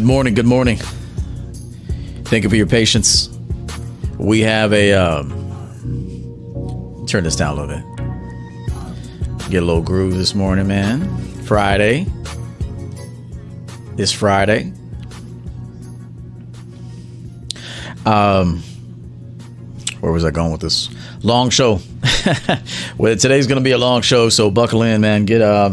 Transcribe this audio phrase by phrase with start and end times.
[0.00, 0.32] Good morning.
[0.32, 0.78] Good morning.
[2.24, 3.28] Thank you for your patience.
[4.16, 5.28] We have a um,
[7.06, 7.84] turn this down a little bit.
[9.50, 11.06] Get a little groove this morning, man.
[11.42, 12.06] Friday.
[13.98, 14.72] It's Friday.
[18.06, 18.62] Um,
[20.00, 20.88] where was I going with this?
[21.22, 21.80] Long show.
[22.96, 25.26] well, today's going to be a long show, so buckle in, man.
[25.26, 25.72] Get uh,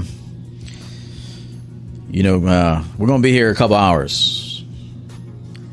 [2.18, 4.66] you know, uh, we're going to be here a couple hours.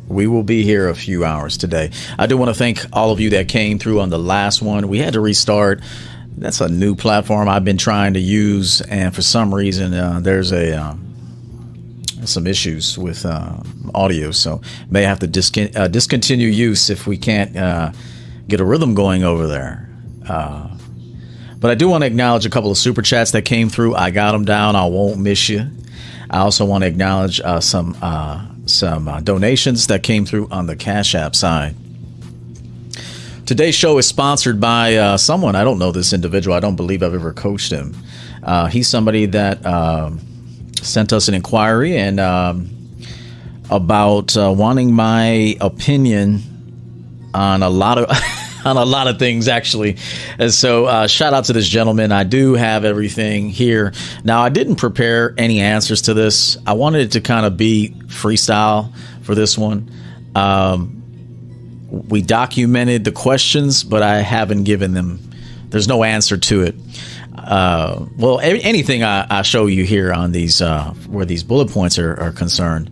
[0.09, 1.91] We will be here a few hours today.
[2.19, 4.89] I do want to thank all of you that came through on the last one.
[4.89, 5.81] We had to restart.
[6.37, 10.53] That's a new platform I've been trying to use, and for some reason, uh, there's
[10.53, 11.15] a um,
[12.27, 13.57] some issues with uh,
[13.95, 17.91] audio, so may have to discon- uh, discontinue use if we can't uh,
[18.49, 19.89] get a rhythm going over there.
[20.29, 20.77] Uh,
[21.59, 23.95] but I do want to acknowledge a couple of super chats that came through.
[23.95, 24.77] I got them down.
[24.77, 25.71] I won't miss you.
[26.35, 30.67] I also want to acknowledge uh, some uh, some uh, donations that came through on
[30.67, 31.77] the Cash App side.
[33.47, 35.55] Today's show is sponsored by uh, someone.
[35.55, 36.57] I don't know this individual.
[36.57, 37.95] I don't believe I've ever coached him.
[38.43, 40.19] Uh, he's somebody that um,
[40.83, 42.69] sent us an inquiry and um,
[43.71, 48.11] about uh, wanting my opinion on a lot of.
[48.65, 49.97] on a lot of things actually.
[50.39, 52.13] And so, uh, shout out to this gentleman.
[52.13, 53.93] I do have everything here.
[54.25, 56.57] Now, I didn't prepare any answers to this.
[56.67, 59.91] I wanted it to kind of be freestyle for this one.
[60.35, 61.03] Um,
[62.09, 65.21] we documented the questions, but I haven't given them.
[65.69, 66.75] There's no answer to it.
[67.37, 71.99] Uh, well, anything I, I, show you here on these uh, where these bullet points
[71.99, 72.91] are, are concerned,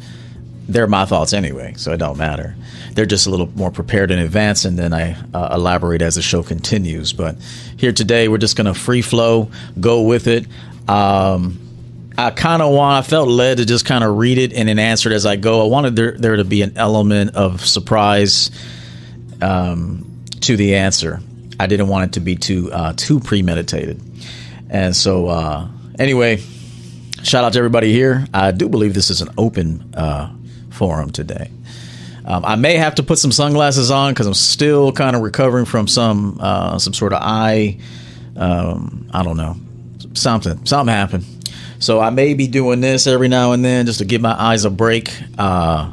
[0.69, 2.55] they're my thoughts anyway, so it don't matter
[2.95, 6.23] they're just a little more prepared in advance, and then I uh, elaborate as the
[6.23, 7.13] show continues.
[7.13, 7.37] But
[7.77, 10.47] here today, we're just going to free flow, go with it.
[10.89, 11.59] Um,
[12.17, 14.79] I kind of want, I felt led to just kind of read it and then
[14.79, 15.65] answer it as I go.
[15.65, 18.51] I wanted there, there to be an element of surprise
[19.41, 21.21] um, to the answer.
[21.59, 24.01] I didn't want it to be too uh, too premeditated.
[24.69, 26.43] And so, uh, anyway,
[27.23, 28.27] shout out to everybody here.
[28.35, 30.33] I do believe this is an open uh,
[30.71, 31.51] forum today.
[32.25, 35.65] Um, I may have to put some sunglasses on because I'm still kind of recovering
[35.65, 37.79] from some uh, some sort of eye.
[38.37, 39.57] Um, I don't know,
[40.15, 41.25] something something happened.
[41.79, 44.65] So I may be doing this every now and then just to give my eyes
[44.65, 45.13] a break.
[45.37, 45.91] Uh,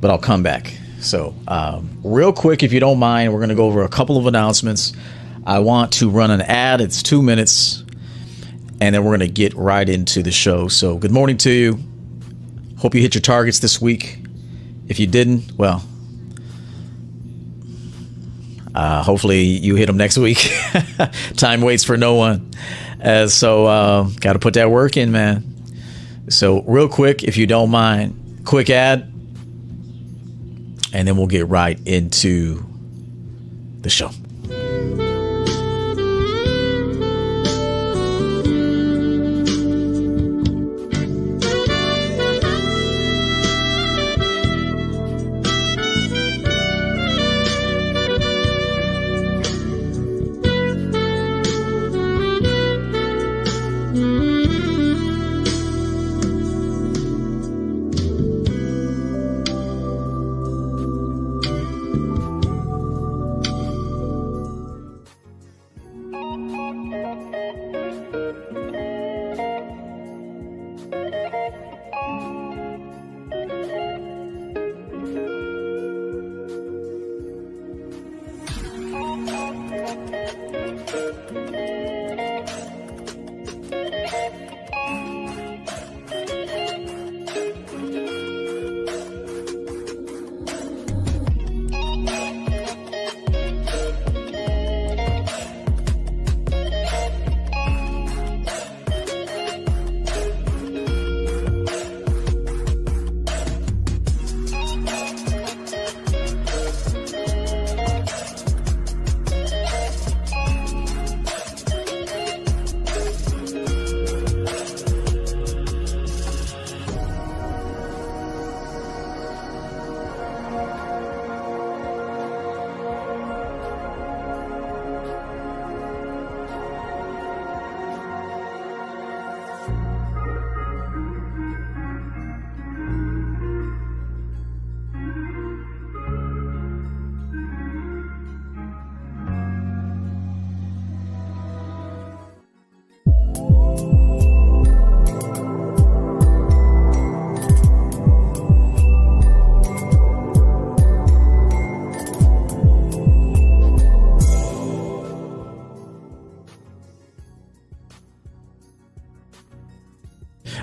[0.00, 0.72] but I'll come back.
[0.98, 4.18] So um, real quick, if you don't mind, we're going to go over a couple
[4.18, 4.92] of announcements.
[5.46, 6.80] I want to run an ad.
[6.80, 7.84] It's two minutes,
[8.80, 10.68] and then we're going to get right into the show.
[10.68, 11.78] So good morning to you.
[12.78, 14.23] Hope you hit your targets this week.
[14.88, 15.82] If you didn't, well,
[18.74, 20.38] uh, hopefully you hit them next week.
[21.36, 22.50] Time waits for no one.
[23.02, 25.44] Uh, so, uh, got to put that work in, man.
[26.28, 29.12] So, real quick, if you don't mind, quick ad,
[30.92, 32.64] and then we'll get right into
[33.80, 34.10] the show.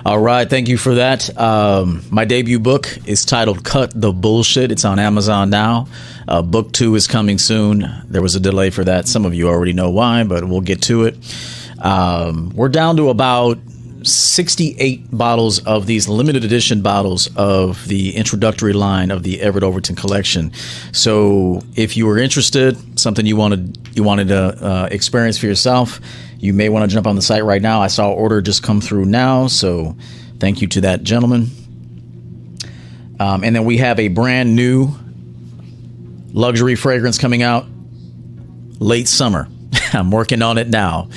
[0.04, 1.38] All right, thank you for that.
[1.38, 5.86] Um, my debut book is titled "Cut the Bullshit." It's on Amazon now.
[6.26, 7.86] Uh, book two is coming soon.
[8.08, 9.06] There was a delay for that.
[9.06, 11.16] Some of you already know why, but we'll get to it.
[11.78, 13.58] Um, we're down to about
[14.02, 19.94] 68 bottles of these limited edition bottles of the introductory line of the Everett Overton
[19.94, 20.52] collection.
[20.90, 26.00] So, if you were interested, something you wanted you wanted to uh, experience for yourself
[26.42, 27.80] you may want to jump on the site right now.
[27.80, 29.96] I saw order just come through now, so
[30.40, 31.46] thank you to that gentleman.
[33.20, 34.88] Um, and then we have a brand new
[36.32, 37.66] luxury fragrance coming out
[38.80, 39.46] late summer.
[39.92, 41.10] I'm working on it now.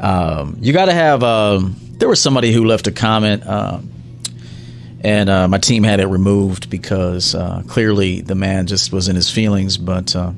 [0.00, 1.22] Um, you got to have.
[1.22, 3.80] Um, there was somebody who left a comment, uh,
[5.00, 9.14] and uh, my team had it removed because uh, clearly the man just was in
[9.14, 9.76] his feelings.
[9.76, 10.32] But uh,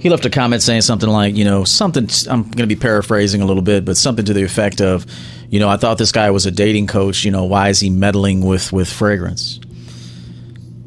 [0.00, 3.42] he left a comment saying something like, you know, something, I'm going to be paraphrasing
[3.42, 5.04] a little bit, but something to the effect of,
[5.50, 7.22] you know, I thought this guy was a dating coach.
[7.22, 9.60] You know, why is he meddling with, with fragrance?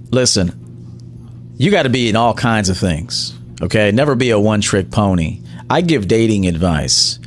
[0.10, 3.92] Listen, you got to be in all kinds of things, okay?
[3.92, 5.44] Never be a one trick pony.
[5.69, 7.19] I give dating advice,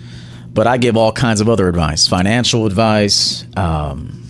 [0.53, 4.26] but I give all kinds of other advice financial advice, um,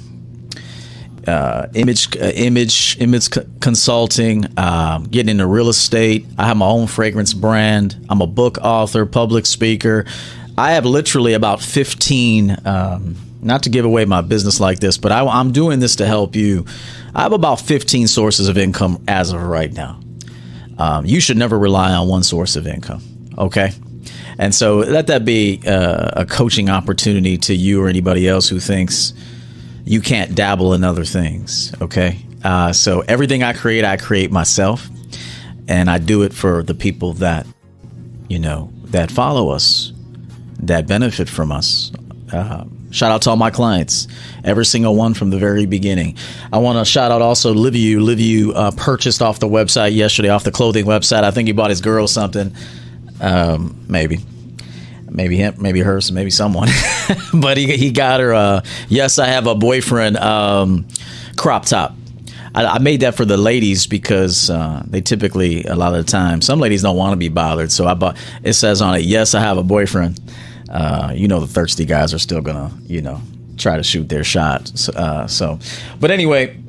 [1.26, 3.30] uh, image uh, image image
[3.60, 6.26] consulting, um, getting into real estate.
[6.38, 7.96] I have my own fragrance brand.
[8.08, 10.06] I'm a book author, public speaker.
[10.58, 12.56] I have literally about 15.
[12.64, 16.06] Um, not to give away my business like this, but I, I'm doing this to
[16.06, 16.64] help you.
[17.14, 20.00] I have about 15 sources of income as of right now.
[20.78, 23.02] Um, you should never rely on one source of income.
[23.38, 23.70] Okay.
[24.38, 28.60] And so let that be uh, a coaching opportunity to you or anybody else who
[28.60, 29.14] thinks,
[29.86, 31.72] you can't dabble in other things.
[31.80, 32.18] Okay.
[32.44, 34.86] Uh, so everything I create, I create myself.
[35.68, 37.46] And I do it for the people that,
[38.28, 39.92] you know, that follow us,
[40.60, 41.92] that benefit from us.
[42.32, 44.06] Uh, shout out to all my clients,
[44.44, 46.16] every single one from the very beginning.
[46.52, 47.96] I want to shout out also Liviu.
[47.96, 51.24] Liviu uh, purchased off the website yesterday, off the clothing website.
[51.24, 52.54] I think he bought his girl something.
[53.20, 54.20] Um, maybe
[55.16, 56.68] maybe him, maybe her, so maybe someone.
[57.34, 58.32] but he he got her.
[58.32, 60.16] Uh, yes, I have a boyfriend.
[60.18, 60.86] Um,
[61.36, 61.94] crop top.
[62.54, 66.10] I, I, made that for the ladies because uh, they typically a lot of the
[66.10, 67.72] time some ladies don't want to be bothered.
[67.72, 68.16] So I bought.
[68.44, 70.20] It says on it, "Yes, I have a boyfriend."
[70.70, 73.20] Uh, you know, the thirsty guys are still gonna, you know,
[73.56, 74.68] try to shoot their shot.
[74.68, 75.58] So, uh, so
[75.98, 76.62] but anyway.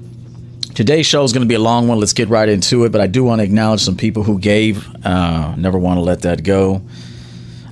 [0.76, 2.00] Today's show is going to be a long one.
[2.00, 2.92] Let's get right into it.
[2.92, 4.88] But I do want to acknowledge some people who gave.
[5.04, 6.84] Uh, never want to let that go.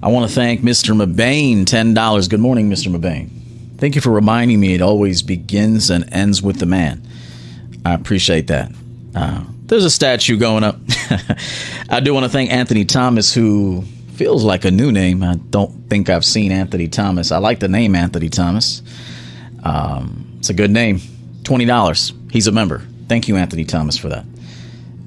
[0.05, 0.95] I want to thank Mr.
[0.95, 2.29] Mabane, $10.
[2.29, 2.95] Good morning, Mr.
[2.95, 3.27] Mabane.
[3.79, 7.01] Thank you for reminding me it always begins and ends with the man.
[7.83, 8.71] I appreciate that.
[9.15, 10.77] Uh, there's a statue going up.
[11.89, 13.81] I do want to thank Anthony Thomas, who
[14.13, 15.23] feels like a new name.
[15.23, 17.31] I don't think I've seen Anthony Thomas.
[17.31, 18.83] I like the name Anthony Thomas.
[19.63, 20.99] Um, it's a good name.
[21.41, 22.31] $20.
[22.31, 22.83] He's a member.
[23.09, 24.25] Thank you, Anthony Thomas, for that.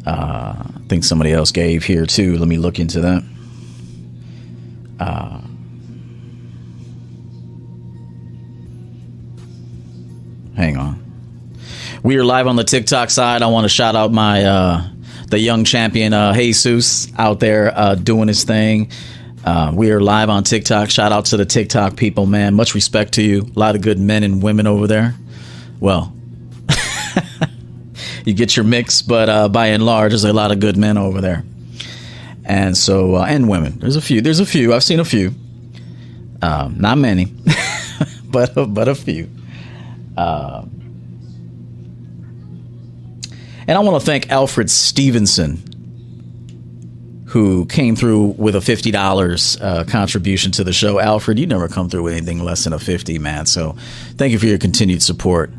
[0.05, 2.37] Uh, I think somebody else gave here too.
[2.37, 3.23] Let me look into that.
[4.99, 5.41] Uh,
[10.57, 11.05] hang on.
[12.03, 13.43] We are live on the TikTok side.
[13.43, 14.89] I want to shout out my uh,
[15.29, 18.91] the young champion uh, Jesus out there uh, doing his thing.
[19.45, 20.91] Uh, we are live on TikTok.
[20.91, 22.55] Shout out to the TikTok people, man.
[22.55, 23.43] Much respect to you.
[23.55, 25.15] A lot of good men and women over there.
[25.81, 26.15] Well,
[28.25, 30.99] you get your mix, but uh, by and large, there's a lot of good men
[30.99, 31.45] over there
[32.49, 33.79] and so uh, and women.
[33.79, 34.21] There's a few.
[34.21, 34.75] There's a few.
[34.75, 35.33] I've seen a few.
[36.41, 37.27] Um, not many,
[38.25, 39.29] but but a few.
[40.17, 40.65] Uh,
[43.69, 45.63] and I want to thank Alfred Stevenson,
[47.27, 50.99] who came through with a fifty dollars uh, contribution to the show.
[50.99, 53.45] Alfred, you never come through with anything less than a fifty, man.
[53.47, 53.77] So
[54.17, 55.53] thank you for your continued support.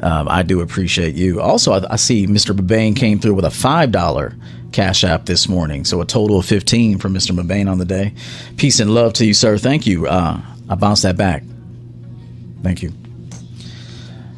[0.00, 1.40] Um, I do appreciate you.
[1.40, 2.54] Also, I, I see Mr.
[2.54, 4.36] Mabane came through with a five dollar
[4.72, 5.84] Cash App this morning.
[5.84, 7.34] So a total of 15 from Mr.
[7.34, 8.14] Mabane on the day.
[8.56, 9.58] Peace and love to you, sir.
[9.58, 10.06] Thank you.
[10.06, 11.42] Uh, I bounced that back.
[12.62, 12.92] Thank you.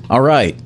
[0.09, 0.57] All right.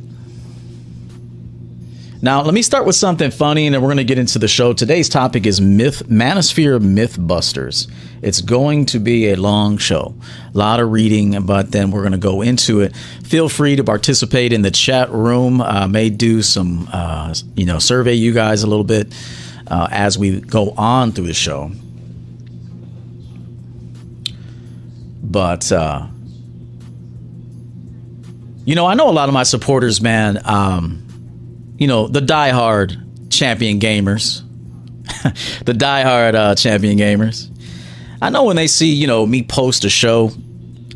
[2.25, 4.49] Now, let me start with something funny and then we're going to get into the
[4.49, 4.73] show.
[4.73, 7.91] Today's topic is Myth Manosphere Mythbusters.
[8.23, 10.15] It's going to be a long show.
[10.55, 12.97] A lot of reading, but then we're going to go into it.
[13.25, 15.61] Feel free to participate in the chat room.
[15.61, 19.13] I may do some, uh, you know, survey you guys a little bit
[19.67, 21.71] uh, as we go on through the show.
[25.23, 26.07] But, uh,
[28.65, 31.05] you know, I know a lot of my supporters, man, um,
[31.79, 34.43] you know, the diehard champion gamers,
[35.65, 37.51] the diehard uh, champion gamers.
[38.23, 40.31] I know when they see, you know, me post a show,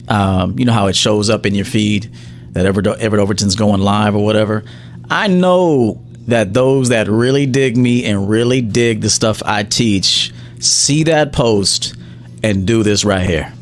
[0.08, 2.10] um, you know how it shows up in your feed
[2.52, 4.64] that Everett, Everett Overton's going live or whatever.
[5.10, 10.32] I know that those that really dig me and really dig the stuff I teach
[10.60, 11.94] see that post
[12.42, 13.52] and do this right here.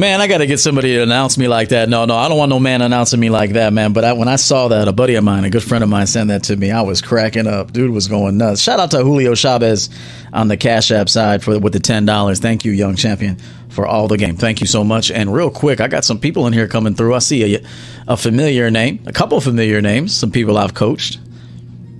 [0.00, 1.90] Man, I got to get somebody to announce me like that.
[1.90, 3.92] No, no, I don't want no man announcing me like that, man.
[3.92, 6.06] But I, when I saw that, a buddy of mine, a good friend of mine,
[6.06, 6.70] sent that to me.
[6.70, 7.74] I was cracking up.
[7.74, 8.62] Dude was going nuts.
[8.62, 9.90] Shout out to Julio Chavez
[10.32, 12.40] on the Cash App side for with the ten dollars.
[12.40, 13.36] Thank you, young champion,
[13.68, 14.36] for all the game.
[14.36, 15.10] Thank you so much.
[15.10, 17.14] And real quick, I got some people in here coming through.
[17.14, 17.62] I see a,
[18.08, 21.18] a familiar name, a couple familiar names, some people I've coached.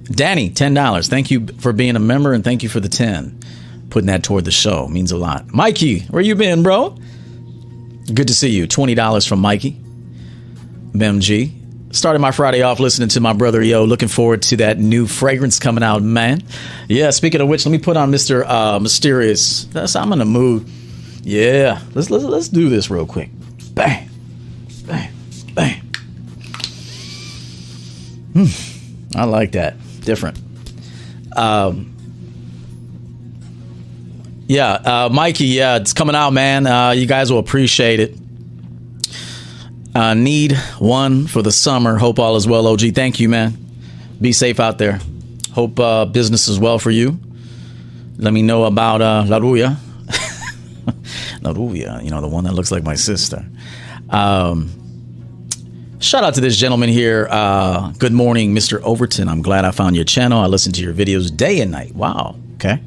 [0.04, 1.08] Danny, ten dollars.
[1.08, 3.38] Thank you for being a member, and thank you for the ten.
[3.90, 5.52] Putting that toward the show means a lot.
[5.52, 6.96] Mikey, where you been, bro?
[8.14, 8.66] Good to see you.
[8.66, 9.72] $20 from Mikey.
[10.92, 11.94] MG.
[11.94, 13.84] Started my Friday off listening to my brother Yo.
[13.84, 16.42] Looking forward to that new fragrance coming out, man.
[16.88, 18.44] Yeah, speaking of which, let me put on Mr.
[18.46, 19.64] Uh, Mysterious.
[19.64, 20.68] That's I'm in the mood.
[21.22, 21.80] Yeah.
[21.94, 23.30] Let's let's let's do this real quick.
[23.74, 24.08] Bang.
[24.86, 25.10] Bang.
[25.54, 25.80] Bang.
[28.32, 29.16] Hmm.
[29.16, 29.76] I like that.
[30.00, 30.38] Different.
[31.36, 31.96] Um
[34.50, 35.44] yeah, uh, Mikey.
[35.46, 36.66] Yeah, it's coming out, man.
[36.66, 38.16] Uh, you guys will appreciate it.
[39.94, 41.96] Uh, need one for the summer.
[41.96, 42.92] Hope all is well, OG.
[42.92, 43.56] Thank you, man.
[44.20, 44.98] Be safe out there.
[45.52, 47.16] Hope uh, business is well for you.
[48.16, 49.76] Let me know about uh, La Ruya.
[51.42, 53.46] La Ruya, you know, the one that looks like my sister.
[54.08, 54.68] Um,
[56.00, 57.28] shout out to this gentleman here.
[57.30, 58.82] Uh, good morning, Mr.
[58.82, 59.28] Overton.
[59.28, 60.40] I'm glad I found your channel.
[60.40, 61.94] I listen to your videos day and night.
[61.94, 62.34] Wow.
[62.54, 62.80] Okay.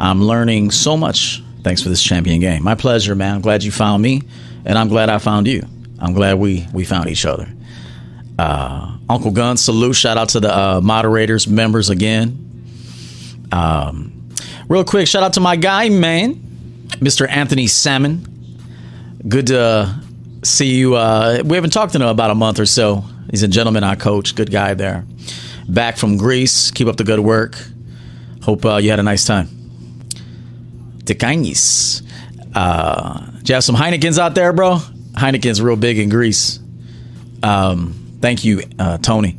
[0.00, 2.62] I'm learning so much thanks for this champion game.
[2.62, 3.36] My pleasure, man.
[3.36, 4.22] I'm glad you found me,
[4.64, 5.62] and I'm glad I found you.
[5.98, 7.48] I'm glad we we found each other.
[8.38, 9.94] Uh, Uncle Gun, salute.
[9.94, 12.46] Shout out to the uh, moderators, members again.
[13.52, 14.30] Um,
[14.68, 16.36] real quick, shout out to my guy, man,
[17.00, 17.28] Mr.
[17.28, 18.26] Anthony Salmon.
[19.28, 19.94] Good to
[20.42, 20.94] see you.
[20.94, 23.04] Uh, we haven't talked to him about a month or so.
[23.30, 24.34] He's a gentleman I coach.
[24.34, 25.04] Good guy there.
[25.68, 26.70] Back from Greece.
[26.70, 27.56] Keep up the good work.
[28.42, 29.59] Hope uh, you had a nice time.
[31.10, 32.02] Tecanis.
[32.54, 34.76] Uh, do you have some Heinekens out there, bro?
[35.12, 36.60] Heineken's real big in Greece.
[37.42, 39.36] Um, thank you, uh, Tony.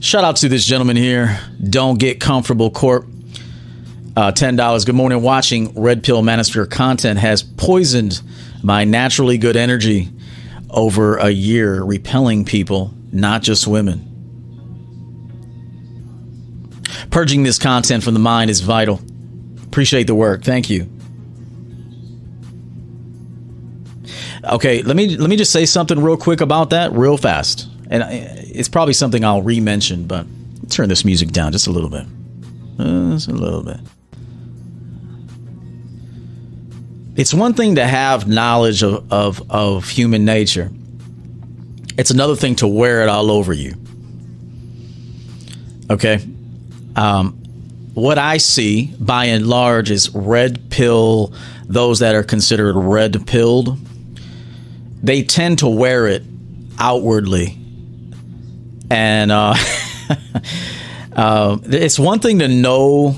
[0.00, 1.38] Shout out to this gentleman here.
[1.62, 3.06] Don't get comfortable, Corp.
[4.16, 4.84] Uh, Ten dollars.
[4.84, 5.22] Good morning.
[5.22, 8.20] Watching Red Pill Manosphere content has poisoned
[8.62, 10.08] my naturally good energy
[10.70, 14.02] over a year, repelling people, not just women.
[17.10, 19.00] Purging this content from the mind is vital.
[19.76, 20.42] Appreciate the work.
[20.42, 20.88] Thank you.
[24.42, 27.68] Okay, let me let me just say something real quick about that, real fast.
[27.90, 30.26] And it's probably something I'll re-mention, but
[30.70, 32.06] turn this music down just a little bit.
[32.78, 33.76] Uh, just a little bit.
[37.16, 40.70] It's one thing to have knowledge of, of, of human nature.
[41.98, 43.74] It's another thing to wear it all over you.
[45.90, 46.26] Okay?
[46.96, 47.42] Um,
[47.96, 51.32] what I see by and large is red pill,
[51.64, 53.78] those that are considered red pilled,
[55.02, 56.22] they tend to wear it
[56.78, 57.56] outwardly.
[58.90, 59.54] And uh,
[61.16, 63.16] uh, it's one thing to know,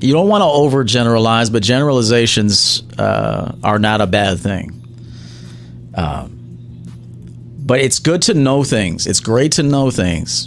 [0.00, 4.70] you don't want to overgeneralize, but generalizations uh, are not a bad thing.
[5.94, 6.30] Um,
[7.58, 10.46] but it's good to know things, it's great to know things,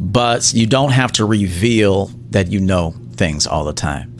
[0.00, 4.14] but you don't have to reveal that you know things all the time.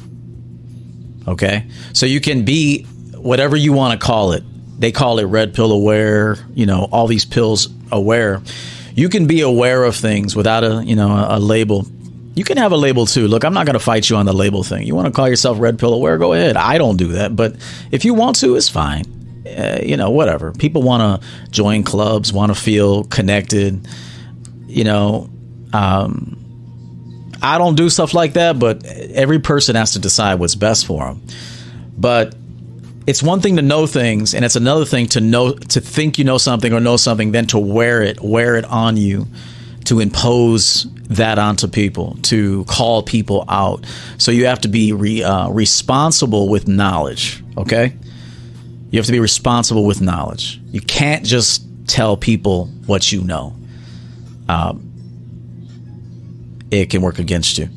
[1.27, 1.67] Okay?
[1.93, 2.85] So you can be
[3.15, 4.43] whatever you want to call it.
[4.81, 8.43] They call it red pill aware, you know, all these pills aware.
[8.95, 11.87] You can be aware of things without a, you know, a, a label.
[12.35, 13.27] You can have a label too.
[13.27, 14.87] Look, I'm not going to fight you on the label thing.
[14.87, 16.17] You want to call yourself red pill aware?
[16.19, 16.57] Go ahead.
[16.57, 17.57] I don't do that, but
[17.91, 19.05] if you want to, it's fine.
[19.47, 20.53] Uh, you know, whatever.
[20.53, 23.89] People want to join clubs, want to feel connected.
[24.67, 25.31] You know,
[25.73, 26.39] um,
[27.43, 31.05] I don't do stuff like that, but every person has to decide what's best for
[31.05, 31.23] them.
[31.97, 32.35] But
[33.07, 36.25] it's one thing to know things, and it's another thing to know to think you
[36.25, 39.27] know something or know something, then to wear it, wear it on you,
[39.85, 43.87] to impose that onto people, to call people out.
[44.19, 47.43] So you have to be re, uh, responsible with knowledge.
[47.57, 47.97] Okay,
[48.91, 50.61] you have to be responsible with knowledge.
[50.71, 53.57] You can't just tell people what you know.
[54.49, 54.88] Um,
[56.71, 57.69] it can work against you.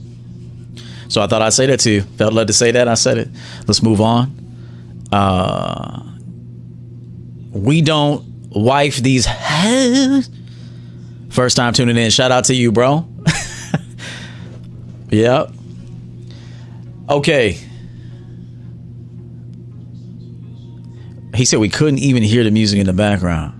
[1.08, 2.02] So I thought I'd say that to you.
[2.02, 2.88] Felt led to say that.
[2.88, 3.30] I said it.
[3.68, 4.38] Let's move on.
[5.12, 6.04] Uh,
[7.52, 9.28] we don't wife these.
[11.30, 12.12] First time tuning in.
[12.12, 13.08] Shout out to you, bro.
[15.10, 15.52] yep.
[17.10, 17.58] Okay.
[21.34, 23.58] He said we couldn't even hear the music in the background.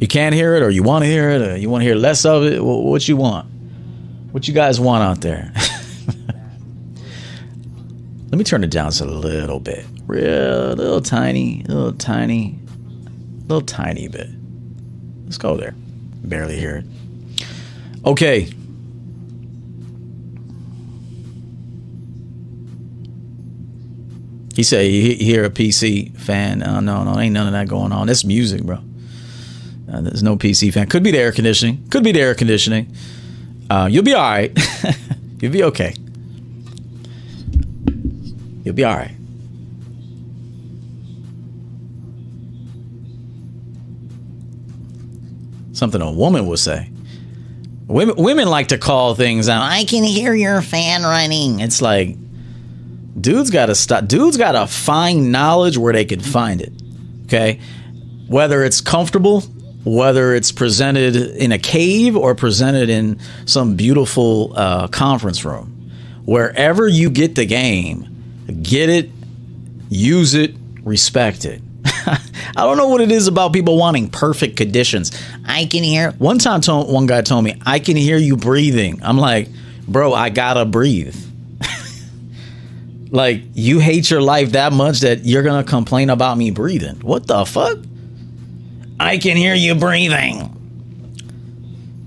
[0.00, 1.96] You can't hear it, or you want to hear it, or you want to hear
[1.96, 2.62] less of it.
[2.62, 3.48] What you want?
[4.32, 5.52] What you guys want out there?
[8.28, 9.86] Let me turn it down just a little bit.
[10.06, 12.58] Real little tiny, little tiny,
[13.46, 14.28] little tiny bit.
[15.24, 15.74] Let's go there.
[16.22, 16.84] Barely hear it.
[18.04, 18.52] Okay.
[24.54, 26.62] He said he hear a PC fan.
[26.62, 28.08] Oh, no, no, ain't none of that going on.
[28.08, 28.78] It's music, bro.
[29.92, 30.88] Uh, there's no PC fan.
[30.88, 31.86] Could be the air conditioning.
[31.88, 32.92] Could be the air conditioning.
[33.68, 34.56] Uh, you'll be all right.
[35.40, 35.94] you'll be okay.
[38.64, 39.12] You'll be all right.
[45.72, 46.90] Something a woman would say.
[47.86, 49.62] Women, women like to call things out.
[49.62, 51.60] I can hear your fan running.
[51.60, 52.16] It's like,
[53.20, 54.06] dudes got to stop.
[54.06, 56.72] Dudes got to find knowledge where they can find it.
[57.24, 57.60] Okay,
[58.26, 59.42] whether it's comfortable,
[59.86, 65.92] whether it's presented in a cave or presented in some beautiful uh, conference room,
[66.24, 69.08] wherever you get the game, get it,
[69.88, 71.62] use it, respect it.
[71.84, 75.12] I don't know what it is about people wanting perfect conditions.
[75.44, 76.10] I can hear.
[76.12, 79.48] One time, told, one guy told me, "I can hear you breathing." I'm like,
[79.86, 81.16] "Bro, I gotta breathe."
[83.12, 86.96] like you hate your life that much that you're gonna complain about me breathing.
[87.02, 87.78] What the fuck?
[88.98, 90.52] I can hear you breathing.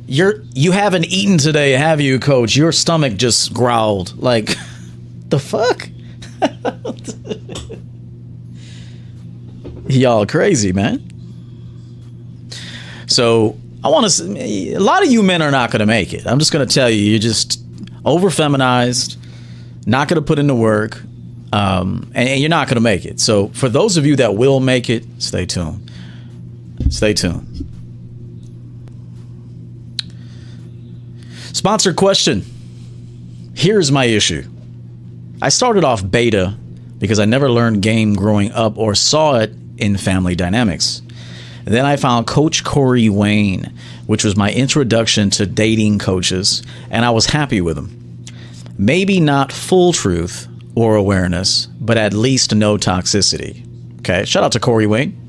[0.07, 2.55] You're you haven't eaten today, have you, coach?
[2.55, 4.17] Your stomach just growled.
[4.17, 4.55] Like
[5.29, 5.89] the fuck?
[9.87, 11.05] Y'all crazy, man.
[13.07, 14.75] So I want to.
[14.75, 16.27] A lot of you men are not going to make it.
[16.27, 17.61] I'm just going to tell you, you're just
[18.05, 19.17] over feminized,
[19.85, 21.01] not going to put in the work,
[21.53, 23.19] um, and, and you're not going to make it.
[23.19, 25.88] So for those of you that will make it, stay tuned.
[26.89, 27.65] Stay tuned.
[31.53, 32.45] Sponsored question.
[33.53, 34.43] Here's my issue.
[35.41, 36.55] I started off beta
[36.99, 41.01] because I never learned game growing up or saw it in family dynamics.
[41.65, 43.73] then I found Coach Corey Wayne,
[44.07, 48.23] which was my introduction to dating coaches, and I was happy with him.
[48.77, 53.65] Maybe not full truth or awareness, but at least no toxicity.
[53.99, 55.28] Okay, shout out to Corey Wayne.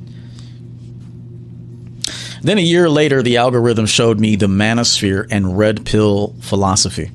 [2.42, 7.10] Then a year later, the algorithm showed me the manosphere and red pill philosophy.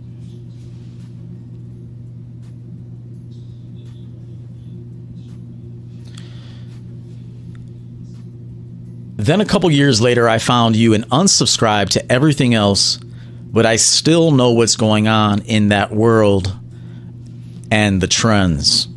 [9.17, 13.77] Then a couple years later, I found you and unsubscribed to everything else, but I
[13.77, 16.55] still know what's going on in that world
[17.71, 18.87] and the trends.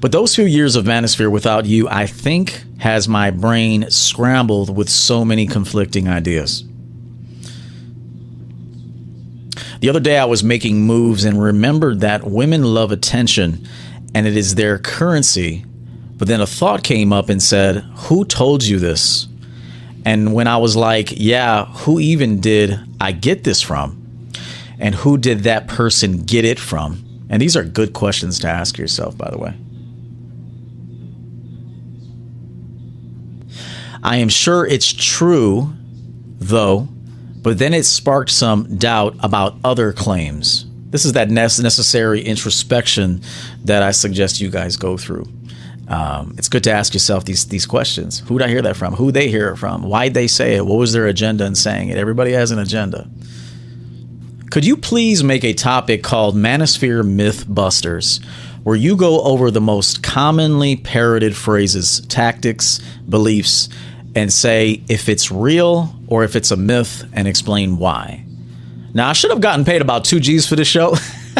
[0.00, 4.88] But those few years of Manosphere without you, I think, has my brain scrambled with
[4.88, 6.64] so many conflicting ideas.
[9.80, 13.66] The other day, I was making moves and remembered that women love attention
[14.14, 15.64] and it is their currency.
[16.16, 19.28] But then a thought came up and said, Who told you this?
[20.04, 24.30] And when I was like, Yeah, who even did I get this from?
[24.80, 27.04] And who did that person get it from?
[27.30, 29.54] And these are good questions to ask yourself, by the way.
[34.02, 35.72] I am sure it's true,
[36.38, 36.88] though,
[37.42, 40.66] but then it sparked some doubt about other claims.
[40.90, 43.20] This is that necessary introspection
[43.64, 45.26] that I suggest you guys go through.
[45.88, 48.20] Um, it's good to ask yourself these these questions.
[48.20, 48.94] Who did I hear that from?
[48.94, 49.82] Who they hear it from?
[49.82, 50.66] Why'd they say it?
[50.66, 51.96] What was their agenda in saying it?
[51.96, 53.08] Everybody has an agenda.
[54.50, 58.24] Could you please make a topic called Manosphere Mythbusters,
[58.64, 63.68] where you go over the most commonly parroted phrases, tactics, beliefs,
[64.14, 68.24] and say if it's real or if it's a myth and explain why.
[68.94, 70.94] Now, I should have gotten paid about two G's for this show.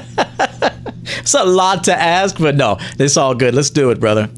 [1.18, 3.54] it's a lot to ask, but no, it's all good.
[3.54, 4.28] Let's do it, brother.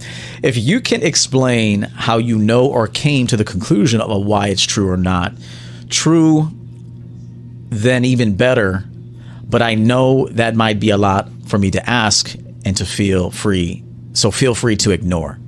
[0.42, 4.62] If you can explain how you know or came to the conclusion of why it's
[4.62, 5.32] true or not,
[5.88, 6.50] true,
[7.68, 8.84] then even better.
[9.44, 13.30] But I know that might be a lot for me to ask and to feel
[13.30, 13.82] free.
[14.12, 15.39] So feel free to ignore.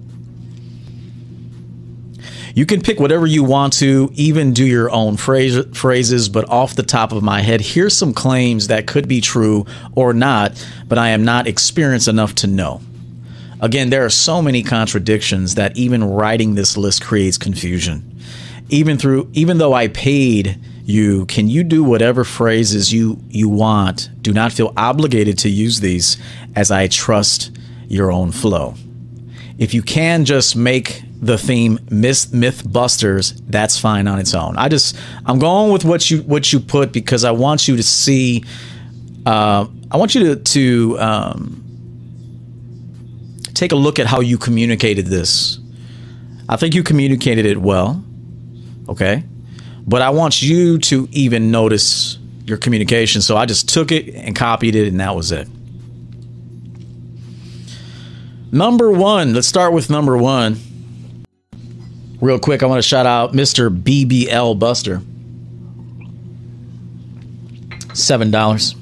[2.54, 6.76] You can pick whatever you want to, even do your own phrase, phrases, but off
[6.76, 10.98] the top of my head, here's some claims that could be true or not, but
[10.98, 12.82] I am not experienced enough to know.
[13.60, 18.18] Again, there are so many contradictions that even writing this list creates confusion.
[18.68, 24.10] Even through even though I paid you, can you do whatever phrases you you want?
[24.20, 26.16] Do not feel obligated to use these
[26.56, 28.74] as I trust your own flow.
[29.58, 34.56] If you can just make the theme myth mythbusters that's fine on its own.
[34.56, 37.82] I just i'm going with what you what you put because i want you to
[37.82, 38.44] see
[39.24, 41.64] uh, i want you to to um,
[43.54, 45.60] take a look at how you communicated this.
[46.48, 48.04] I think you communicated it well
[48.88, 49.22] okay?
[49.86, 53.22] But i want you to even notice your communication.
[53.22, 55.46] So i just took it and copied it and that was it.
[58.50, 60.56] Number one let's start with number one
[62.22, 63.68] Real quick, I want to shout out Mr.
[63.68, 65.02] BBL Buster.
[67.94, 68.76] Seven dollars.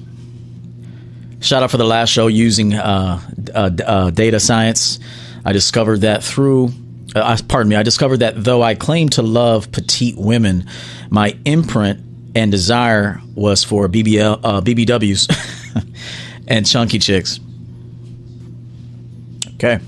[1.41, 3.19] Shout out for the last show using uh,
[3.55, 5.01] uh, uh, data science.
[5.43, 6.69] I discovered that through,
[7.17, 10.67] uh, pardon me, I discovered that though I claim to love petite women,
[11.09, 11.99] my imprint
[12.35, 15.87] and desire was for BBL, uh, BBWs
[16.47, 17.41] and chunky chicks.
[19.55, 19.81] Okay.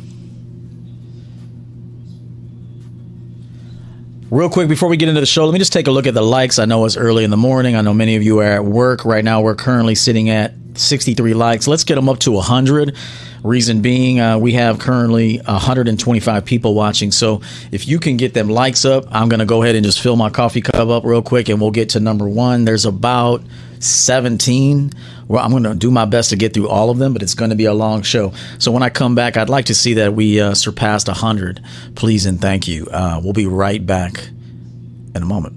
[4.32, 6.14] Real quick before we get into the show, let me just take a look at
[6.14, 6.58] the likes.
[6.58, 7.76] I know it's early in the morning.
[7.76, 9.42] I know many of you are at work right now.
[9.42, 11.68] We're currently sitting at 63 likes.
[11.68, 12.96] Let's get them up to 100.
[13.42, 17.10] Reason being, uh, we have currently 125 people watching.
[17.12, 17.42] So
[17.72, 20.16] if you can get them likes up, I'm going to go ahead and just fill
[20.16, 22.64] my coffee cup up real quick and we'll get to number one.
[22.64, 23.42] There's about
[23.80, 24.92] 17.
[25.32, 27.32] Well, I'm going to do my best to get through all of them, but it's
[27.32, 28.34] going to be a long show.
[28.58, 31.64] So when I come back, I'd like to see that we uh, surpassed 100.
[31.94, 32.86] Please and thank you.
[32.92, 34.28] Uh, we'll be right back
[35.14, 35.56] in a moment.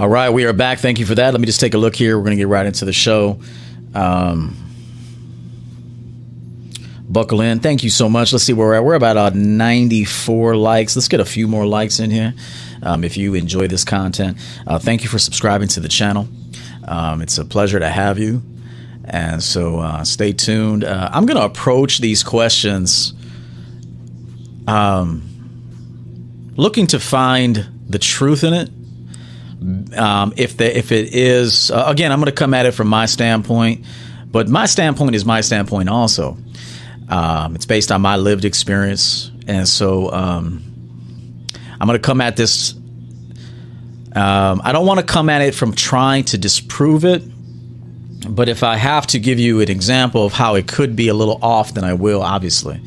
[0.00, 0.80] All right, we are back.
[0.80, 1.32] Thank you for that.
[1.32, 2.18] Let me just take a look here.
[2.18, 3.38] We're going to get right into the show.
[3.94, 4.56] Um,
[7.08, 7.60] buckle in.
[7.60, 8.32] Thank you so much.
[8.32, 8.84] Let's see where we're at.
[8.84, 10.96] We're about uh, 94 likes.
[10.96, 12.34] Let's get a few more likes in here
[12.82, 14.38] um, if you enjoy this content.
[14.66, 16.28] Uh, thank you for subscribing to the channel.
[16.86, 18.42] Um, it's a pleasure to have you.
[19.04, 20.84] And so uh, stay tuned.
[20.84, 23.14] Uh, I'm going to approach these questions
[24.66, 25.22] um,
[26.56, 28.70] looking to find the truth in it.
[29.98, 32.86] Um, if the, if it is uh, again, I'm going to come at it from
[32.86, 33.84] my standpoint,
[34.26, 36.36] but my standpoint is my standpoint also.
[37.08, 40.67] Um, it's based on my lived experience, and so um,
[41.80, 42.74] I'm going to come at this.
[44.14, 47.22] Um, I don't want to come at it from trying to disprove it,
[48.28, 51.14] but if I have to give you an example of how it could be a
[51.14, 52.80] little off, then I will, obviously.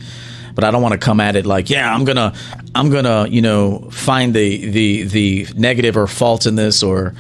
[0.54, 2.34] But I don't want to come at it like, yeah, I'm gonna,
[2.75, 7.13] I'm gonna, you know, find the the the negative or fault in this, or,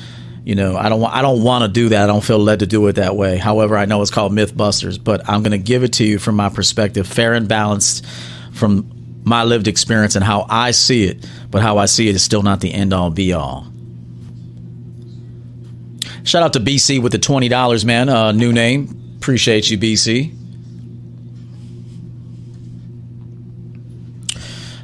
[0.43, 2.03] you know, I don't want, I don't want to do that.
[2.03, 3.37] I don't feel led to do it that way.
[3.37, 6.49] However, I know it's called MythBusters, but I'm gonna give it to you from my
[6.49, 8.05] perspective, fair and balanced,
[8.51, 8.91] from
[9.23, 12.43] my lived experience and how I see it, but how I see it is still
[12.43, 13.67] not the end all be all.
[16.23, 18.09] Shout out to BC with the $20, man.
[18.09, 19.15] Uh, new name.
[19.17, 20.35] Appreciate you, BC.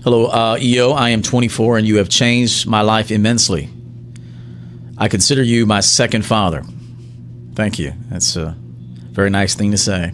[0.04, 0.92] Hello, uh, EO.
[0.92, 3.70] I am 24 and you have changed my life immensely.
[4.98, 6.64] I consider you my second father.
[7.56, 7.94] Thank you.
[8.10, 8.56] That's a
[9.12, 10.14] very nice thing to say.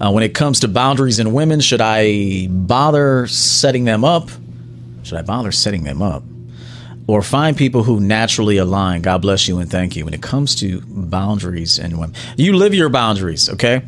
[0.00, 4.28] Uh, when it comes to boundaries in women, should I bother setting them up?
[5.02, 6.22] Should I bother setting them up?
[7.06, 9.02] Or find people who naturally align?
[9.02, 10.04] God bless you and thank you.
[10.04, 13.82] When it comes to boundaries in women, you live your boundaries, okay?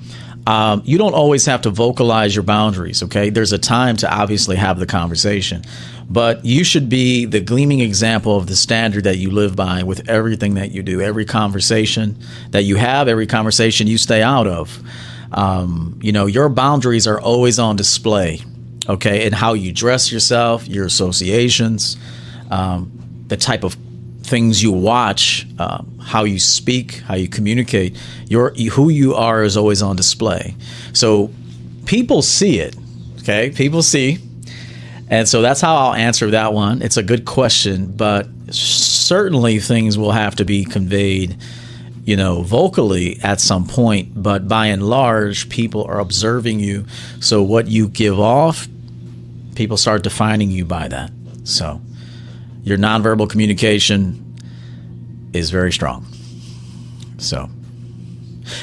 [0.46, 3.30] Um, you don't always have to vocalize your boundaries, okay?
[3.30, 5.64] There's a time to obviously have the conversation,
[6.08, 10.08] but you should be the gleaming example of the standard that you live by with
[10.08, 12.16] everything that you do, every conversation
[12.50, 14.80] that you have, every conversation you stay out of.
[15.32, 18.40] Um, you know, your boundaries are always on display,
[18.88, 21.96] okay, and how you dress yourself, your associations,
[22.50, 22.92] um,
[23.26, 23.76] the type of
[24.22, 27.96] things you watch, uh, how you speak, how you communicate,
[28.28, 30.54] your who you are is always on display.
[30.92, 31.30] So
[31.86, 32.76] people see it,
[33.20, 33.50] okay?
[33.50, 34.18] People see,
[35.08, 36.82] and so that's how I'll answer that one.
[36.82, 41.36] It's a good question, but certainly things will have to be conveyed
[42.06, 46.86] you know, vocally at some point, but by and large, people are observing you.
[47.20, 48.68] So what you give off,
[49.56, 51.10] people start defining you by that.
[51.42, 51.80] So
[52.62, 54.36] your nonverbal communication
[55.32, 56.06] is very strong.
[57.18, 57.50] So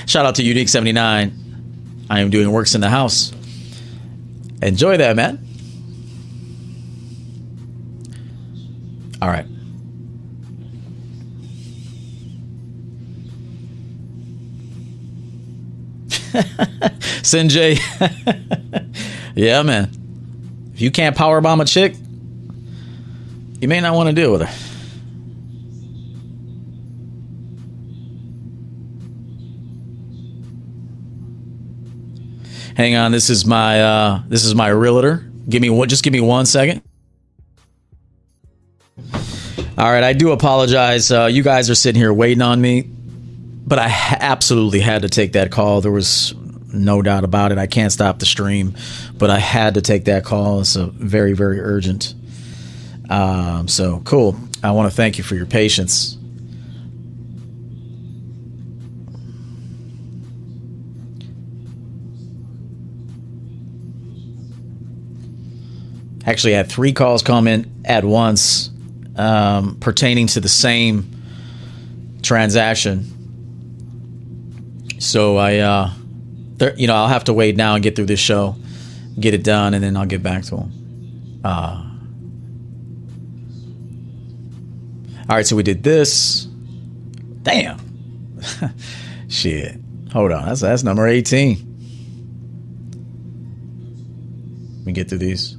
[0.05, 2.05] shout out to Unique 79.
[2.09, 3.33] I am doing works in the house.
[4.61, 5.45] Enjoy that, man.
[9.21, 9.45] All right.
[17.21, 17.79] Sinjay.
[19.35, 19.91] yeah, man.
[20.73, 21.95] If you can't power bomb a chick,
[23.59, 24.63] you may not want to deal with her.
[32.75, 35.29] Hang on, this is my uh, this is my realtor.
[35.47, 36.81] Give me one, just give me one second.
[39.77, 41.11] All right, I do apologize.
[41.11, 42.92] Uh, you guys are sitting here waiting on me
[43.65, 45.81] but I absolutely had to take that call.
[45.81, 46.33] There was
[46.73, 47.57] no doubt about it.
[47.57, 48.75] I can't stop the stream,
[49.17, 50.61] but I had to take that call.
[50.61, 52.13] It's a very, very urgent.
[53.09, 54.35] Um, so cool.
[54.63, 56.17] I want to thank you for your patience.
[66.25, 68.71] Actually, I had three calls come in at once
[69.17, 71.11] um, pertaining to the same
[72.21, 73.12] transaction
[75.03, 75.91] so I, uh,
[76.57, 78.55] there, you know, I'll have to wait now and get through this show,
[79.19, 81.41] get it done, and then I'll get back to him.
[81.43, 81.89] Uh,
[85.29, 86.45] all right, so we did this.
[87.43, 87.79] Damn.
[89.29, 89.79] Shit.
[90.13, 90.45] Hold on.
[90.45, 91.57] That's that's number 18.
[94.77, 95.57] Let me get through these.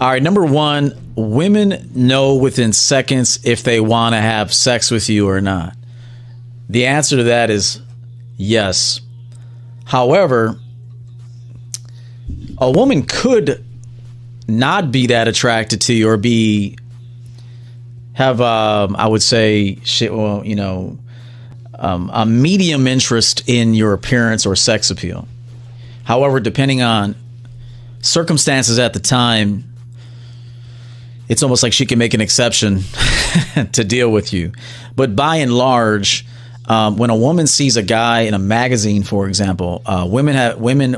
[0.00, 5.08] All right, number one, women know within seconds if they want to have sex with
[5.08, 5.76] you or not.
[6.68, 7.80] The answer to that is
[8.36, 9.00] yes.
[9.84, 10.58] However,
[12.58, 13.64] a woman could
[14.48, 16.76] not be that attracted to you or be
[18.14, 20.98] have um, I would say shit well you know
[21.78, 25.26] um, a medium interest in your appearance or sex appeal.
[26.04, 27.16] However, depending on
[28.00, 29.64] circumstances at the time,
[31.28, 32.82] it's almost like she can make an exception
[33.72, 34.52] to deal with you.
[34.94, 36.24] But by and large,
[36.66, 40.58] um, when a woman sees a guy in a magazine, for example, uh, women have
[40.58, 40.96] women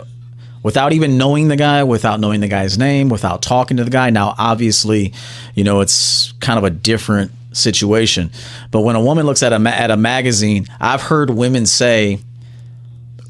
[0.62, 4.10] without even knowing the guy, without knowing the guy's name, without talking to the guy.
[4.10, 5.12] Now, obviously,
[5.54, 8.30] you know it's kind of a different situation.
[8.70, 12.18] But when a woman looks at a at a magazine, I've heard women say,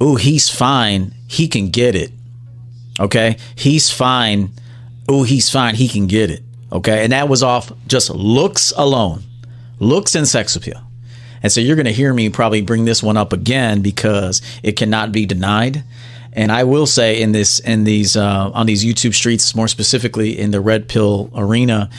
[0.01, 1.15] "Oh, he's fine.
[1.29, 2.13] He can get it."
[2.99, 4.51] Okay, he's fine.
[5.09, 5.75] Oh, he's fine.
[5.75, 6.43] He can get it.
[6.73, 9.23] Okay, and that was off just looks alone,
[9.79, 10.84] looks and sex appeal.
[11.45, 14.73] And so you're going to hear me probably bring this one up again because it
[14.73, 15.85] cannot be denied.
[16.33, 20.39] And I will say in this in these uh, on these YouTube streets, more specifically
[20.39, 21.91] in the red pill arena,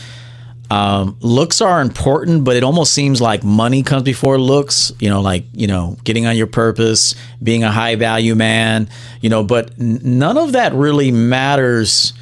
[0.72, 4.92] um, looks are important, but it almost seems like money comes before looks.
[5.00, 8.90] You know, like you know, getting on your purpose, being a high value man.
[9.22, 12.14] You know, but none of that really matters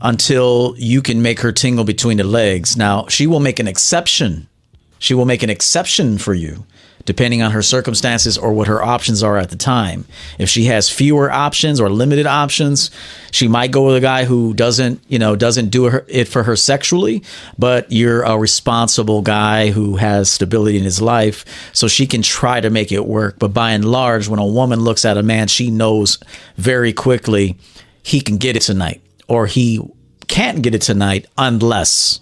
[0.00, 2.76] until you can make her tingle between the legs.
[2.76, 4.48] Now, she will make an exception
[4.98, 6.64] she will make an exception for you
[7.08, 10.04] depending on her circumstances or what her options are at the time.
[10.38, 12.90] If she has fewer options or limited options,
[13.30, 16.54] she might go with a guy who doesn't, you know, doesn't do it for her
[16.54, 17.24] sexually,
[17.56, 22.60] but you're a responsible guy who has stability in his life, so she can try
[22.60, 23.38] to make it work.
[23.38, 26.18] But by and large, when a woman looks at a man, she knows
[26.58, 27.56] very quickly
[28.02, 29.80] he can get it tonight or he
[30.26, 32.20] can't get it tonight unless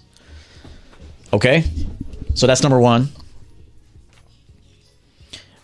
[1.33, 1.65] okay?
[2.37, 3.09] So that's number one.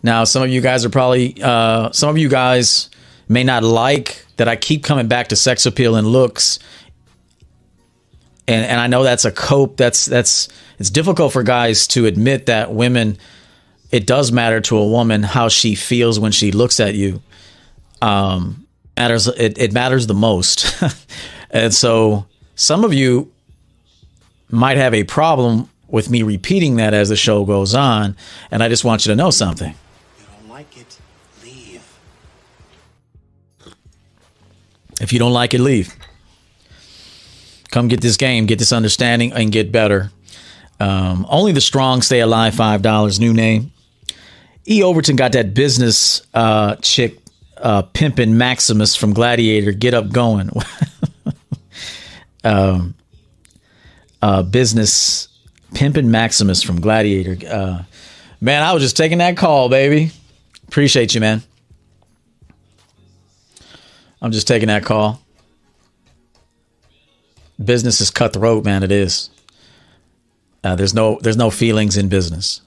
[0.01, 2.89] Now, some of you guys are probably, uh, some of you guys
[3.29, 6.57] may not like that I keep coming back to sex appeal and looks.
[8.47, 9.77] And, and I know that's a cope.
[9.77, 13.19] That's, that's, it's difficult for guys to admit that women,
[13.91, 17.21] it does matter to a woman how she feels when she looks at you.
[18.01, 18.65] Um,
[18.97, 20.83] matters, it, it matters the most.
[21.51, 23.31] and so some of you
[24.49, 28.17] might have a problem with me repeating that as the show goes on.
[28.49, 29.75] And I just want you to know something.
[30.17, 30.97] You don't like it,
[31.45, 31.99] leave.
[34.99, 35.95] If you don't like it, leave.
[37.69, 40.09] Come get this game, get this understanding, and get better.
[40.79, 42.55] Um, only the strong stay alive.
[42.55, 43.19] Five dollars.
[43.19, 43.71] New name.
[44.67, 44.81] E.
[44.81, 47.19] Overton got that business uh, chick
[47.57, 49.71] uh, pimping Maximus from Gladiator.
[49.71, 50.49] Get up, going.
[52.43, 52.95] um,
[54.23, 55.27] uh, business
[55.73, 57.37] pimpin Maximus from Gladiator.
[57.47, 57.83] Uh,
[58.39, 60.11] man, I was just taking that call, baby.
[60.67, 61.43] Appreciate you, man.
[64.21, 65.21] I'm just taking that call.
[67.63, 68.83] Business is cutthroat, man.
[68.83, 69.29] It is.
[70.63, 72.61] Uh, there's no there's no feelings in business.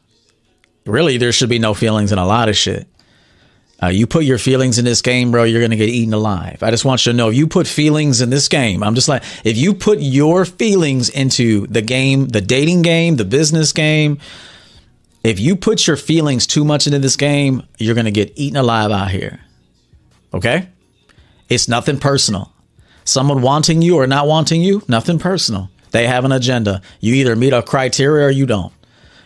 [0.84, 2.86] Really, there should be no feelings in a lot of shit.
[3.82, 6.62] Uh, you put your feelings in this game, bro, you're gonna get eaten alive.
[6.62, 9.08] I just want you to know, if you put feelings in this game, I'm just
[9.08, 14.18] like, if you put your feelings into the game, the dating game, the business game,
[15.22, 18.90] if you put your feelings too much into this game, you're gonna get eaten alive
[18.90, 19.40] out here.
[20.32, 20.68] Okay?
[21.50, 22.52] It's nothing personal.
[23.04, 25.70] Someone wanting you or not wanting you, nothing personal.
[25.90, 26.82] They have an agenda.
[27.00, 28.72] You either meet a criteria or you don't.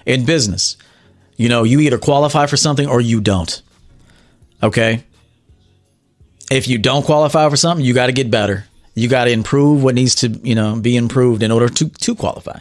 [0.07, 0.77] In business,
[1.37, 3.63] you know, you either qualify for something or you don't.
[4.63, 5.05] Okay?
[6.51, 8.65] If you don't qualify for something, you got to get better.
[8.95, 12.15] You got to improve what needs to, you know, be improved in order to to
[12.15, 12.59] qualify.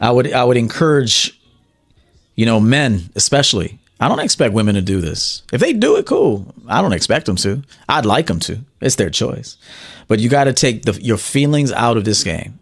[0.00, 1.38] I would I would encourage
[2.34, 5.44] you know, men especially I don't expect women to do this.
[5.52, 6.52] If they do it, cool.
[6.66, 7.62] I don't expect them to.
[7.88, 8.58] I'd like them to.
[8.80, 9.56] It's their choice.
[10.08, 12.58] But you got to take the, your feelings out of this game.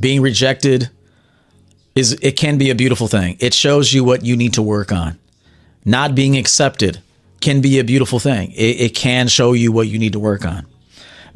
[0.00, 0.90] Being rejected
[1.94, 3.36] is it can be a beautiful thing.
[3.38, 5.20] It shows you what you need to work on.
[5.84, 7.00] Not being accepted
[7.40, 8.52] can be a beautiful thing.
[8.52, 10.66] It, it can show you what you need to work on.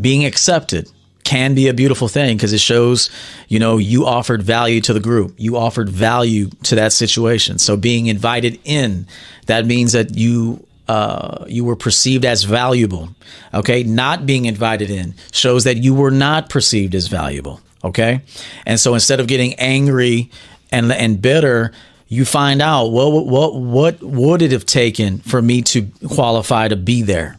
[0.00, 0.90] Being accepted
[1.24, 3.10] can be a beautiful thing because it shows,
[3.48, 5.34] you know, you offered value to the group.
[5.36, 7.58] You offered value to that situation.
[7.58, 9.06] So being invited in,
[9.46, 13.10] that means that you uh, you were perceived as valuable.
[13.52, 17.60] Okay, not being invited in shows that you were not perceived as valuable.
[17.84, 18.22] Okay,
[18.64, 20.30] and so instead of getting angry
[20.72, 21.72] and and bitter,
[22.08, 26.76] you find out what what what would it have taken for me to qualify to
[26.76, 27.38] be there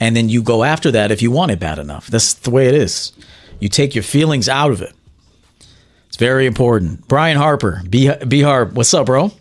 [0.00, 2.08] and then you go after that if you want it bad enough.
[2.08, 3.12] That's the way it is.
[3.60, 4.92] You take your feelings out of it.
[6.08, 7.06] It's very important.
[7.08, 9.32] Brian Harper, B, B Harp, what's up, bro?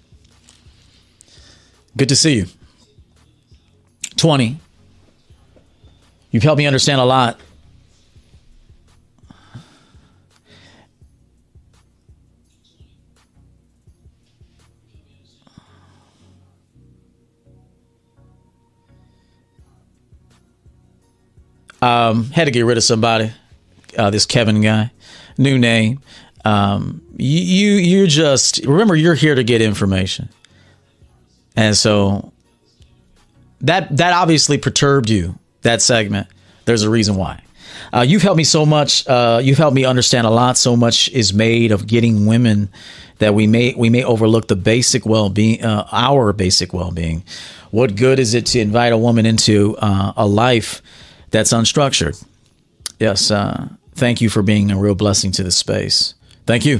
[1.97, 2.45] Good to see you.
[4.15, 4.59] 20.
[6.31, 7.39] You've helped me understand a lot.
[21.83, 23.31] Um, had to get rid of somebody.
[23.97, 24.91] Uh, this Kevin guy,
[25.37, 25.99] new name.
[26.45, 30.29] Um, you, you you just remember you're here to get information,
[31.55, 32.31] and so
[33.61, 35.37] that that obviously perturbed you.
[35.61, 36.27] That segment.
[36.65, 37.41] There's a reason why.
[37.93, 39.05] Uh, you've helped me so much.
[39.07, 40.57] Uh, you've helped me understand a lot.
[40.57, 42.69] So much is made of getting women
[43.19, 47.23] that we may we may overlook the basic well being, uh, our basic well being.
[47.71, 50.81] What good is it to invite a woman into uh, a life
[51.33, 52.23] that's unstructured.
[52.99, 56.13] Yes, uh, thank you for being a real blessing to the space.
[56.45, 56.79] Thank you.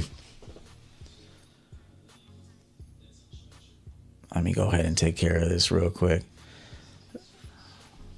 [4.32, 6.22] Let me go ahead and take care of this real quick.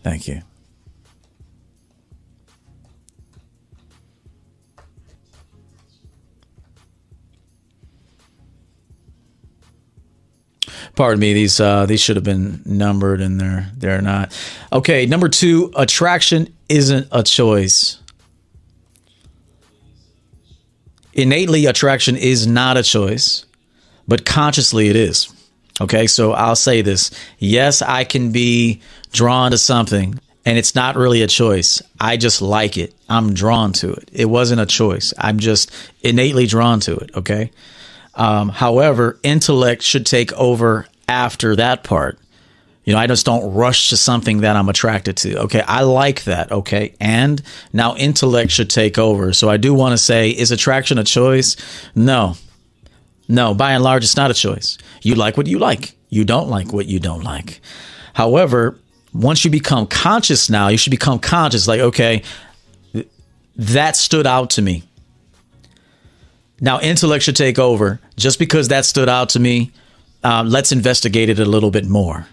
[0.03, 0.43] Thank you.
[10.97, 14.37] Pardon me; these uh, these should have been numbered, and they're they're not.
[14.73, 17.99] Okay, number two: attraction isn't a choice.
[21.13, 23.45] Innately, attraction is not a choice,
[24.09, 25.33] but consciously it is.
[25.83, 28.81] Okay, so I'll say this: yes, I can be
[29.13, 31.83] drawn to something, and it's not really a choice.
[32.01, 32.95] I just like it.
[33.07, 34.09] I'm drawn to it.
[34.15, 35.13] It wasn't a choice.
[35.19, 35.71] I'm just
[36.01, 37.11] innately drawn to it.
[37.15, 37.51] Okay.
[38.17, 42.19] Um, however, intellect should take over after that part.
[42.85, 45.41] You know, I just don't rush to something that I'm attracted to.
[45.43, 46.53] Okay, I like that.
[46.53, 47.43] Okay, and
[47.73, 49.33] now intellect should take over.
[49.33, 51.57] So I do want to say, is attraction a choice?
[51.95, 52.37] No,
[53.29, 53.55] no.
[53.55, 54.79] By and large, it's not a choice.
[55.03, 55.97] You like what you like.
[56.09, 57.61] You don't like what you don't like.
[58.15, 58.79] However,
[59.13, 61.67] once you become conscious now, you should become conscious.
[61.67, 62.23] Like, okay,
[63.57, 64.85] that stood out to me.
[66.61, 68.01] Now, intellect should take over.
[68.17, 69.73] Just because that stood out to me,
[70.25, 72.27] uh, let's investigate it a little bit more.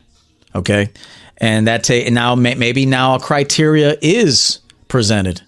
[0.55, 0.89] Okay.
[1.37, 5.41] And that ta- now may- maybe now a criteria is presented,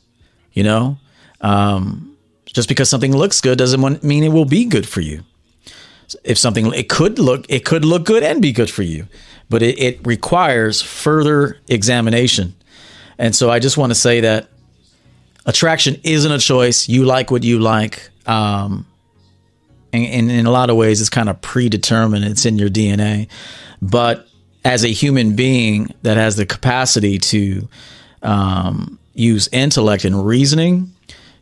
[0.54, 0.98] you know,
[1.42, 2.16] um,
[2.46, 5.24] just because something looks good doesn't mean it will be good for you.
[6.24, 9.08] If something, it could look, it could look good and be good for you,
[9.50, 12.56] but it, it requires further examination.
[13.18, 14.48] And so I just want to say that
[15.46, 16.90] attraction isn't a choice.
[16.90, 18.10] You like what you like.
[18.28, 18.86] Um,
[19.94, 22.26] and, and in a lot of ways, it's kind of predetermined.
[22.26, 23.28] It's in your DNA.
[23.82, 24.28] But
[24.64, 27.68] as a human being that has the capacity to
[28.22, 30.92] um, use intellect and reasoning,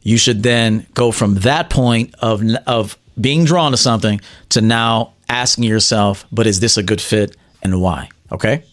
[0.02, 4.20] you should then go from that point of of being drawn to something
[4.50, 8.10] to now asking yourself, but is this a good fit and why?
[8.32, 8.64] Okay?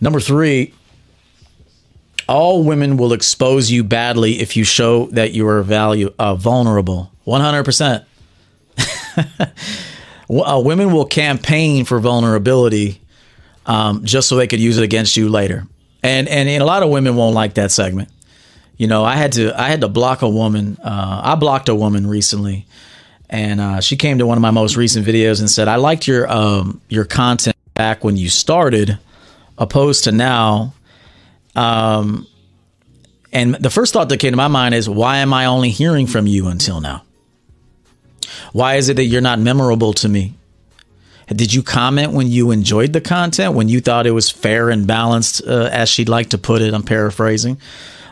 [0.00, 0.72] Number 3,
[2.28, 7.10] all women will expose you badly if you show that you are value uh, vulnerable.
[7.26, 8.04] 100%.
[10.30, 13.00] uh, women will campaign for vulnerability
[13.66, 15.66] um, just so they could use it against you later.
[16.02, 18.08] And, and and a lot of women won't like that segment.
[18.76, 20.78] You know, I had to I had to block a woman.
[20.82, 22.66] Uh, I blocked a woman recently,
[23.28, 26.06] and uh, she came to one of my most recent videos and said, "I liked
[26.06, 28.96] your um, your content back when you started,
[29.58, 30.72] opposed to now."
[31.58, 32.28] Um,
[33.32, 36.06] and the first thought that came to my mind is, why am I only hearing
[36.06, 37.02] from you until now?
[38.52, 40.34] Why is it that you're not memorable to me?
[41.26, 44.86] Did you comment when you enjoyed the content, when you thought it was fair and
[44.86, 46.72] balanced, uh, as she'd like to put it?
[46.72, 47.60] I'm paraphrasing.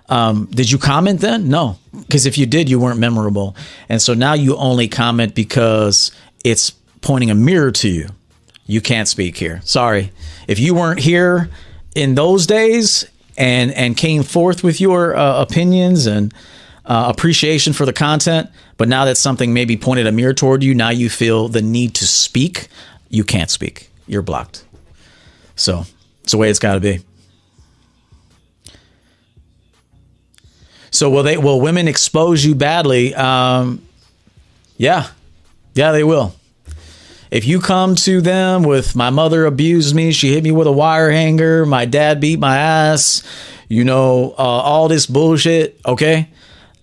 [0.09, 1.49] Um, did you comment then?
[1.49, 3.57] No, because if you did, you weren't memorable.
[3.89, 6.11] And so now you only comment because
[6.45, 8.09] it's pointing a mirror to you.
[8.67, 9.61] You can't speak here.
[9.65, 10.13] Sorry.
[10.47, 11.49] If you weren't here
[11.95, 13.07] in those days
[13.37, 16.33] and and came forth with your uh, opinions and
[16.85, 20.75] uh, appreciation for the content, but now that something maybe pointed a mirror toward you,
[20.75, 22.69] now you feel the need to speak.
[23.09, 23.91] You can't speak.
[24.07, 24.65] You're blocked.
[25.57, 25.85] So
[26.23, 27.01] it's the way it's got to be.
[30.91, 31.37] So will they?
[31.37, 33.15] Will women expose you badly?
[33.15, 33.87] Um,
[34.77, 35.09] yeah,
[35.75, 36.35] yeah, they will.
[37.31, 40.73] If you come to them with my mother abused me, she hit me with a
[40.73, 43.23] wire hanger, my dad beat my ass,
[43.69, 45.81] you know, uh, all this bullshit.
[45.85, 46.29] Okay,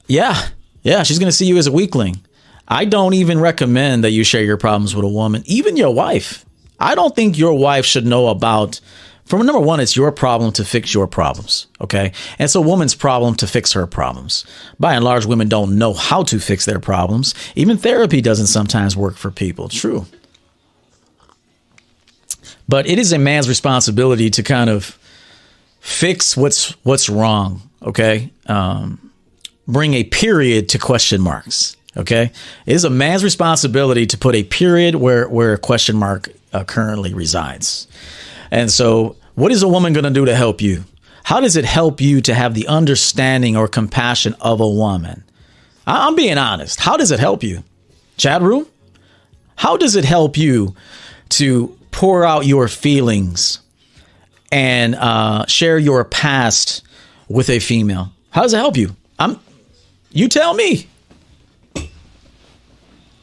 [0.07, 0.49] yeah,
[0.81, 2.21] yeah, she's gonna see you as a weakling.
[2.67, 6.45] I don't even recommend that you share your problems with a woman, even your wife.
[6.79, 8.79] I don't think your wife should know about
[9.25, 11.67] from number one, it's your problem to fix your problems.
[11.79, 12.11] Okay.
[12.37, 14.45] And it's a woman's problem to fix her problems.
[14.79, 17.33] By and large, women don't know how to fix their problems.
[17.55, 19.69] Even therapy doesn't sometimes work for people.
[19.69, 20.05] True.
[22.67, 24.97] But it is a man's responsibility to kind of
[25.79, 27.61] fix what's what's wrong.
[27.81, 28.31] Okay.
[28.47, 29.11] Um,
[29.67, 31.75] bring a period to question marks.
[31.95, 32.31] Okay.
[32.65, 36.63] It is a man's responsibility to put a period where, where a question mark uh,
[36.63, 37.87] currently resides.
[38.51, 40.83] And so, what is a woman going to do to help you?
[41.23, 45.23] How does it help you to have the understanding or compassion of a woman?
[45.87, 46.79] I'm being honest.
[46.79, 47.63] How does it help you?
[48.17, 48.67] Chat room?
[49.55, 50.75] How does it help you
[51.29, 53.59] to pour out your feelings
[54.51, 56.83] and uh, share your past
[57.29, 58.11] with a female?
[58.31, 58.95] How does it help you?
[59.17, 59.39] I'm.
[60.11, 60.87] You tell me.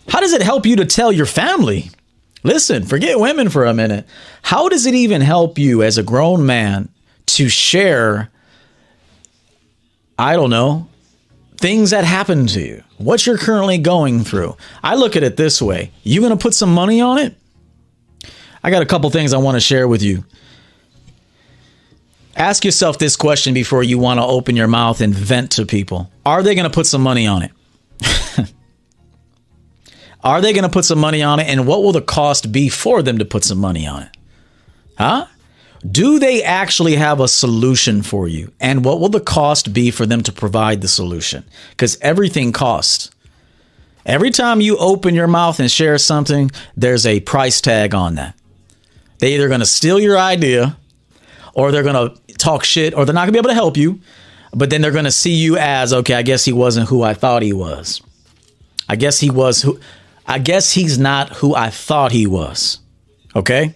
[0.09, 1.91] How does it help you to tell your family?
[2.43, 4.07] Listen, forget women for a minute.
[4.43, 6.89] How does it even help you as a grown man
[7.27, 8.31] to share,
[10.19, 10.89] I don't know,
[11.59, 14.57] things that happen to you, what you're currently going through?
[14.83, 17.37] I look at it this way you're going to put some money on it?
[18.63, 20.25] I got a couple things I want to share with you.
[22.37, 26.11] Ask yourself this question before you want to open your mouth and vent to people.
[26.25, 27.51] Are they going to put some money on it?
[30.23, 31.49] Are they going to put some money on it?
[31.49, 34.17] And what will the cost be for them to put some money on it?
[34.97, 35.27] Huh?
[35.89, 38.53] Do they actually have a solution for you?
[38.61, 41.45] And what will the cost be for them to provide the solution?
[41.71, 43.11] Because everything costs.
[44.05, 48.35] Every time you open your mouth and share something, there's a price tag on that.
[49.21, 50.77] They either going to steal your idea
[51.55, 53.77] or they're going to talk shit or they're not going to be able to help
[53.77, 54.01] you.
[54.53, 57.15] But then they're going to see you as, okay, I guess he wasn't who I
[57.15, 58.03] thought he was.
[58.89, 59.79] I guess he was who
[60.27, 62.81] I guess he's not who I thought he was.
[63.37, 63.75] Okay?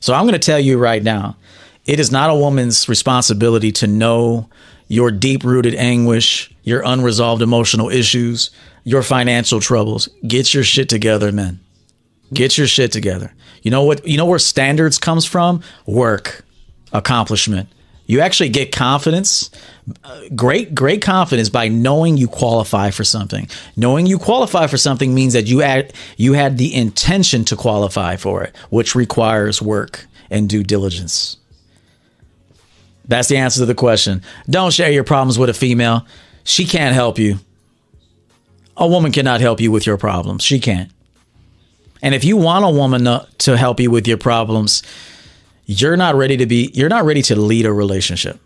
[0.00, 1.36] So I'm going to tell you right now
[1.84, 4.48] it is not a woman's responsibility to know
[4.88, 8.50] your deep rooted anguish, your unresolved emotional issues,
[8.84, 10.08] your financial troubles.
[10.26, 11.60] Get your shit together, men.
[12.32, 13.32] Get your shit together.
[13.66, 14.06] You know what?
[14.06, 15.60] You know where standards comes from?
[15.86, 16.44] Work,
[16.92, 17.68] accomplishment.
[18.06, 19.50] You actually get confidence,
[20.04, 23.48] uh, great, great confidence by knowing you qualify for something.
[23.74, 28.14] Knowing you qualify for something means that you had you had the intention to qualify
[28.14, 31.36] for it, which requires work and due diligence.
[33.08, 34.22] That's the answer to the question.
[34.48, 36.06] Don't share your problems with a female.
[36.44, 37.40] She can't help you.
[38.76, 40.44] A woman cannot help you with your problems.
[40.44, 40.92] She can't.
[42.02, 44.82] And if you want a woman to, to help you with your problems,
[45.64, 48.40] you're not ready to be you're not ready to lead a relationship.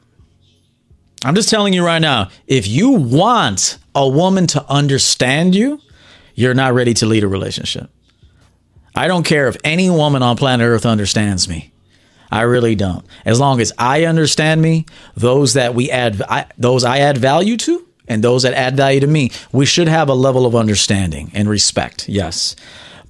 [1.24, 5.80] I'm just telling you right now, if you want a woman to understand you,
[6.34, 7.90] you're not ready to lead a relationship.
[8.94, 11.72] I don't care if any woman on planet Earth understands me.
[12.30, 13.05] I really don't.
[13.24, 17.57] As long as I understand me, those that we add, I, those I add value
[17.59, 21.30] to, and those that add value to me, we should have a level of understanding
[21.34, 22.09] and respect.
[22.09, 22.57] Yes,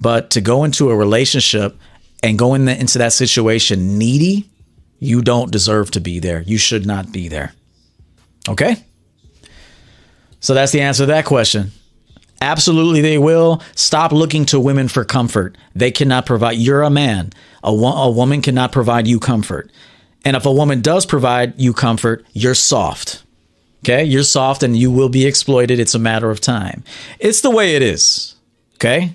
[0.01, 1.77] but to go into a relationship
[2.23, 4.49] and go in the, into that situation needy,
[4.99, 6.41] you don't deserve to be there.
[6.41, 7.53] You should not be there.
[8.49, 8.83] Okay.
[10.39, 11.71] So that's the answer to that question.
[12.41, 13.61] Absolutely, they will.
[13.75, 15.55] Stop looking to women for comfort.
[15.75, 16.57] They cannot provide.
[16.57, 17.31] You're a man.
[17.63, 19.71] A, wo- a woman cannot provide you comfort.
[20.25, 23.23] And if a woman does provide you comfort, you're soft.
[23.83, 24.03] Okay?
[24.03, 25.79] You're soft and you will be exploited.
[25.79, 26.83] It's a matter of time.
[27.19, 28.35] It's the way it is.
[28.75, 29.13] Okay?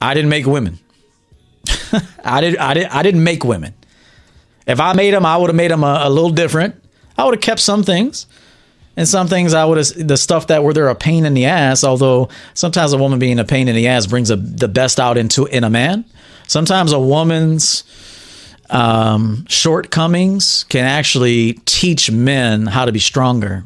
[0.00, 0.78] I didn't make women.
[2.24, 3.74] I did I did I didn't make women.
[4.66, 6.76] If I made them, I would have made them a, a little different.
[7.18, 8.26] I would have kept some things.
[8.96, 11.46] And some things I would have the stuff that were there a pain in the
[11.46, 11.84] ass.
[11.84, 15.16] Although sometimes a woman being a pain in the ass brings a, the best out
[15.16, 16.04] into in a man.
[16.46, 17.84] Sometimes a woman's
[18.70, 23.64] um, shortcomings can actually teach men how to be stronger,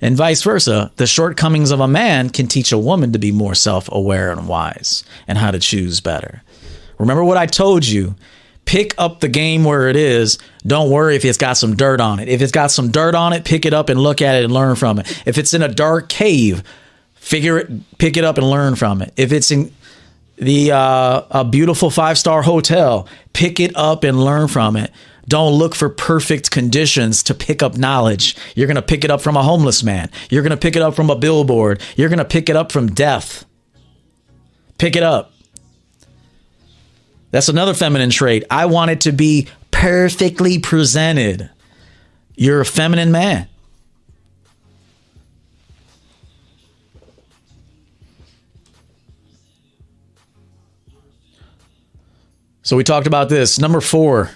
[0.00, 0.90] and vice versa.
[0.96, 4.48] The shortcomings of a man can teach a woman to be more self aware and
[4.48, 6.42] wise and how to choose better.
[6.98, 8.14] Remember what I told you
[8.66, 10.38] pick up the game where it is.
[10.66, 12.28] Don't worry if it's got some dirt on it.
[12.28, 14.52] If it's got some dirt on it, pick it up and look at it and
[14.52, 15.22] learn from it.
[15.24, 16.62] If it's in a dark cave,
[17.14, 19.14] figure it, pick it up and learn from it.
[19.16, 19.72] If it's in
[20.36, 24.90] the uh, a beautiful five star hotel, pick it up and learn from it.
[25.28, 28.36] Don't look for perfect conditions to pick up knowledge.
[28.54, 30.10] You're going to pick it up from a homeless man.
[30.30, 31.82] You're going to pick it up from a billboard.
[31.96, 33.44] You're going to pick it up from death.
[34.78, 35.32] Pick it up.
[37.32, 38.44] That's another feminine trait.
[38.50, 41.50] I want it to be perfectly presented.
[42.36, 43.48] You're a feminine man.
[52.62, 53.58] So we talked about this.
[53.58, 54.30] Number four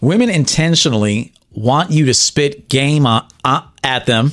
[0.00, 4.32] women intentionally want you to spit game at them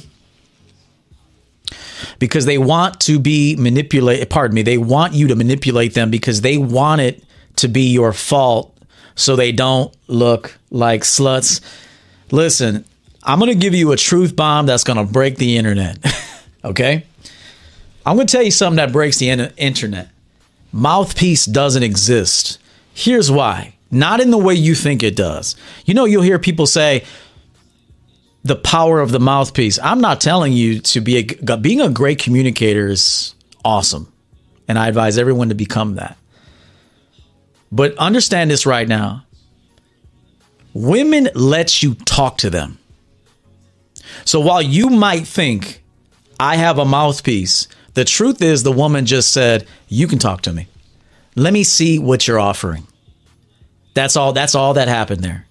[2.20, 6.42] because they want to be manipulate pardon me they want you to manipulate them because
[6.42, 7.24] they want it
[7.56, 8.78] to be your fault
[9.16, 11.62] so they don't look like sluts.
[12.32, 12.86] Listen
[13.24, 15.98] i'm going to give you a truth bomb that's going to break the internet
[16.68, 17.06] okay?
[18.06, 20.10] I'm going to tell you something that breaks the internet.
[20.72, 22.60] Mouthpiece doesn't exist.
[22.94, 26.68] Here's why not in the way you think it does you know you'll hear people
[26.68, 27.04] say
[28.48, 29.78] the power of the mouthpiece.
[29.84, 31.18] I'm not telling you to be
[31.48, 34.12] a being a great communicator is awesome,
[34.68, 36.18] and I advise everyone to become that.
[37.72, 39.26] But understand this right now.
[40.74, 42.78] Women let you talk to them.
[44.24, 45.84] So while you might think
[46.40, 50.54] I have a mouthpiece, the truth is the woman just said, "You can talk to
[50.54, 50.68] me.
[51.36, 52.87] Let me see what you're offering."
[53.98, 55.48] That's all that's all that happened there.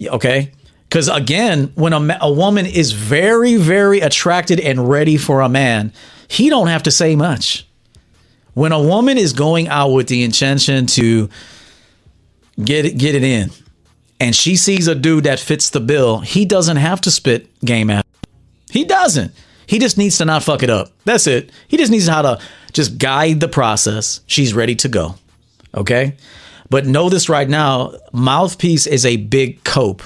[0.00, 0.52] Okay?
[0.88, 5.92] Because again, when a, a woman is very, very attracted and ready for a man,
[6.28, 7.66] he don't have to say much.
[8.54, 11.28] When a woman is going out with the intention to
[12.62, 13.50] get it, get it in,
[14.20, 17.90] and she sees a dude that fits the bill, he doesn't have to spit game
[17.90, 18.06] at.
[18.70, 19.32] He doesn't.
[19.66, 20.92] He just needs to not fuck it up.
[21.06, 21.50] That's it.
[21.66, 22.40] He just needs how to
[22.72, 24.20] just guide the process.
[24.28, 25.16] She's ready to go.
[25.74, 26.14] Okay?
[26.72, 30.02] But know this right now, mouthpiece is a big cope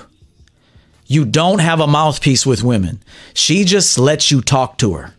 [1.06, 3.00] you don't have a mouthpiece with women.
[3.34, 5.14] She just lets you talk to her.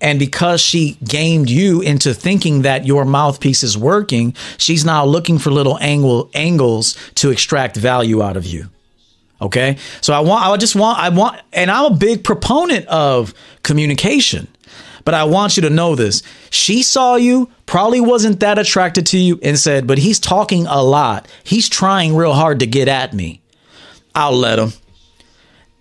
[0.00, 5.38] And because she gamed you into thinking that your mouthpiece is working, she's now looking
[5.38, 8.68] for little angle angles to extract value out of you.
[9.40, 9.76] Okay?
[10.00, 13.34] So I want I just want I want and I'm a big proponent of
[13.64, 14.46] communication.
[15.08, 16.22] But I want you to know this.
[16.50, 20.82] She saw you, probably wasn't that attracted to you and said, "But he's talking a
[20.82, 21.26] lot.
[21.44, 23.40] He's trying real hard to get at me."
[24.14, 24.74] I'll let him.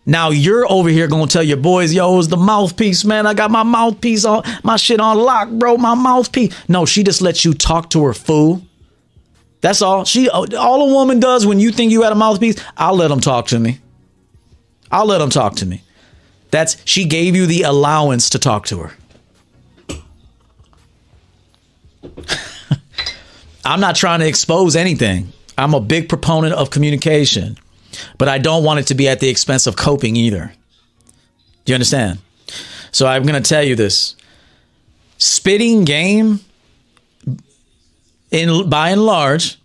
[0.05, 3.27] Now you're over here gonna tell your boys, yo, it's the mouthpiece, man.
[3.27, 5.75] I got my mouthpiece on, my shit on lock, bro.
[5.75, 6.53] My mouthpiece.
[6.69, 8.61] No, she just lets you talk to her, fool.
[9.59, 10.05] That's all.
[10.05, 12.55] She all a woman does when you think you had a mouthpiece.
[12.77, 13.79] I'll let them talk to me.
[14.89, 15.81] I'll let them talk to me.
[16.49, 18.93] That's she gave you the allowance to talk to her.
[23.65, 25.33] I'm not trying to expose anything.
[25.57, 27.57] I'm a big proponent of communication
[28.17, 30.53] but I don't want it to be at the expense of coping either.
[31.65, 32.19] Do you understand?
[32.91, 34.15] So I'm going to tell you this.
[35.17, 36.39] Spitting game
[38.31, 39.59] in by and large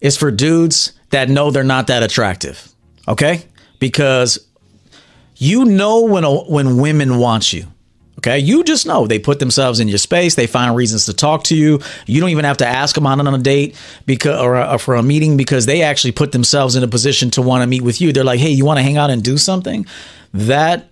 [0.00, 2.68] is for dudes that know they're not that attractive.
[3.08, 3.44] Okay?
[3.78, 4.46] Because
[5.36, 7.66] you know when a, when women want you.
[8.24, 10.36] Okay, you just know they put themselves in your space.
[10.36, 11.80] They find reasons to talk to you.
[12.06, 13.74] You don't even have to ask them on a date
[14.06, 17.42] because or, or for a meeting because they actually put themselves in a position to
[17.42, 18.12] want to meet with you.
[18.12, 19.86] They're like, "Hey, you want to hang out and do something?"
[20.32, 20.88] That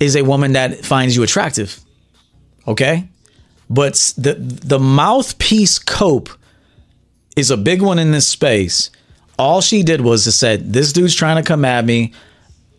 [0.00, 1.78] is a woman that finds you attractive.
[2.66, 3.06] Okay,
[3.70, 6.28] but the the mouthpiece cope
[7.36, 8.90] is a big one in this space.
[9.38, 12.12] All she did was to said, "This dude's trying to come at me."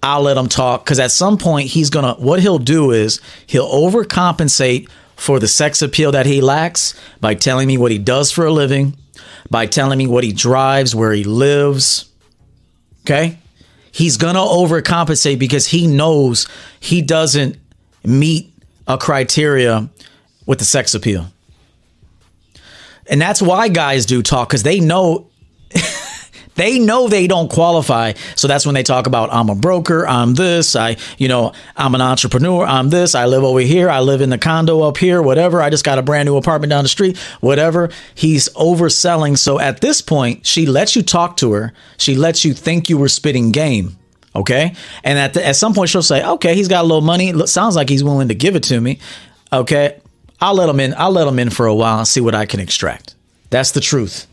[0.06, 2.14] I'll let him talk because at some point he's gonna.
[2.14, 7.68] What he'll do is he'll overcompensate for the sex appeal that he lacks by telling
[7.68, 8.96] me what he does for a living,
[9.50, 12.06] by telling me what he drives, where he lives.
[13.02, 13.40] Okay,
[13.92, 16.48] he's gonna overcompensate because he knows
[16.80, 17.58] he doesn't
[18.04, 18.54] meet
[18.88, 19.90] a criteria
[20.46, 21.32] with the sex appeal.
[23.08, 25.32] And that's why guys do talk because they know
[26.56, 28.14] they know they don't qualify.
[28.36, 31.96] So that's when they talk about I'm a broker, I'm this, I, you know, I'm
[31.96, 35.22] an entrepreneur, I'm this, I live over here, I live in the condo up here,
[35.22, 35.62] whatever.
[35.62, 37.90] I just got a brand new apartment down the street, whatever.
[38.16, 39.38] He's overselling.
[39.38, 41.74] So at this point, she lets you talk to her.
[41.98, 43.98] She lets you think you were spitting game.
[44.36, 44.76] Okay.
[45.04, 47.48] And at, the, at some point, she'll say, okay, he's got a little money.
[47.48, 49.00] Sounds like he's willing to give it to me.
[49.52, 50.00] Okay.
[50.42, 50.94] I'll let him in.
[50.98, 53.16] I'll let him in for a while and see what I can extract.
[53.50, 54.28] That's the truth.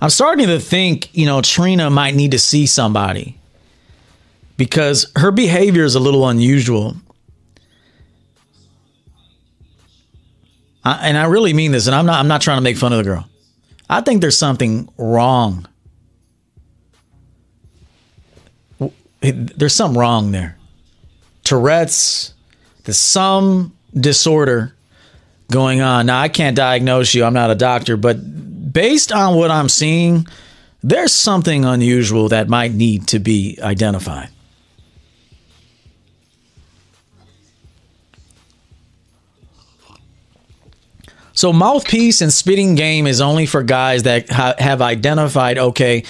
[0.00, 3.38] I'm starting to think, you know, Trina might need to see somebody
[4.56, 6.96] because her behavior is a little unusual.
[10.84, 12.92] I, and I really mean this, and I'm not I'm not trying to make fun
[12.92, 13.28] of the girl.
[13.88, 15.66] I think there's something wrong.
[19.20, 20.56] There's something wrong there.
[21.42, 22.34] Tourette's,
[22.84, 24.74] there's some disorder
[25.50, 26.06] going on.
[26.06, 27.24] Now I can't diagnose you.
[27.24, 28.16] I'm not a doctor, but
[28.70, 30.26] based on what I'm seeing,
[30.82, 34.30] there's something unusual that might need to be identified.
[41.32, 46.04] So, mouthpiece and spitting game is only for guys that ha- have identified, okay,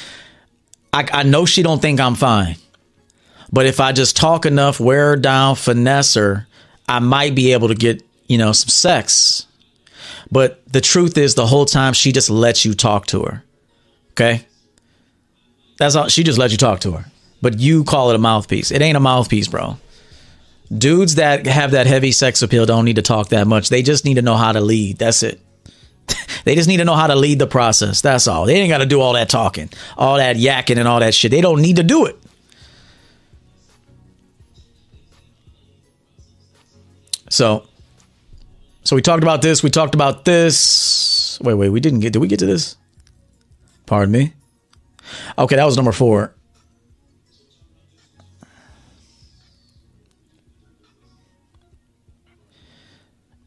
[0.92, 2.56] I-, I know she don't think I'm fine,
[3.50, 6.46] but if I just talk enough, wear her down, finesse her,
[6.88, 9.45] I might be able to get, you know, some sex
[10.30, 13.44] but the truth is, the whole time she just lets you talk to her.
[14.12, 14.46] Okay.
[15.78, 16.08] That's all.
[16.08, 17.04] She just lets you talk to her.
[17.42, 18.70] But you call it a mouthpiece.
[18.70, 19.78] It ain't a mouthpiece, bro.
[20.76, 23.68] Dudes that have that heavy sex appeal don't need to talk that much.
[23.68, 24.98] They just need to know how to lead.
[24.98, 25.40] That's it.
[26.44, 28.00] they just need to know how to lead the process.
[28.00, 28.46] That's all.
[28.46, 31.30] They ain't got to do all that talking, all that yakking, and all that shit.
[31.30, 32.18] They don't need to do it.
[37.28, 37.68] So
[38.86, 39.64] so we talked about this.
[39.64, 41.40] We talked about this.
[41.42, 42.12] Wait, wait, we didn't get.
[42.12, 42.76] Did we get to this?
[43.84, 44.32] Pardon me.
[45.36, 46.32] Okay, that was number four.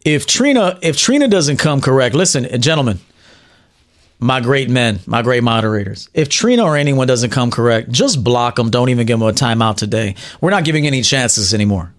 [0.04, 3.00] If Trina, if Trina doesn't come correct, listen, gentlemen,
[4.20, 6.10] my great men, my great moderators.
[6.14, 8.70] If Trina or anyone doesn't come correct, just block them.
[8.70, 10.16] Don't even give them a timeout today.
[10.42, 11.94] We're not giving any chances anymore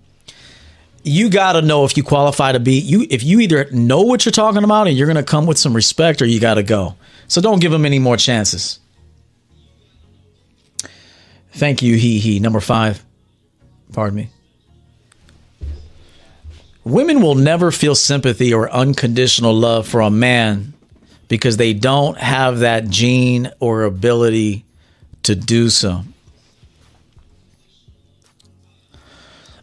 [1.03, 4.25] you got to know if you qualify to be you if you either know what
[4.25, 6.63] you're talking about and you're going to come with some respect or you got to
[6.63, 6.97] go.
[7.29, 8.81] So don't give them any more chances.
[11.53, 12.41] Thank you he he.
[12.41, 13.05] Number five.
[13.93, 14.29] Pardon me.
[16.85, 20.73] Women will never feel sympathy or unconditional love for a man
[21.29, 24.65] because they don't have that gene or ability
[25.25, 26.03] to do so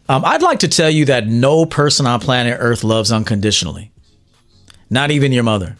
[0.08, 3.92] Um, I'd like to tell you that no person on planet Earth loves unconditionally,
[4.88, 5.76] not even your mother.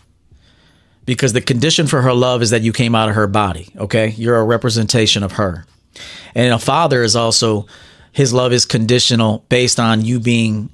[1.07, 4.09] Because the condition for her love is that you came out of her body, okay?
[4.09, 5.65] You're a representation of her.
[6.35, 7.67] And a father is also,
[8.13, 10.69] his love is conditional based on you being,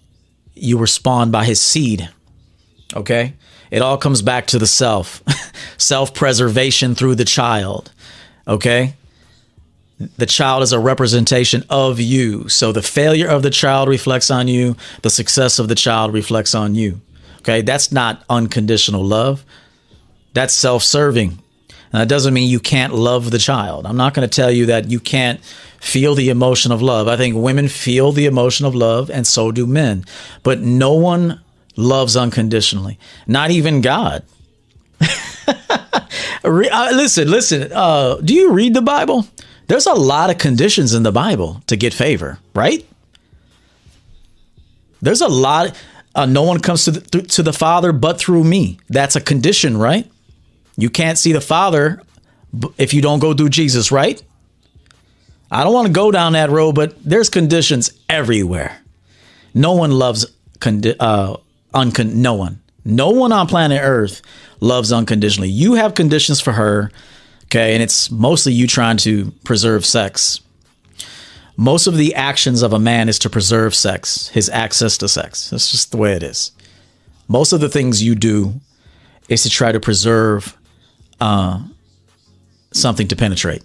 [0.55, 2.09] you were spawned by his seed,
[2.97, 3.35] okay?
[3.71, 5.23] It all comes back to the self,
[5.79, 7.93] self preservation through the child,
[8.49, 8.95] okay?
[9.99, 12.49] The child is a representation of you.
[12.49, 16.55] So the failure of the child reflects on you, the success of the child reflects
[16.55, 17.01] on you.
[17.39, 19.45] Okay, that's not unconditional love.
[20.33, 21.39] That's self serving.
[21.93, 23.87] And that doesn't mean you can't love the child.
[23.87, 25.41] I'm not going to tell you that you can't
[25.81, 27.07] feel the emotion of love.
[27.07, 30.05] I think women feel the emotion of love, and so do men.
[30.43, 31.41] But no one
[31.77, 34.25] loves unconditionally, not even God.
[36.45, 37.73] Uh, listen, listen.
[37.73, 39.27] Uh, do you read the Bible?
[39.67, 42.87] There's a lot of conditions in the Bible to get favor, right?
[45.01, 45.75] There's a lot.
[46.15, 48.79] Uh, no one comes to the, to the Father but through me.
[48.89, 50.11] That's a condition, right?
[50.77, 52.01] You can't see the Father
[52.79, 54.23] if you don't go through Jesus, right?
[55.51, 58.81] I don't want to go down that road, but there's conditions everywhere.
[59.55, 60.27] No one loves
[60.59, 61.37] condi- uh,
[61.73, 62.61] uncon- no one.
[62.85, 64.21] No one on planet Earth
[64.61, 65.49] loves unconditionally.
[65.49, 66.91] You have conditions for her,
[67.45, 70.41] okay, and it's mostly you trying to preserve sex.
[71.57, 75.51] Most of the actions of a man is to preserve sex, his access to sex.
[75.51, 76.51] That's just the way it is.
[77.29, 78.61] Most of the things you do
[79.29, 80.57] is to try to preserve
[81.21, 81.63] uh,
[82.73, 83.63] something to penetrate.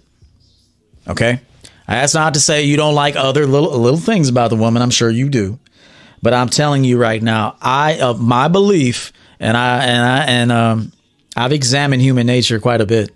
[1.08, 1.40] Okay?
[1.86, 4.80] That's not to say you don't like other little little things about the woman.
[4.80, 5.58] I'm sure you do.
[6.22, 10.52] But I'm telling you right now, I of my belief, and I and I and
[10.52, 10.92] um,
[11.36, 13.10] I've examined human nature quite a bit,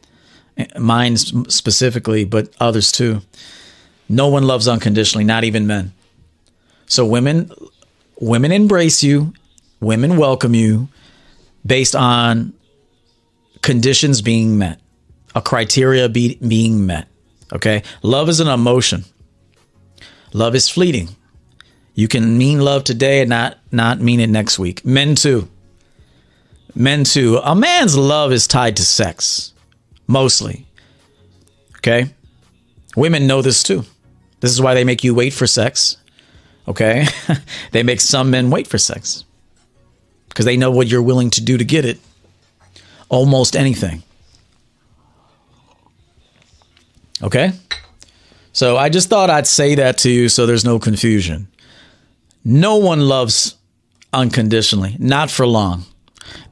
[0.79, 3.23] mine specifically, but others too.
[4.09, 5.93] No one loves unconditionally, not even men.
[6.87, 7.51] So women,
[8.21, 9.33] women embrace you,
[9.81, 10.89] women welcome you,
[11.65, 12.53] based on
[13.63, 14.81] conditions being met,
[15.35, 17.09] a criteria be, being met.
[17.53, 19.05] Okay, love is an emotion.
[20.33, 21.09] Love is fleeting.
[21.95, 24.85] You can mean love today and not not mean it next week.
[24.85, 25.49] Men too.
[26.75, 27.39] Men too.
[27.39, 29.54] A man's love is tied to sex,
[30.07, 30.67] mostly.
[31.79, 32.11] Okay?
[32.97, 33.85] Women know this too.
[34.41, 35.97] This is why they make you wait for sex.
[36.69, 37.07] Okay?
[37.73, 39.25] they make some men wait for sex
[40.29, 41.99] because they know what you're willing to do to get it.
[43.09, 44.03] Almost anything.
[47.23, 47.53] Okay?
[48.53, 51.49] So I just thought I'd say that to you so there's no confusion.
[52.45, 53.57] No one loves
[54.13, 55.85] unconditionally, not for long.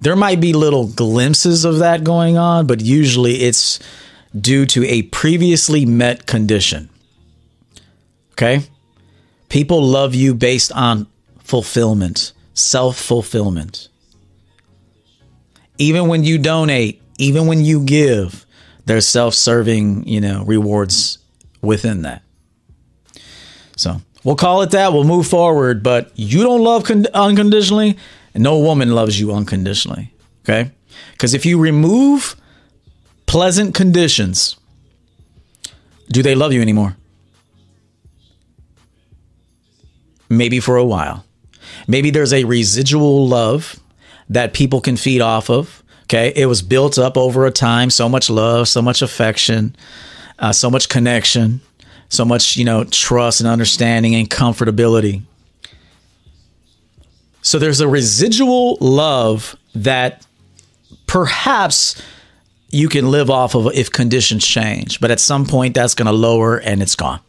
[0.01, 3.79] There might be little glimpses of that going on, but usually it's
[4.39, 6.89] due to a previously met condition.
[8.33, 8.63] Okay?
[9.49, 11.07] People love you based on
[11.39, 13.89] fulfillment, self fulfillment.
[15.79, 18.47] Even when you donate, even when you give,
[18.87, 21.19] there's self serving, you know, rewards
[21.61, 22.23] within that.
[23.77, 24.93] So we'll call it that.
[24.93, 27.97] We'll move forward, but you don't love con- unconditionally,
[28.35, 30.13] no woman loves you unconditionally.
[30.45, 30.71] Okay?
[31.13, 32.37] Because if you remove
[33.27, 34.57] pleasant conditions,
[36.11, 36.97] do they love you anymore?
[40.29, 41.25] Maybe for a while.
[41.87, 43.79] Maybe there's a residual love
[44.29, 45.83] that people can feed off of.
[46.05, 46.33] Okay.
[46.35, 47.91] It was built up over a time.
[47.91, 49.77] So much love, so much affection,
[50.39, 51.61] uh, so much connection,
[52.09, 55.23] so much, you know, trust and understanding and comfortability.
[57.43, 60.25] So there's a residual love that
[61.07, 62.01] perhaps
[62.71, 66.13] you can live off of if conditions change, but at some point that's going to
[66.13, 67.21] lower and it's gone.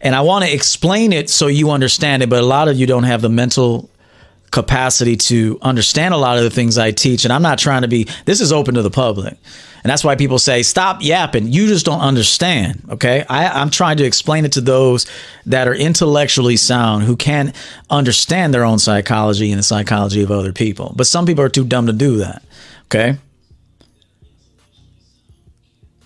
[0.00, 2.86] And I want to explain it so you understand it, but a lot of you
[2.86, 3.88] don't have the mental
[4.52, 7.24] capacity to understand a lot of the things I teach.
[7.24, 9.36] And I'm not trying to be, this is open to the public.
[9.82, 11.48] And that's why people say, stop yapping.
[11.48, 12.82] You just don't understand.
[12.90, 13.24] Okay.
[13.28, 15.06] I, am trying to explain it to those
[15.46, 17.52] that are intellectually sound who can
[17.90, 20.92] understand their own psychology and the psychology of other people.
[20.94, 22.42] But some people are too dumb to do that.
[22.84, 23.18] Okay.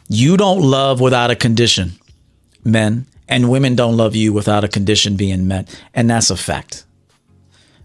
[0.08, 1.92] You don't love without a condition,
[2.64, 5.68] men and women don't love you without a condition being met.
[5.92, 6.84] And that's a fact.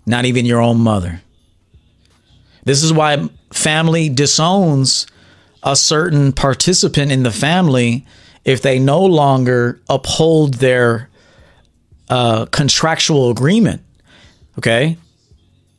[0.06, 1.22] Not even your own mother.
[2.64, 5.08] This is why family disowns
[5.64, 8.06] a certain participant in the family
[8.46, 11.10] if they no longer uphold their
[12.10, 13.82] uh, contractual agreement.
[14.58, 14.98] Okay.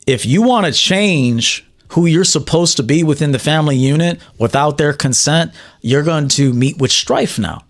[0.07, 4.77] If you want to change who you're supposed to be within the family unit without
[4.77, 5.51] their consent,
[5.81, 7.63] you're going to meet with strife now.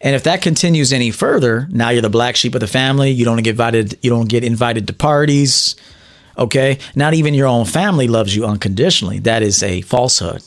[0.00, 3.10] And if that continues any further, now you're the black sheep of the family.
[3.10, 3.98] You don't get invited.
[4.02, 5.76] You don't get invited to parties.
[6.38, 6.78] Okay.
[6.94, 9.18] Not even your own family loves you unconditionally.
[9.18, 10.42] That is a falsehood.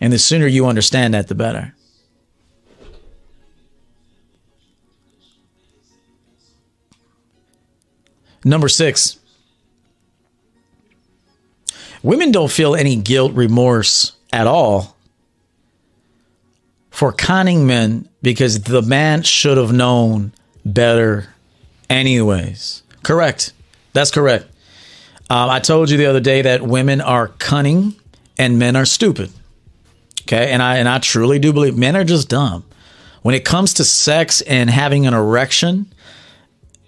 [0.00, 1.74] And the sooner you understand that, the better.
[8.44, 9.18] Number six,
[12.02, 14.95] women don't feel any guilt, remorse at all
[16.96, 20.32] for conning men because the man should have known
[20.64, 21.28] better
[21.90, 22.82] anyways.
[23.02, 23.52] Correct.
[23.92, 24.46] That's correct.
[25.28, 27.96] Um, I told you the other day that women are cunning
[28.38, 29.30] and men are stupid.
[30.22, 32.64] Okay, and I and I truly do believe men are just dumb.
[33.20, 35.92] When it comes to sex and having an erection,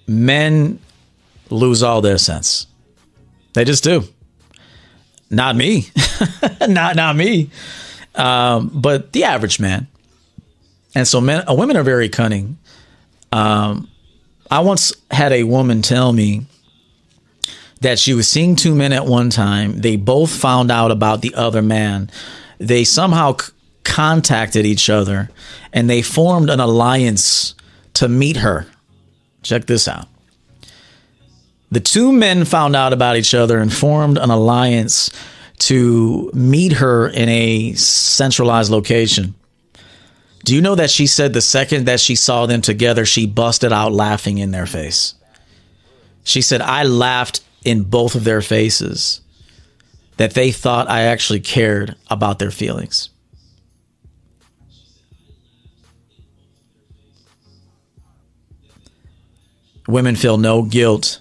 [0.06, 0.78] men
[1.50, 2.66] lose all their sense.
[3.52, 4.04] They just do.
[5.28, 5.88] Not me.
[6.66, 7.50] not not me.
[8.14, 9.86] Um, but the average man.
[10.95, 12.59] And so men, uh, women are very cunning.
[13.32, 13.89] Um,
[14.51, 16.47] I once had a woman tell me
[17.80, 19.80] that she was seeing two men at one time.
[19.80, 22.11] They both found out about the other man.
[22.59, 23.53] They somehow c-
[23.84, 25.30] contacted each other
[25.72, 27.55] and they formed an alliance
[27.95, 28.66] to meet her.
[29.43, 30.09] Check this out.
[31.70, 35.11] The two men found out about each other and formed an alliance
[35.59, 39.34] to meet her in a centralized location.
[40.49, 43.70] Do you know that she said the second that she saw them together, she busted
[43.70, 45.12] out laughing in their face?
[46.24, 49.20] She said, I laughed in both of their faces
[50.16, 53.11] that they thought I actually cared about their feelings.
[59.86, 61.20] Women feel no guilt.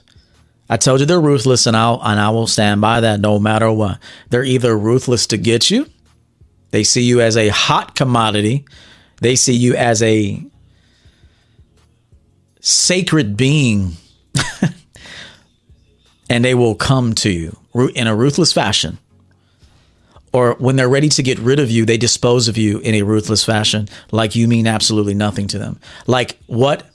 [0.69, 3.69] I told you they're ruthless, and I'll and I will stand by that no matter
[3.73, 3.99] what.
[4.29, 5.85] They're either ruthless to get you,
[6.71, 8.63] they see you as a hot commodity,
[9.21, 10.43] they see you as a
[12.59, 13.93] sacred being,
[16.29, 17.57] and they will come to you
[17.95, 18.97] in a ruthless fashion.
[20.33, 23.01] Or when they're ready to get rid of you, they dispose of you in a
[23.01, 25.79] ruthless fashion, like you mean absolutely nothing to them.
[26.05, 26.87] Like what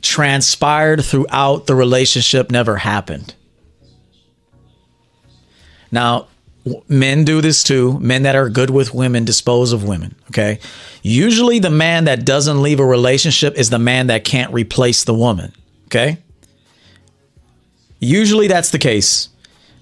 [0.00, 3.34] transpired throughout the relationship never happened.
[5.90, 6.28] Now,
[6.88, 7.98] men do this too.
[8.00, 10.14] Men that are good with women dispose of women.
[10.28, 10.58] Okay.
[11.02, 15.14] Usually, the man that doesn't leave a relationship is the man that can't replace the
[15.14, 15.52] woman.
[15.86, 16.18] Okay.
[17.98, 19.28] Usually, that's the case.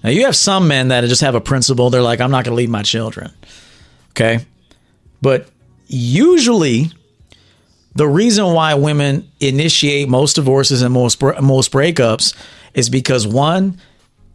[0.03, 1.89] Now, you have some men that just have a principle.
[1.89, 3.33] They're like, I'm not going to leave my children.
[4.11, 4.45] Okay.
[5.21, 5.49] But
[5.87, 6.91] usually,
[7.95, 12.35] the reason why women initiate most divorces and most most breakups
[12.73, 13.79] is because one,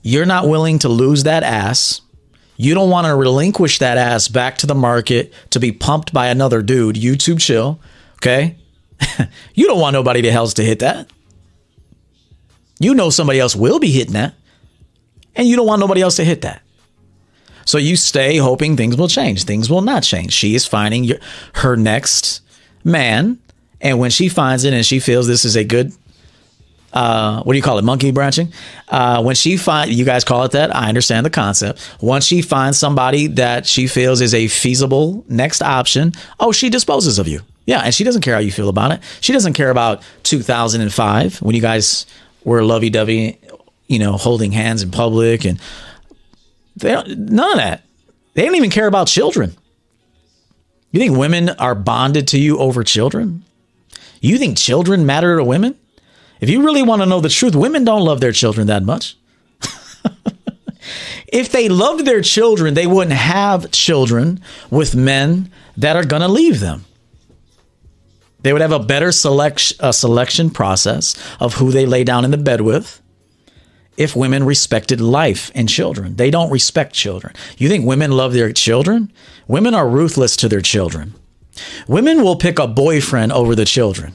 [0.02, 2.02] you're not willing to lose that ass.
[2.56, 6.28] You don't want to relinquish that ass back to the market to be pumped by
[6.28, 6.96] another dude.
[6.96, 7.80] YouTube chill,
[8.16, 8.56] okay?
[9.54, 11.08] you don't want nobody else to hit that.
[12.78, 14.34] You know somebody else will be hitting that,
[15.34, 16.62] and you don't want nobody else to hit that.
[17.64, 19.44] So you stay hoping things will change.
[19.44, 20.32] Things will not change.
[20.32, 21.18] She is finding your,
[21.54, 22.42] her next
[22.84, 23.38] man
[23.84, 25.92] and when she finds it and she feels this is a good,
[26.94, 27.82] uh, what do you call it?
[27.82, 28.52] Monkey branching.
[28.88, 30.74] Uh, when she find, you guys call it that.
[30.74, 31.96] I understand the concept.
[32.00, 37.18] Once she finds somebody that she feels is a feasible next option, oh, she disposes
[37.18, 37.40] of you.
[37.66, 39.00] Yeah, and she doesn't care how you feel about it.
[39.20, 42.06] She doesn't care about 2005 when you guys
[42.44, 43.40] were lovey dovey,
[43.88, 45.60] you know, holding hands in public, and
[46.76, 47.82] they none of that.
[48.34, 49.56] They don't even care about children.
[50.92, 53.44] You think women are bonded to you over children?
[54.20, 55.76] You think children matter to women?
[56.44, 59.16] If you really want to know the truth, women don't love their children that much.
[61.26, 66.28] if they loved their children, they wouldn't have children with men that are going to
[66.28, 66.84] leave them.
[68.42, 72.30] They would have a better selection, a selection process of who they lay down in
[72.30, 73.00] the bed with
[73.96, 76.16] if women respected life and children.
[76.16, 77.32] They don't respect children.
[77.56, 79.10] You think women love their children?
[79.48, 81.14] Women are ruthless to their children.
[81.88, 84.14] Women will pick a boyfriend over the children.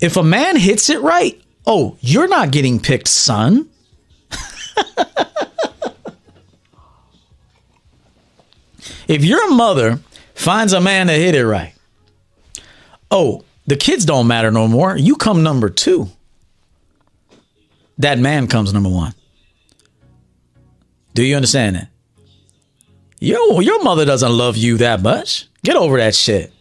[0.00, 3.68] If a man hits it right, oh, you're not getting picked, son.
[9.08, 10.00] if your mother
[10.34, 11.74] finds a man to hit it right,
[13.10, 14.96] oh, the kids don't matter no more.
[14.96, 16.08] You come number two.
[17.98, 19.14] That man comes number one.
[21.14, 21.88] Do you understand that?
[23.20, 25.46] Yo, your mother doesn't love you that much.
[25.62, 26.52] Get over that shit.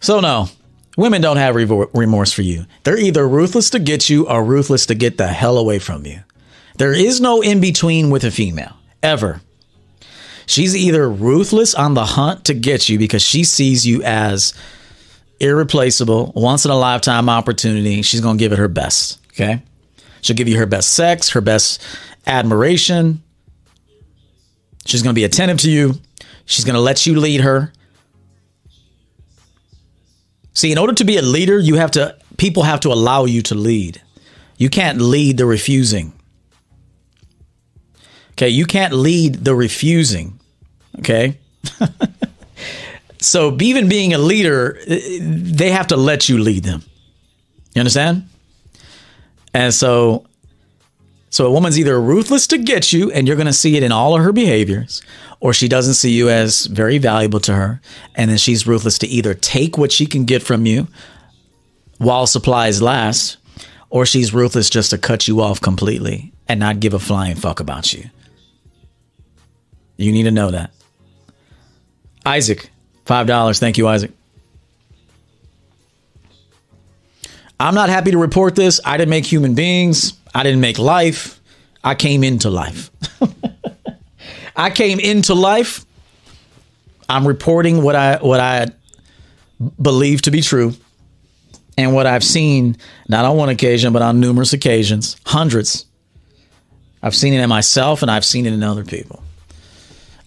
[0.00, 0.48] So, no,
[0.96, 2.66] women don't have remorse for you.
[2.84, 6.20] They're either ruthless to get you or ruthless to get the hell away from you.
[6.76, 9.40] There is no in between with a female, ever.
[10.46, 14.54] She's either ruthless on the hunt to get you because she sees you as
[15.40, 18.02] irreplaceable, once in a lifetime opportunity.
[18.02, 19.20] She's going to give it her best.
[19.32, 19.62] Okay.
[20.22, 21.82] She'll give you her best sex, her best
[22.26, 23.22] admiration,
[24.88, 25.94] She's going to be attentive to you.
[26.46, 27.70] She's going to let you lead her.
[30.58, 33.42] See, in order to be a leader, you have to people have to allow you
[33.42, 34.02] to lead.
[34.56, 36.12] You can't lead the refusing.
[38.32, 40.40] Okay, you can't lead the refusing.
[40.98, 41.38] Okay?
[43.20, 46.82] so even being a leader, they have to let you lead them.
[47.76, 48.28] You understand?
[49.54, 50.26] And so
[51.30, 53.92] so a woman's either ruthless to get you, and you're going to see it in
[53.92, 55.02] all of her behaviors,
[55.40, 57.80] or she doesn't see you as very valuable to her.
[58.14, 60.88] And then she's ruthless to either take what she can get from you
[61.98, 63.36] while supplies last,
[63.90, 67.60] or she's ruthless just to cut you off completely and not give a flying fuck
[67.60, 68.08] about you.
[69.96, 70.72] You need to know that.
[72.24, 72.70] Isaac,
[73.06, 73.58] $5.
[73.58, 74.12] Thank you, Isaac.
[77.60, 78.80] I'm not happy to report this.
[78.84, 80.12] I didn't make human beings.
[80.34, 81.40] I didn't make life.
[81.82, 82.90] I came into life.
[84.58, 85.86] I came into life
[87.08, 88.66] I'm reporting what I what I
[89.80, 90.74] believe to be true
[91.76, 92.76] and what I've seen
[93.08, 95.86] not on one occasion but on numerous occasions, hundreds.
[97.02, 99.22] I've seen it in myself and I've seen it in other people.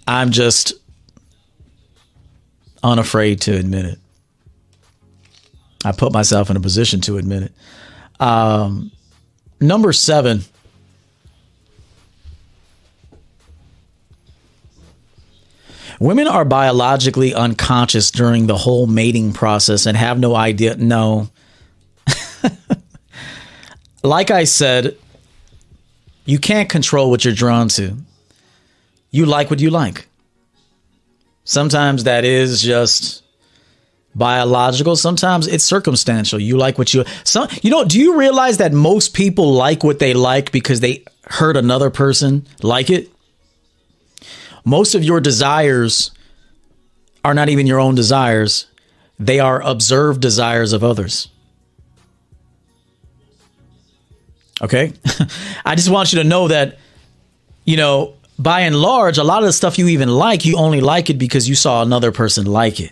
[0.08, 0.74] I'm just
[2.82, 4.00] unafraid to admit it.
[5.86, 7.54] I put myself in a position to admit it.
[8.20, 8.92] Um,
[9.60, 10.42] number seven.
[16.02, 20.76] Women are biologically unconscious during the whole mating process and have no idea.
[20.76, 21.30] No.
[24.04, 24.98] like I said,
[26.26, 27.96] you can't control what you're drawn to.
[29.12, 30.08] You like what you like.
[31.44, 33.22] Sometimes that is just
[34.16, 34.96] biological.
[34.96, 36.40] Sometimes it's circumstantial.
[36.40, 40.00] You like what you some you know, do you realize that most people like what
[40.00, 43.12] they like because they heard another person like it?
[44.64, 46.12] Most of your desires
[47.24, 48.68] are not even your own desires.
[49.20, 51.28] They are observed desires of others.
[54.62, 54.94] Okay?
[55.66, 56.78] I just want you to know that
[57.66, 60.82] you know, by and large, a lot of the stuff you even like, you only
[60.82, 62.92] like it because you saw another person like it.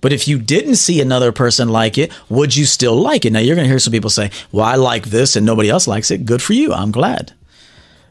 [0.00, 3.32] But if you didn't see another person like it, would you still like it?
[3.32, 5.86] Now you're going to hear some people say, "Well, I like this and nobody else
[5.86, 6.72] likes it." Good for you.
[6.72, 7.34] I'm glad.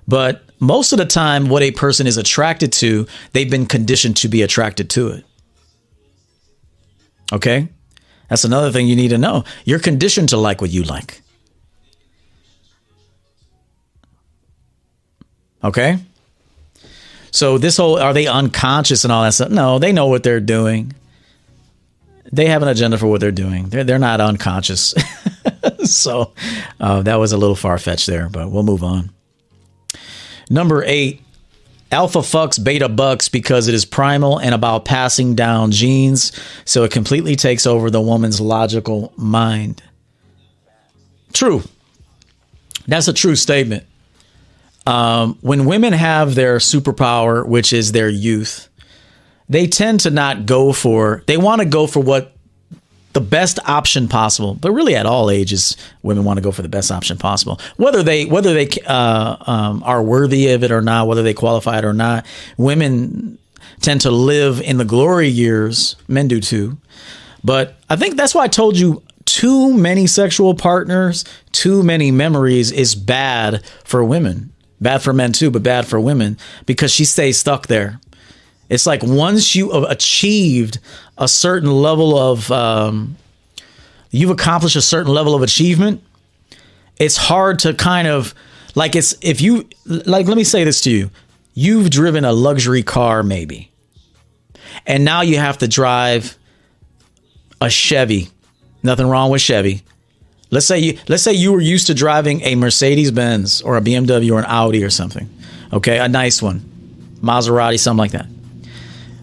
[0.07, 4.27] But most of the time what a person is attracted to, they've been conditioned to
[4.27, 5.25] be attracted to it.
[7.31, 7.69] Okay?
[8.27, 9.43] That's another thing you need to know.
[9.65, 11.21] You're conditioned to like what you like.
[15.63, 15.99] Okay?
[17.31, 19.49] So this whole are they unconscious and all that stuff?
[19.49, 20.93] No, they know what they're doing
[22.31, 23.69] they have an agenda for what they're doing.
[23.69, 24.93] They're they're not unconscious.
[25.83, 26.33] so
[26.79, 29.11] uh, that was a little far fetched there, but we'll move on.
[30.49, 31.21] Number eight,
[31.91, 36.31] alpha fucks beta bucks because it is primal and about passing down genes,
[36.65, 39.83] so it completely takes over the woman's logical mind.
[41.33, 41.63] True.
[42.87, 43.85] That's a true statement.
[44.87, 48.67] Um, when women have their superpower, which is their youth,
[49.47, 52.35] they tend to not go for they want to go for what
[53.13, 56.69] the best option possible but really at all ages women want to go for the
[56.69, 57.59] best option possible.
[57.77, 61.79] Whether they whether they uh, um, are worthy of it or not whether they qualify
[61.79, 62.25] it or not
[62.57, 63.37] women
[63.81, 66.77] tend to live in the glory years men do too.
[67.43, 72.71] But i think that's why i told you too many sexual partners too many memories
[72.71, 74.51] is bad for women.
[74.81, 77.99] Bad for men too but bad for women because she stays stuck there
[78.69, 80.79] it's like once you have achieved
[81.17, 83.17] a certain level of, um,
[84.11, 86.03] you've accomplished a certain level of achievement,
[86.97, 88.35] it's hard to kind of
[88.75, 91.09] like it's if you like let me say this to you.
[91.53, 93.71] You've driven a luxury car maybe.
[94.85, 96.37] And now you have to drive
[97.59, 98.29] a chevy.
[98.83, 99.81] Nothing wrong with chevy.
[100.51, 103.81] Let's say you let's say you were used to driving a mercedes benz or a
[103.81, 105.29] bmw or an audi or something
[105.71, 105.99] okay?
[105.99, 106.59] A nice one.
[107.21, 108.27] Maserati something like that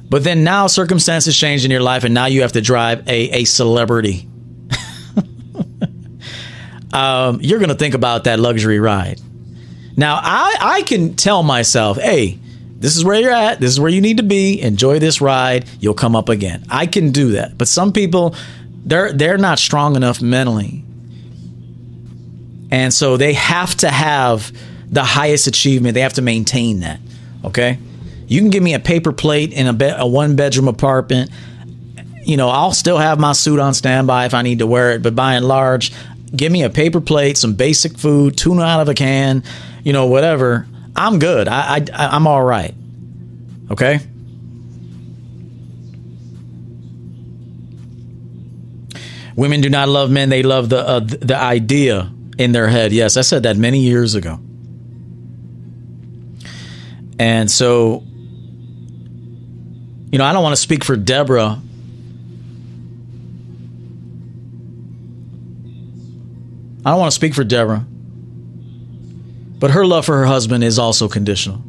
[0.08, 3.40] but then now circumstances change in your life, and now you have to drive a,
[3.40, 4.28] a celebrity.
[6.92, 9.20] um, you're going to think about that luxury ride.
[9.96, 12.38] Now, I, I can tell myself, hey,
[12.78, 13.58] this is where you're at.
[13.58, 14.60] This is where you need to be.
[14.60, 15.66] Enjoy this ride.
[15.80, 16.64] You'll come up again.
[16.70, 17.56] I can do that.
[17.56, 18.34] But some people,
[18.84, 20.84] they're they're not strong enough mentally.
[22.70, 24.52] And so they have to have
[24.90, 25.94] the highest achievement.
[25.94, 27.00] They have to maintain that.
[27.44, 27.78] Okay?
[28.26, 31.30] You can give me a paper plate in a, be- a one bedroom apartment.
[32.24, 35.02] You know, I'll still have my suit on standby if I need to wear it,
[35.02, 35.92] but by and large,
[36.34, 39.44] give me a paper plate, some basic food, tuna out of a can,
[39.84, 40.66] you know, whatever.
[40.96, 41.46] I'm good.
[41.46, 42.74] I, I I'm all right.
[43.70, 44.00] Okay.
[49.36, 52.92] Women do not love men; they love the uh, the idea in their head.
[52.92, 54.40] Yes, I said that many years ago.
[57.18, 58.02] And so
[60.10, 61.60] you know, I don't want to speak for Deborah.
[66.84, 67.84] I don't want to speak for Deborah.
[69.58, 71.62] But her love for her husband is also conditional.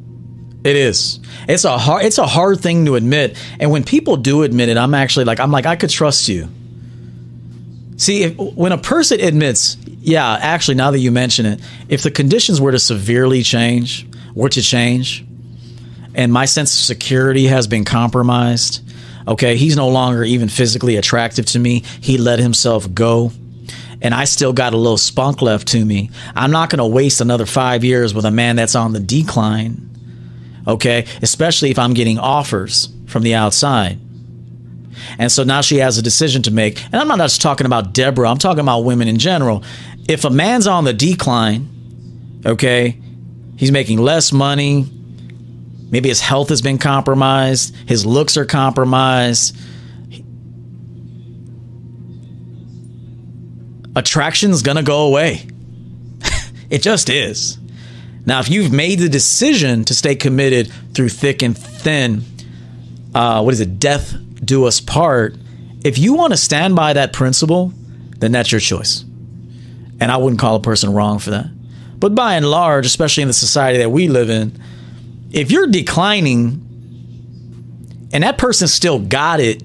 [0.64, 1.20] It is.
[1.48, 3.38] It's a hard it's a hard thing to admit.
[3.60, 6.50] And when people do admit it, I'm actually like I'm like I could trust you.
[7.96, 12.12] See, if, when a person admits, yeah, actually now that you mention it, if the
[12.12, 15.26] conditions were to severely change, were to change,
[16.18, 18.84] and my sense of security has been compromised.
[19.28, 21.84] Okay, he's no longer even physically attractive to me.
[22.02, 23.32] He let himself go.
[24.02, 26.10] And I still got a little spunk left to me.
[26.36, 29.84] I'm not going to waste another five years with a man that's on the decline.
[30.68, 32.90] Okay, especially if I'm getting offers.
[33.06, 33.98] from the outside.
[35.18, 36.84] And so now she has a decision to make.
[36.86, 39.64] And I'm not just talking about Deborah, I'm talking about women in general.
[40.10, 41.70] If a man's on the decline,
[42.46, 43.00] okay,
[43.56, 44.86] he's making less money,
[45.90, 49.56] maybe his health has been compromised, his looks are compromised.
[53.96, 55.48] Attraction's gonna go away.
[56.70, 57.58] it just is.
[58.26, 62.24] Now, if you've made the decision to stay committed through thick and thin,
[63.16, 63.80] uh, what is it?
[63.80, 64.14] Death
[64.44, 65.36] do us part.
[65.84, 67.72] If you want to stand by that principle,
[68.18, 69.04] then that's your choice.
[70.00, 71.48] And I wouldn't call a person wrong for that.
[72.00, 74.62] But by and large, especially in the society that we live in,
[75.32, 76.64] if you're declining
[78.14, 79.64] and that person still got it,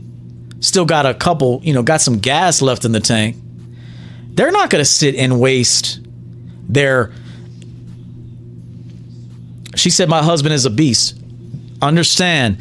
[0.61, 3.37] still got a couple, you know, got some gas left in the tank,
[4.35, 6.01] they're not going to sit and waste
[6.69, 7.13] their.
[9.75, 11.19] She said, My husband is a beast.
[11.81, 12.59] Understand,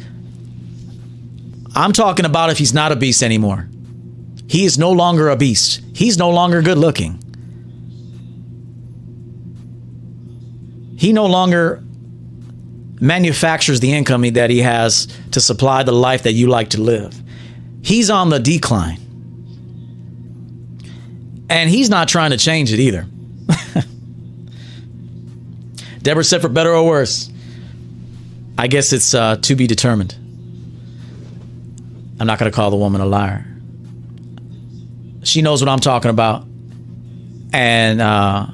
[1.74, 3.68] I'm talking about if he's not a beast anymore.
[4.48, 5.80] He is no longer a beast.
[5.94, 7.18] He's no longer good looking.
[10.98, 11.82] He no longer
[13.02, 17.20] manufactures the income that he has to supply the life that you like to live.
[17.82, 18.98] He's on the decline.
[21.50, 23.06] And he's not trying to change it either.
[26.02, 27.28] Deborah said, for better or worse,
[28.56, 30.14] I guess it's uh, to be determined.
[32.20, 33.44] I'm not going to call the woman a liar.
[35.24, 36.46] She knows what I'm talking about.
[37.52, 38.46] And uh,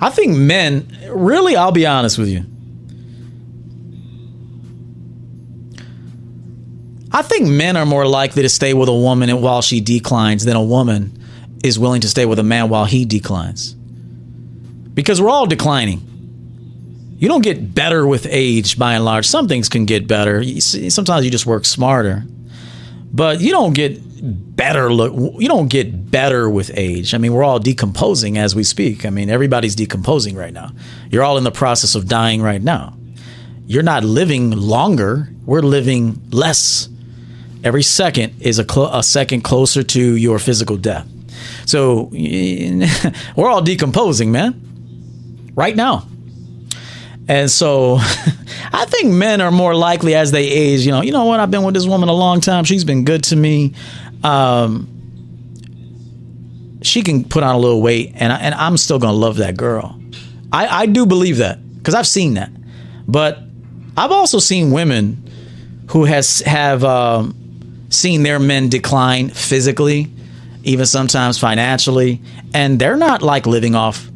[0.00, 2.44] I think men, really, I'll be honest with you.
[7.12, 10.56] I think men are more likely to stay with a woman while she declines than
[10.56, 11.22] a woman
[11.64, 13.72] is willing to stay with a man while he declines.
[13.72, 16.06] Because we're all declining
[17.18, 19.26] you don't get better with age by and large.
[19.26, 20.44] Some things can get better.
[20.60, 22.24] Sometimes you just work smarter,
[23.16, 23.98] but you don't get
[24.54, 25.14] better look.
[25.40, 27.14] You don't get better with age.
[27.14, 29.06] I mean, we're all decomposing as we speak.
[29.06, 30.72] I mean, everybody's decomposing right now.
[31.10, 32.94] You're all in the process of dying right now.
[33.66, 35.30] You're not living longer.
[35.46, 36.90] We're living less.
[37.64, 41.08] Every second is a, cl- a second closer to your physical death.
[41.64, 42.10] So
[43.36, 45.52] we're all decomposing, man.
[45.54, 46.06] Right now.
[47.28, 47.96] And so
[48.72, 51.50] I think men are more likely as they age, you know, you know what, I've
[51.50, 52.64] been with this woman a long time.
[52.64, 53.74] She's been good to me.
[54.22, 54.88] Um,
[56.82, 59.36] she can put on a little weight and, I, and I'm still going to love
[59.38, 60.00] that girl.
[60.52, 62.50] I, I do believe that because I've seen that.
[63.08, 63.38] But
[63.96, 65.22] I've also seen women
[65.90, 70.10] who has have um, seen their men decline physically,
[70.64, 72.20] even sometimes financially,
[72.52, 74.10] and they're not like living off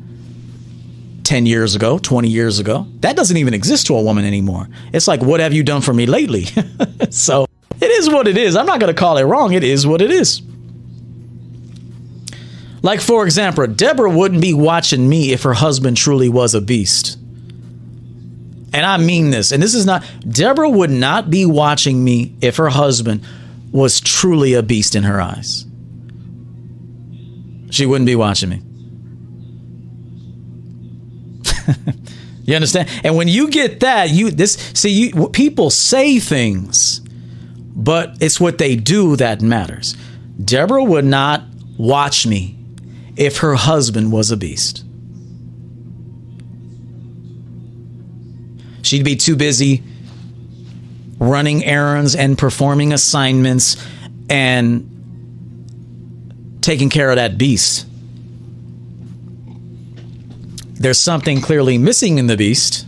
[1.30, 2.88] 10 years ago, 20 years ago.
[3.02, 4.66] That doesn't even exist to a woman anymore.
[4.92, 6.46] It's like, what have you done for me lately?
[7.10, 7.46] so
[7.80, 8.56] it is what it is.
[8.56, 9.52] I'm not going to call it wrong.
[9.52, 10.42] It is what it is.
[12.82, 17.16] Like, for example, Deborah wouldn't be watching me if her husband truly was a beast.
[18.72, 19.52] And I mean this.
[19.52, 23.24] And this is not, Deborah would not be watching me if her husband
[23.70, 25.64] was truly a beast in her eyes.
[27.70, 28.62] She wouldn't be watching me.
[32.44, 32.88] you understand?
[33.04, 37.00] And when you get that, you this see you people say things,
[37.74, 39.96] but it's what they do that matters.
[40.42, 41.44] Deborah would not
[41.76, 42.56] watch me
[43.16, 44.84] if her husband was a beast.
[48.82, 49.82] She'd be too busy
[51.18, 53.76] running errands and performing assignments
[54.30, 54.86] and
[56.62, 57.86] taking care of that beast
[60.80, 62.86] there's something clearly missing in the beast,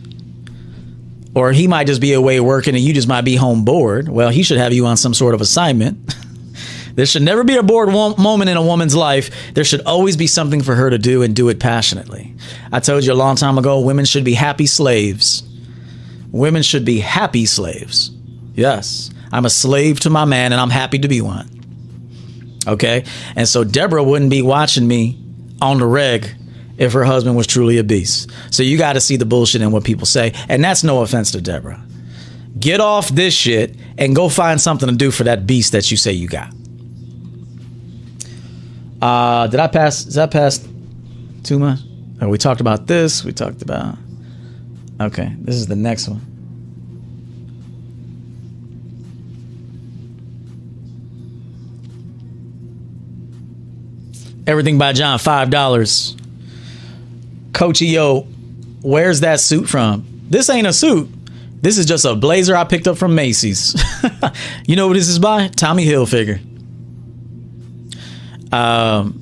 [1.34, 4.08] or he might just be away working and you just might be home bored.
[4.08, 6.14] Well, he should have you on some sort of assignment.
[6.94, 9.30] there should never be a bored wo- moment in a woman's life.
[9.52, 12.34] There should always be something for her to do and do it passionately.
[12.72, 15.42] I told you a long time ago women should be happy slaves.
[16.30, 18.10] Women should be happy slaves.
[18.54, 21.50] Yes, I'm a slave to my man and I'm happy to be one.
[22.66, 23.04] Okay?
[23.36, 25.22] And so Deborah wouldn't be watching me
[25.60, 26.36] on the reg
[26.82, 28.28] if her husband was truly a beast.
[28.50, 30.32] So you got to see the bullshit in what people say.
[30.48, 31.80] And that's no offense to Deborah.
[32.58, 35.96] Get off this shit and go find something to do for that beast that you
[35.96, 36.52] say you got.
[39.00, 40.06] Uh, did I pass?
[40.06, 40.68] Is that past
[41.44, 41.78] too much?
[42.20, 43.24] Oh, we talked about this.
[43.24, 43.96] We talked about.
[45.00, 46.20] Okay, this is the next one.
[54.48, 56.16] Everything by John, five dollars.
[57.52, 58.22] Coach yo,
[58.82, 60.06] where's that suit from?
[60.28, 61.08] This ain't a suit.
[61.60, 63.80] This is just a blazer I picked up from Macy's.
[64.66, 65.48] you know what this is by?
[65.48, 66.40] Tommy Hilfiger.
[68.52, 69.18] Um,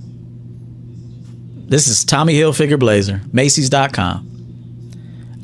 [1.68, 4.28] this is Tommy Hilfiger blazer, Macy's.com.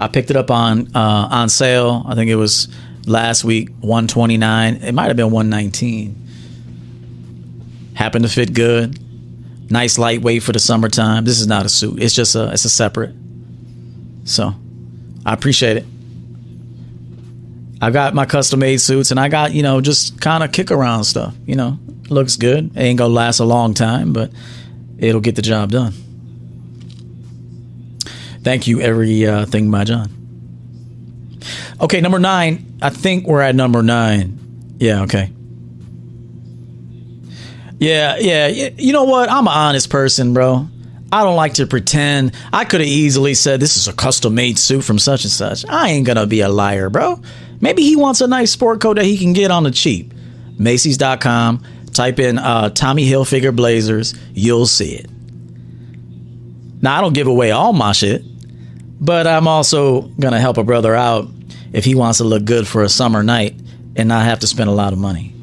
[0.00, 2.04] I picked it up on uh, on sale.
[2.06, 2.68] I think it was
[3.06, 4.76] last week, 129.
[4.76, 6.22] It might have been 119.
[7.94, 8.98] Happened to fit good.
[9.68, 11.24] Nice lightweight for the summertime.
[11.24, 12.02] This is not a suit.
[12.02, 13.14] It's just a it's a separate.
[14.24, 14.54] So,
[15.24, 15.84] I appreciate it.
[17.80, 20.70] I got my custom made suits and I got, you know, just kind of kick
[20.70, 21.78] around stuff, you know.
[22.08, 22.76] Looks good.
[22.76, 24.30] It ain't going to last a long time, but
[24.98, 25.92] it'll get the job done.
[28.42, 30.08] Thank you, everything, uh, my John.
[31.80, 32.78] Okay, number nine.
[32.80, 34.76] I think we're at number nine.
[34.78, 35.32] Yeah, okay.
[37.78, 38.48] Yeah, yeah.
[38.48, 39.30] You know what?
[39.30, 40.68] I'm an honest person, bro.
[41.12, 42.32] I don't like to pretend.
[42.52, 45.64] I could have easily said this is a custom made suit from such and such.
[45.68, 47.20] I ain't gonna be a liar, bro.
[47.60, 50.12] Maybe he wants a nice sport coat that he can get on the cheap.
[50.58, 51.62] Macy's.com.
[51.92, 54.14] Type in uh, Tommy Hilfiger Blazers.
[54.34, 55.10] You'll see it.
[56.82, 58.22] Now I don't give away all my shit,
[59.00, 61.28] but I'm also gonna help a brother out
[61.72, 63.54] if he wants to look good for a summer night
[63.96, 65.35] and not have to spend a lot of money.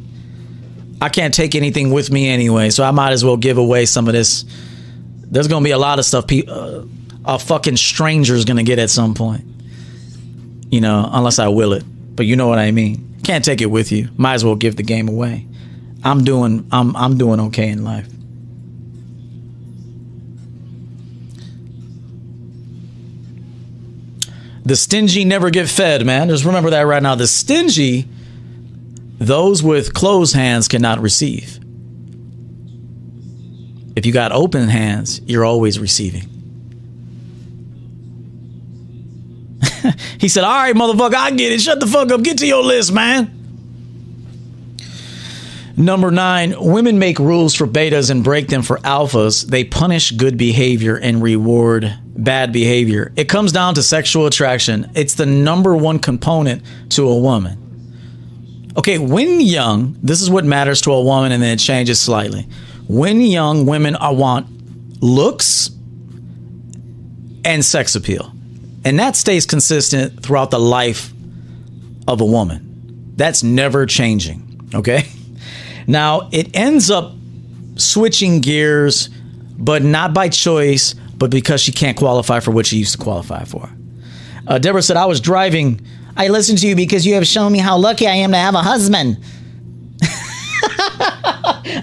[1.03, 4.07] I can't take anything with me anyway, so I might as well give away some
[4.07, 4.45] of this.
[5.25, 6.85] There's gonna be a lot of stuff pe- uh,
[7.25, 9.43] a fucking stranger's gonna get at some point.
[10.71, 11.83] You know, unless I will it.
[12.15, 13.17] But you know what I mean.
[13.25, 14.07] Can't take it with you.
[14.15, 15.45] Might as well give the game away.
[16.05, 18.07] I'm doing I'm I'm doing okay in life.
[24.63, 26.29] The stingy never get fed, man.
[26.29, 27.15] Just remember that right now.
[27.15, 28.07] The stingy,
[29.25, 31.59] those with closed hands cannot receive.
[33.95, 36.23] If you got open hands, you're always receiving.
[40.19, 41.61] he said, All right, motherfucker, I get it.
[41.61, 42.23] Shut the fuck up.
[42.23, 43.39] Get to your list, man.
[45.75, 49.45] Number nine, women make rules for betas and break them for alphas.
[49.45, 53.11] They punish good behavior and reward bad behavior.
[53.15, 54.91] It comes down to sexual attraction.
[54.93, 57.62] It's the number one component to a woman.
[58.77, 62.47] Okay, when young, this is what matters to a woman, and then it changes slightly.
[62.87, 64.47] When young, women want
[65.01, 65.69] looks
[67.45, 68.31] and sex appeal.
[68.85, 71.13] And that stays consistent throughout the life
[72.07, 73.13] of a woman.
[73.15, 74.71] That's never changing.
[74.73, 75.07] Okay.
[75.85, 77.13] Now, it ends up
[77.75, 79.09] switching gears,
[79.57, 83.43] but not by choice, but because she can't qualify for what she used to qualify
[83.43, 83.69] for.
[84.47, 85.79] Uh, Deborah said, I was driving.
[86.15, 88.55] I listen to you because you have shown me how lucky I am to have
[88.55, 89.17] a husband.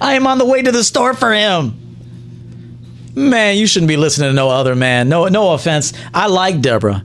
[0.01, 1.77] I am on the way to the store for him.
[3.15, 5.09] Man, you shouldn't be listening to no other man.
[5.09, 5.93] No, no offense.
[6.15, 7.05] I like Deborah.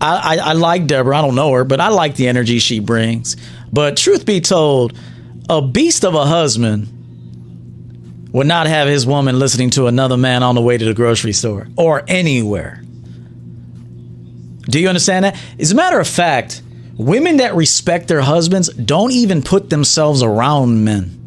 [0.00, 1.18] I, I, I like Deborah.
[1.18, 3.36] I don't know her, but I like the energy she brings.
[3.72, 4.96] But truth be told,
[5.48, 6.88] a beast of a husband
[8.32, 11.32] would not have his woman listening to another man on the way to the grocery
[11.32, 12.83] store or anywhere.
[14.66, 15.36] Do you understand that?
[15.58, 16.62] As a matter of fact,
[16.96, 21.20] women that respect their husbands don't even put themselves around men.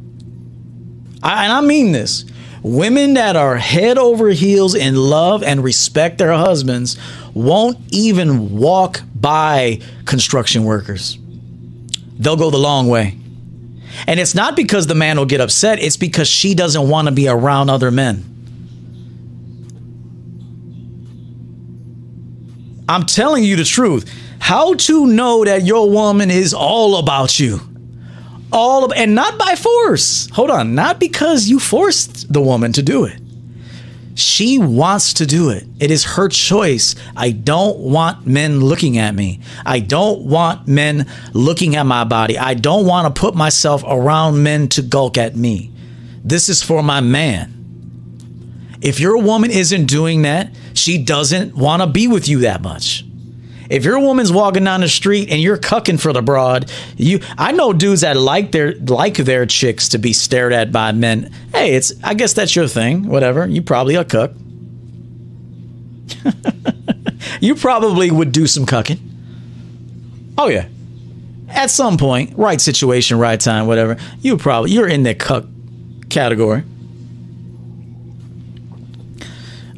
[1.21, 2.25] I, and I mean this.
[2.63, 6.97] Women that are head over heels in love and respect their husbands
[7.33, 11.17] won't even walk by construction workers.
[12.19, 13.17] They'll go the long way.
[14.05, 17.13] And it's not because the man will get upset, it's because she doesn't want to
[17.13, 18.36] be around other men.
[22.87, 24.09] I'm telling you the truth.
[24.39, 27.59] How to know that your woman is all about you.
[28.51, 30.29] All of, and not by force.
[30.31, 33.19] Hold on, not because you forced the woman to do it.
[34.15, 35.67] She wants to do it.
[35.79, 36.95] It is her choice.
[37.15, 39.41] I don't want men looking at me.
[39.63, 42.35] I don't want men looking at my body.
[42.35, 45.71] I don't want to put myself around men to gulk at me.
[46.23, 47.53] This is for my man.
[48.81, 50.51] If your woman isn't doing that,
[50.87, 53.03] she doesn't want to be with you that much.
[53.69, 57.51] If your woman's walking down the street and you're cucking for the broad, you I
[57.51, 61.33] know dudes that like their like their chicks to be stared at by men.
[61.53, 63.09] Hey, it's I guess that's your thing.
[63.09, 63.45] Whatever.
[63.45, 64.31] You probably a cuck.
[67.41, 68.99] you probably would do some cucking.
[70.37, 70.69] Oh yeah.
[71.49, 73.97] At some point, right situation, right time, whatever.
[74.21, 75.43] You probably you're in the cuck
[76.07, 76.63] category.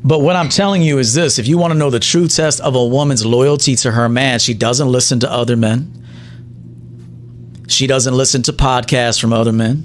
[0.10, 2.62] But what I'm telling you is this if you want to know the true test
[2.62, 6.04] of a woman's loyalty to her man, she doesn't listen to other men.
[7.68, 9.84] She doesn't listen to podcasts from other men.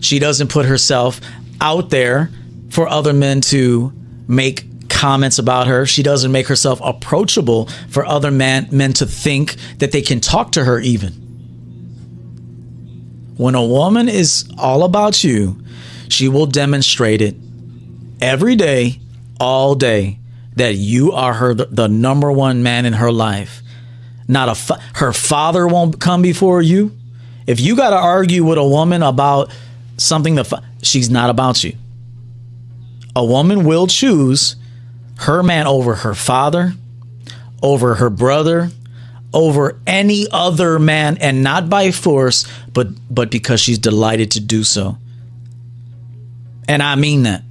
[0.00, 1.20] She doesn't put herself
[1.60, 2.30] out there
[2.70, 3.92] for other men to
[4.26, 5.84] make comments about her.
[5.84, 10.52] She doesn't make herself approachable for other man, men to think that they can talk
[10.52, 11.12] to her, even.
[13.36, 15.62] When a woman is all about you,
[16.08, 17.36] she will demonstrate it
[18.22, 19.00] every day,
[19.40, 20.18] all day,
[20.56, 23.62] that you are her the number one man in her life.
[24.28, 26.96] Not a fa- her father won't come before you.
[27.46, 29.52] If you got to argue with a woman about
[29.98, 31.76] something that fa- she's not about you.
[33.14, 34.56] A woman will choose
[35.18, 36.74] her man over her father,
[37.62, 38.70] over her brother,
[39.32, 44.64] over any other man and not by force, but but because she's delighted to do
[44.64, 44.98] so.
[46.68, 47.42] And I mean that.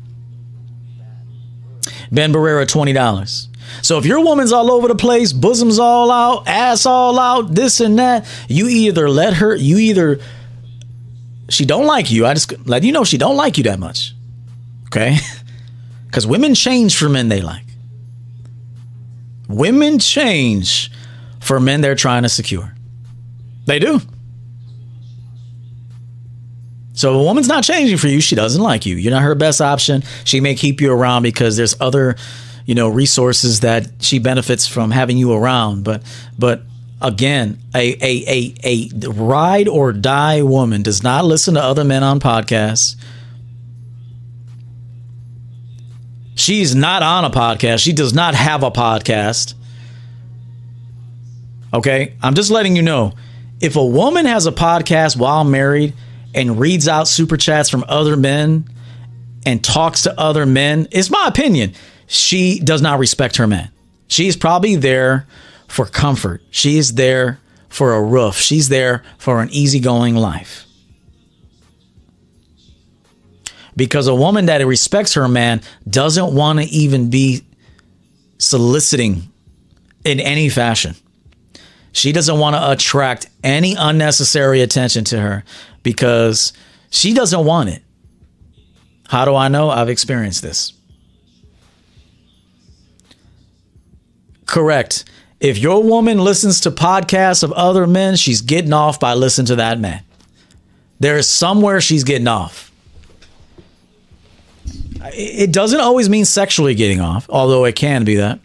[2.11, 3.47] Ben Barrera, $20.
[3.81, 7.79] So if your woman's all over the place, bosoms all out, ass all out, this
[7.79, 10.19] and that, you either let her, you either
[11.49, 12.25] she don't like you.
[12.25, 14.13] I just let you know she don't like you that much.
[14.87, 15.17] Okay?
[16.11, 17.65] Cuz women change for men they like.
[19.47, 20.91] Women change
[21.39, 22.73] for men they're trying to secure.
[23.65, 24.01] They do.
[26.95, 28.95] So a woman's not changing for you, she doesn't like you.
[28.95, 30.03] You're not her best option.
[30.23, 32.15] She may keep you around because there's other,
[32.65, 35.83] you know, resources that she benefits from having you around.
[35.83, 36.03] But
[36.39, 36.63] but
[37.01, 42.01] again, a a a, a ride or die woman does not listen to other men
[42.01, 42.95] on podcasts.
[46.35, 47.83] She's not on a podcast.
[47.83, 49.53] She does not have a podcast.
[51.73, 52.15] Okay?
[52.21, 53.13] I'm just letting you know.
[53.61, 55.93] If a woman has a podcast while married,
[56.35, 58.67] and reads out super chats from other men
[59.45, 61.73] and talks to other men, it's my opinion,
[62.07, 63.71] she does not respect her man.
[64.07, 65.25] She's probably there
[65.67, 66.41] for comfort.
[66.51, 67.39] She's there
[67.69, 68.35] for a roof.
[68.35, 70.65] She's there for an easygoing life.
[73.75, 77.45] Because a woman that respects her man doesn't want to even be
[78.37, 79.23] soliciting
[80.05, 80.95] in any fashion.
[81.95, 85.45] She doesn't want to attract any unnecessary attention to her
[85.81, 86.51] because
[86.89, 87.81] she doesn't want it.
[89.07, 89.69] How do I know?
[89.69, 90.73] I've experienced this.
[94.45, 95.05] Correct.
[95.39, 99.55] If your woman listens to podcasts of other men, she's getting off by listening to
[99.55, 100.03] that man.
[100.99, 102.73] There is somewhere she's getting off.
[105.13, 108.41] It doesn't always mean sexually getting off, although it can be that.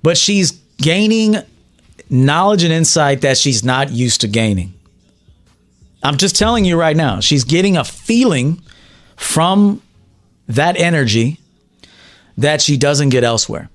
[0.00, 1.38] But she's gaining
[2.10, 4.74] knowledge and insight that she's not used to gaining.
[6.02, 8.62] I'm just telling you right now, she's getting a feeling
[9.16, 9.80] from
[10.48, 11.40] that energy
[12.36, 13.70] that she doesn't get elsewhere.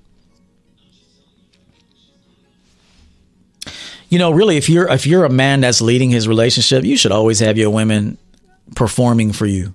[4.08, 7.12] You know, really, if you're if you're a man that's leading his relationship, you should
[7.12, 8.18] always have your women
[8.74, 9.72] performing for you.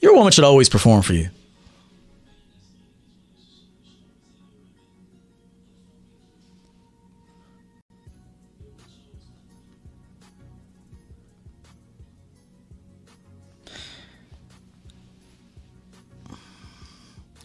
[0.00, 1.30] Your woman should always perform for you.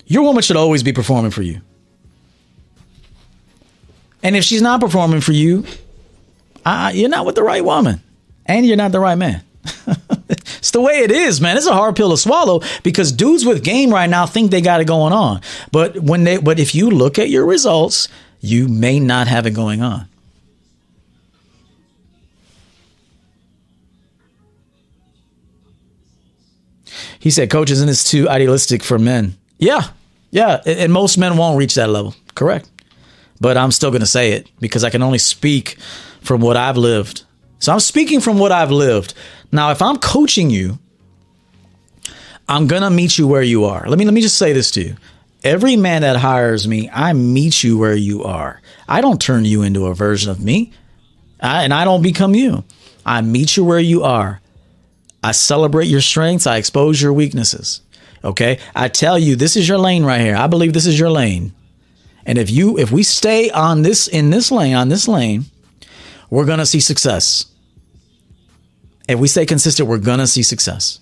[0.06, 1.62] Your woman should always be performing for you.
[4.22, 5.66] And if she's not performing for you,
[6.66, 8.02] uh, you're not with the right woman
[8.46, 9.44] and you're not the right man.
[10.28, 11.58] it's the way it is, man.
[11.58, 14.82] It's a hard pill to swallow because dudes with game right now think they got
[14.82, 15.42] it going on.
[15.72, 18.08] But when they but if you look at your results,
[18.40, 20.08] you may not have it going on.
[27.20, 29.36] He said, Coach, isn't this too idealistic for men?
[29.58, 29.90] Yeah,
[30.36, 32.14] yeah, and most men won't reach that level.
[32.36, 32.70] Correct.
[33.40, 35.78] But I'm still going to say it because I can only speak
[36.20, 37.24] from what I've lived.
[37.60, 39.14] So I'm speaking from what I've lived.
[39.54, 40.78] Now, if I'm coaching you,
[42.50, 43.88] I'm going to meet you where you are.
[43.88, 44.98] Let me let me just say this to you.
[45.42, 48.62] Every man that hires me, I meet you where you are.
[48.90, 50.74] I don't turn you into a version of me.
[51.40, 52.66] I, and I don't become you.
[53.06, 54.42] I meet you where you are.
[55.24, 57.80] I celebrate your strengths, I expose your weaknesses.
[58.26, 58.58] Okay.
[58.76, 60.36] I tell you, this is your lane right here.
[60.36, 61.54] I believe this is your lane.
[62.26, 65.46] And if you, if we stay on this, in this lane, on this lane,
[66.32, 67.46] we're going to see success.
[69.08, 71.00] If we stay consistent, we're going to see success.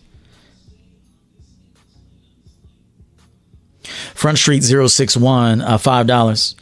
[4.14, 6.56] Front Street 061, uh, $5.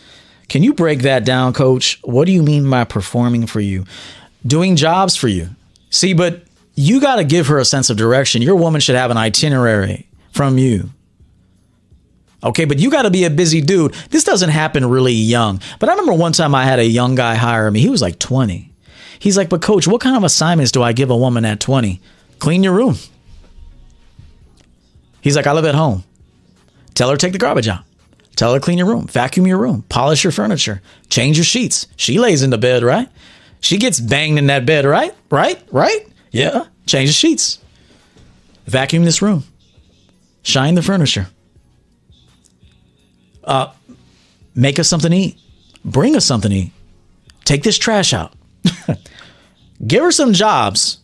[0.47, 1.99] Can you break that down, coach?
[2.03, 3.85] What do you mean by performing for you?
[4.45, 5.49] Doing jobs for you.
[5.89, 6.43] See, but
[6.75, 8.43] you got to give her a sense of direction.
[8.43, 10.90] Your woman should have an itinerary from you.
[12.44, 13.94] Okay, but you got to be a busy dude.
[14.10, 15.62] This doesn't happen really young.
[15.80, 17.80] But I remember one time I had a young guy hire me.
[17.82, 18.74] He was like 20.
[19.20, 22.02] He's like, But coach, what kind of assignments do I give a woman at 20?
[22.40, 22.95] Clean your room.
[25.22, 26.03] He's like, I live at home.
[26.95, 27.84] Tell her take the garbage out.
[28.36, 31.86] Tell her clean your room, vacuum your room, polish your furniture, change your sheets.
[31.95, 33.08] She lays in the bed, right?
[33.60, 35.14] She gets banged in that bed, right?
[35.30, 35.62] Right?
[35.72, 36.08] Right?
[36.32, 36.66] Yeah.
[36.88, 37.60] Change the sheets.
[38.66, 39.44] Vacuum this room.
[40.43, 41.27] Shine the furniture.
[43.43, 43.72] Uh,
[44.55, 45.39] make us something to eat.
[45.84, 46.72] Bring us something to eat.
[47.45, 48.34] Take this trash out.
[49.88, 50.99] Give her some jobs.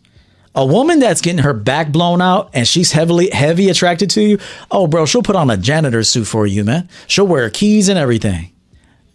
[0.55, 4.39] A woman that's getting her back blown out and she's heavily heavy attracted to you.
[4.71, 6.89] Oh, bro, she'll put on a janitor suit for you, man.
[7.05, 8.51] She'll wear keys and everything.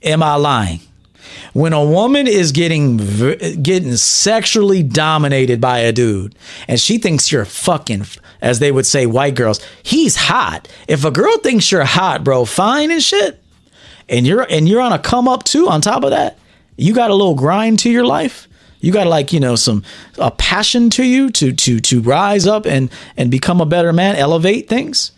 [0.03, 0.81] Am I lying?
[1.53, 2.97] When a woman is getting
[3.63, 6.35] getting sexually dominated by a dude
[6.67, 8.07] and she thinks you're fucking
[8.41, 10.69] as they would say white girls, he's hot.
[10.89, 13.43] If a girl thinks you're hot, bro, fine and shit,
[14.09, 16.39] and you're and you're on a come up too on top of that,
[16.77, 18.49] you got a little grind to your life.
[18.81, 19.85] You got like you know some
[20.19, 24.17] a passion to you to to to rise up and and become a better man
[24.17, 25.13] elevate things.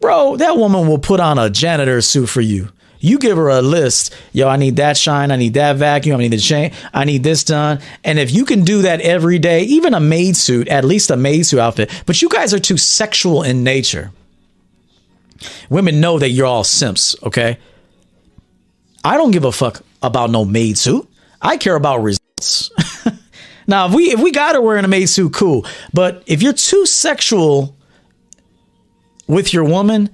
[0.00, 3.62] Bro that woman will put on a janitor suit for you you give her a
[3.62, 4.14] list.
[4.32, 5.30] Yo i need that shine.
[5.30, 6.20] I need that vacuum.
[6.20, 6.72] I need the chain.
[6.92, 7.80] I need this done.
[8.04, 11.16] And if you can do that every day even a maid suit at least a
[11.16, 11.90] maid suit outfit.
[12.06, 14.12] But you guys are too sexual in nature.
[15.70, 17.58] Women know that you're all simps okay?
[19.02, 21.08] I don't give a fuck about no maid suit.
[21.40, 22.70] I care about results.
[23.66, 25.64] now, if we if we got her wearing a maid suit, cool.
[25.94, 27.74] But if you're too sexual
[29.26, 30.10] with your woman,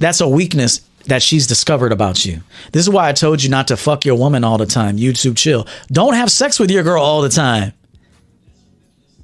[0.00, 0.80] that's a weakness
[1.10, 2.40] that she's discovered about you.
[2.70, 4.96] This is why I told you not to fuck your woman all the time.
[4.96, 5.66] YouTube chill.
[5.88, 7.72] Don't have sex with your girl all the time.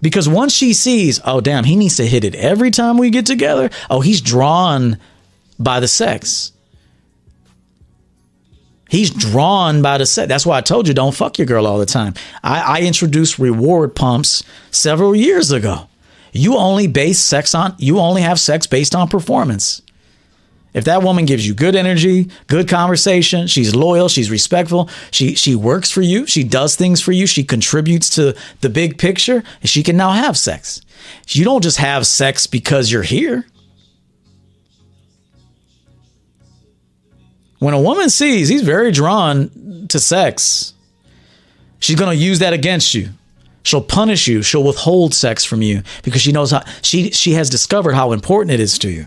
[0.02, 3.24] Because once she sees, oh damn, he needs to hit it every time we get
[3.24, 3.70] together.
[3.88, 4.98] Oh, he's drawn
[5.60, 6.50] by the sex.
[8.90, 10.28] He's drawn by the set.
[10.28, 12.14] That's why I told you don't fuck your girl all the time.
[12.42, 14.42] I, I introduced reward pumps
[14.72, 15.88] several years ago.
[16.32, 19.82] You only base sex on you only have sex based on performance.
[20.76, 25.54] If that woman gives you good energy, good conversation, she's loyal, she's respectful, she she
[25.54, 29.82] works for you, she does things for you, she contributes to the big picture, she
[29.82, 30.82] can now have sex.
[31.28, 33.46] You don't just have sex because you're here.
[37.58, 40.74] When a woman sees he's very drawn to sex,
[41.78, 43.08] she's going to use that against you.
[43.62, 44.42] She'll punish you.
[44.42, 48.50] She'll withhold sex from you because she knows how she she has discovered how important
[48.52, 49.06] it is to you.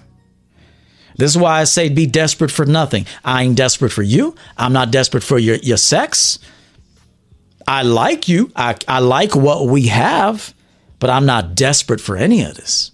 [1.18, 3.06] This is why I say be desperate for nothing.
[3.24, 4.36] I ain't desperate for you.
[4.58, 6.40] I'm not desperate for your, your sex.
[7.68, 8.52] I like you.
[8.56, 10.54] I, I like what we have,
[11.00, 12.92] but I'm not desperate for any of this.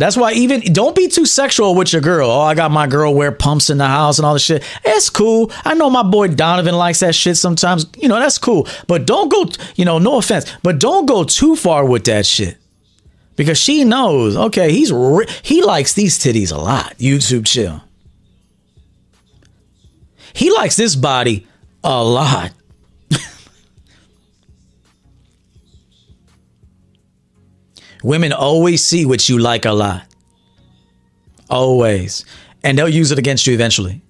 [0.00, 2.30] That's why even don't be too sexual with your girl.
[2.30, 4.64] Oh, I got my girl wear pumps in the house and all this shit.
[4.82, 5.52] It's cool.
[5.62, 7.86] I know my boy Donovan likes that shit sometimes.
[7.98, 8.66] You know, that's cool.
[8.86, 12.56] But don't go, you know, no offense, but don't go too far with that shit.
[13.36, 16.96] Because she knows, okay, he's re- he likes these titties a lot.
[16.96, 17.82] YouTube chill.
[20.32, 21.46] He likes this body
[21.84, 22.52] a lot.
[28.02, 30.06] Women always see what you like a lot.
[31.48, 32.24] Always.
[32.62, 34.02] And they'll use it against you eventually.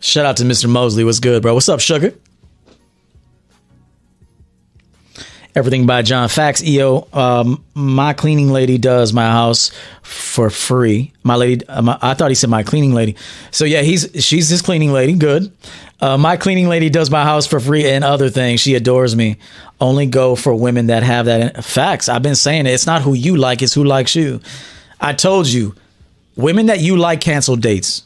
[0.00, 0.68] Shout out to Mr.
[0.68, 1.04] Mosley.
[1.04, 1.54] What's good, bro?
[1.54, 2.14] What's up, sugar?
[5.56, 6.62] Everything by John Fax.
[6.62, 9.70] EO, um, my cleaning lady does my house
[10.02, 11.14] for free.
[11.22, 13.16] My lady, uh, I thought he said my cleaning lady.
[13.52, 15.14] So yeah, he's she's his cleaning lady.
[15.14, 15.50] Good.
[15.98, 18.60] Uh, my cleaning lady does my house for free and other things.
[18.60, 19.38] She adores me.
[19.80, 21.64] Only go for women that have that.
[21.64, 22.10] Facts.
[22.10, 22.72] I've been saying it.
[22.72, 24.42] It's not who you like, it's who likes you.
[25.00, 25.74] I told you,
[26.36, 28.02] women that you like cancel dates.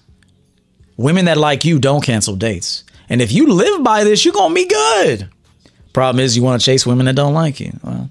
[0.96, 2.84] Women that like you don't cancel dates.
[3.08, 5.28] And if you live by this, you're going to be good.
[5.92, 7.72] Problem is, you want to chase women that don't like you.
[7.82, 8.10] Well,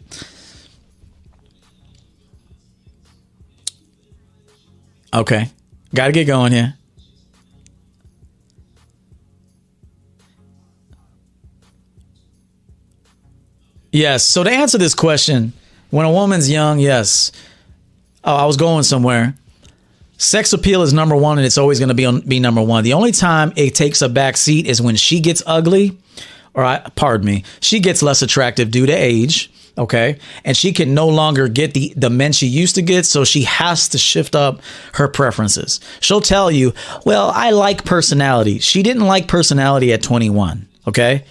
[5.13, 5.49] okay.
[5.95, 6.75] Got to get going here.
[13.91, 14.23] Yes.
[14.23, 15.53] So to answer this question,
[15.89, 17.31] when a woman's young, yes.
[18.23, 19.35] Oh, I was going somewhere.
[20.17, 22.83] Sex appeal is number one, and it's always going to be on, be number one.
[22.83, 25.97] The only time it takes a back seat is when she gets ugly,
[26.95, 29.51] pardon me, she gets less attractive due to age.
[29.77, 33.23] Okay, and she can no longer get the the men she used to get, so
[33.23, 34.61] she has to shift up
[34.95, 35.79] her preferences.
[36.01, 36.73] She'll tell you,
[37.05, 40.67] "Well, I like personality." She didn't like personality at 21.
[40.85, 41.23] Okay,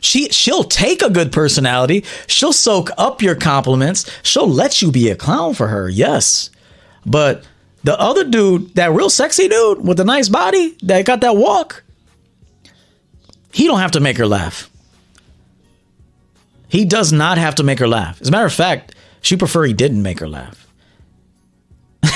[0.00, 2.04] she she'll take a good personality.
[2.26, 4.10] She'll soak up your compliments.
[4.22, 5.88] She'll let you be a clown for her.
[5.88, 6.50] Yes.
[7.04, 7.44] But
[7.84, 11.84] the other dude, that real sexy dude with a nice body that got that walk,
[13.52, 14.70] He don't have to make her laugh.
[16.68, 18.20] He does not have to make her laugh.
[18.20, 20.66] As a matter of fact, she prefer he didn't make her laugh.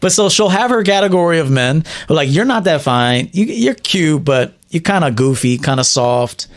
[0.00, 3.30] but so she'll have her category of men like you're not that fine.
[3.32, 6.48] You, you're cute, but you're kind of goofy, kind of soft.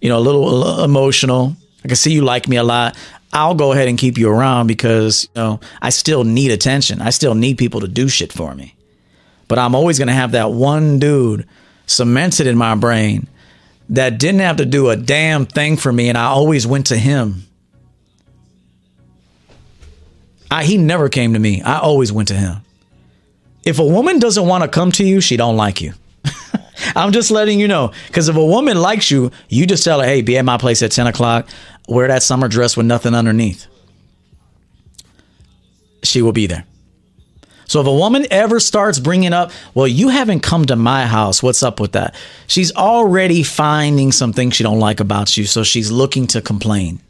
[0.00, 1.56] You know, a little, a little emotional.
[1.84, 2.96] I can see you like me a lot.
[3.32, 7.02] I'll go ahead and keep you around because you know I still need attention.
[7.02, 8.74] I still need people to do shit for me.
[9.48, 11.46] But I'm always gonna have that one dude
[11.86, 13.28] cemented in my brain
[13.88, 16.96] that didn't have to do a damn thing for me, and I always went to
[16.96, 17.46] him.
[20.50, 21.62] I, he never came to me.
[21.62, 22.58] I always went to him.
[23.64, 25.92] If a woman doesn't want to come to you, she don't like you.
[26.96, 27.92] I'm just letting you know.
[28.06, 30.82] Because if a woman likes you, you just tell her, hey, be at my place
[30.82, 31.48] at 10 o'clock.
[31.88, 33.66] Wear that summer dress with nothing underneath.
[36.04, 36.64] She will be there.
[37.66, 41.42] So if a woman ever starts bringing up, well, you haven't come to my house,
[41.42, 42.14] what's up with that?
[42.46, 47.00] She's already finding some things she don't like about you, so she's looking to complain.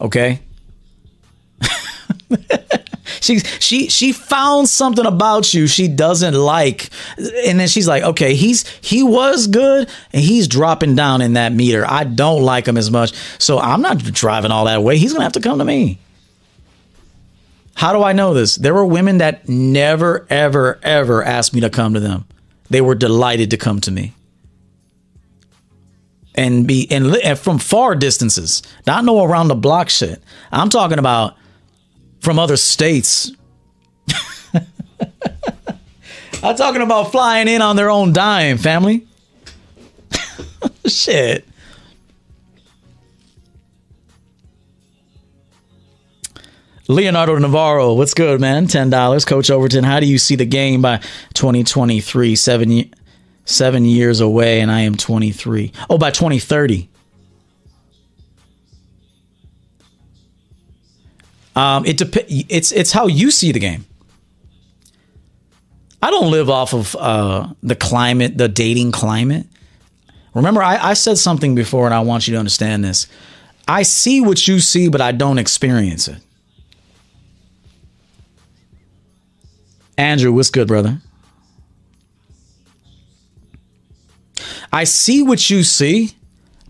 [0.00, 0.40] Okay?
[3.20, 6.90] she she she found something about you she doesn't like
[7.46, 11.52] and then she's like okay he's he was good and he's dropping down in that
[11.52, 15.12] meter i don't like him as much so i'm not driving all that way he's
[15.12, 15.98] gonna have to come to me
[17.76, 18.56] how do I know this?
[18.56, 22.24] There were women that never, ever, ever asked me to come to them.
[22.70, 24.14] They were delighted to come to me.
[26.34, 30.22] And be and, and from far distances, not no around the block shit.
[30.50, 31.36] I'm talking about
[32.20, 33.30] from other states.
[36.42, 39.06] I'm talking about flying in on their own dime, family.
[40.86, 41.46] shit.
[46.88, 48.66] Leonardo Navarro, what's good, man?
[48.68, 49.84] Ten dollars, Coach Overton.
[49.84, 50.98] How do you see the game by
[51.34, 52.36] 2023?
[52.36, 52.90] Seven,
[53.44, 55.72] seven years away, and I am 23.
[55.90, 56.88] Oh, by 2030.
[61.56, 63.84] Um, it dep- It's it's how you see the game.
[66.02, 69.46] I don't live off of uh, the climate, the dating climate.
[70.34, 73.08] Remember, I, I said something before, and I want you to understand this.
[73.66, 76.18] I see what you see, but I don't experience it.
[79.98, 81.00] Andrew, what's good, brother?
[84.72, 86.12] I see what you see,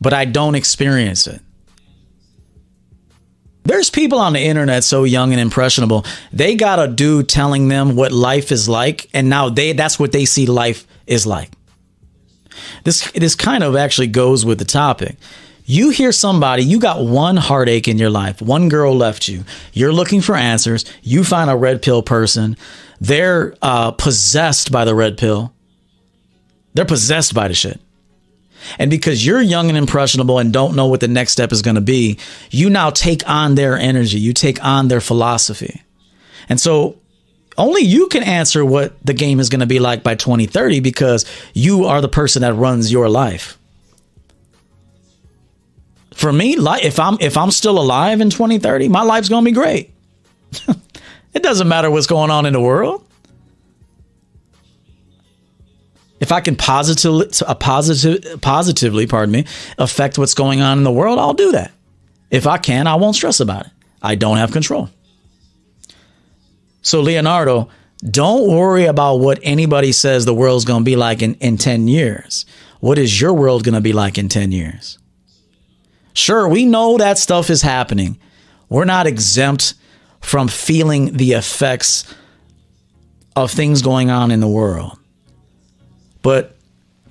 [0.00, 1.40] but I don't experience it.
[3.64, 6.04] There's people on the internet so young and impressionable.
[6.32, 10.12] They got a dude telling them what life is like, and now they that's what
[10.12, 11.50] they see life is like.
[12.84, 15.16] This this kind of actually goes with the topic.
[15.64, 18.40] You hear somebody, you got one heartache in your life.
[18.40, 19.42] One girl left you.
[19.72, 20.84] You're looking for answers.
[21.02, 22.56] You find a red pill person
[23.00, 25.52] they're uh, possessed by the red pill.
[26.74, 27.80] They're possessed by the shit.
[28.78, 31.76] And because you're young and impressionable and don't know what the next step is going
[31.76, 32.18] to be,
[32.50, 35.82] you now take on their energy, you take on their philosophy.
[36.48, 36.96] And so
[37.56, 41.24] only you can answer what the game is going to be like by 2030 because
[41.54, 43.58] you are the person that runs your life.
[46.14, 49.54] For me, if I'm if I'm still alive in 2030, my life's going to be
[49.54, 49.92] great.
[51.36, 53.04] It doesn't matter what's going on in the world.
[56.18, 57.28] If I can positively,
[57.60, 59.44] positive, positively, pardon me,
[59.76, 61.72] affect what's going on in the world, I'll do that.
[62.30, 63.72] If I can, I won't stress about it.
[64.00, 64.88] I don't have control.
[66.80, 67.68] So, Leonardo,
[68.02, 71.86] don't worry about what anybody says the world's going to be like in, in 10
[71.86, 72.46] years.
[72.80, 74.98] What is your world going to be like in 10 years?
[76.14, 78.18] Sure, we know that stuff is happening.
[78.70, 79.74] We're not exempt
[80.20, 82.12] from feeling the effects
[83.34, 84.98] of things going on in the world.
[86.22, 86.56] But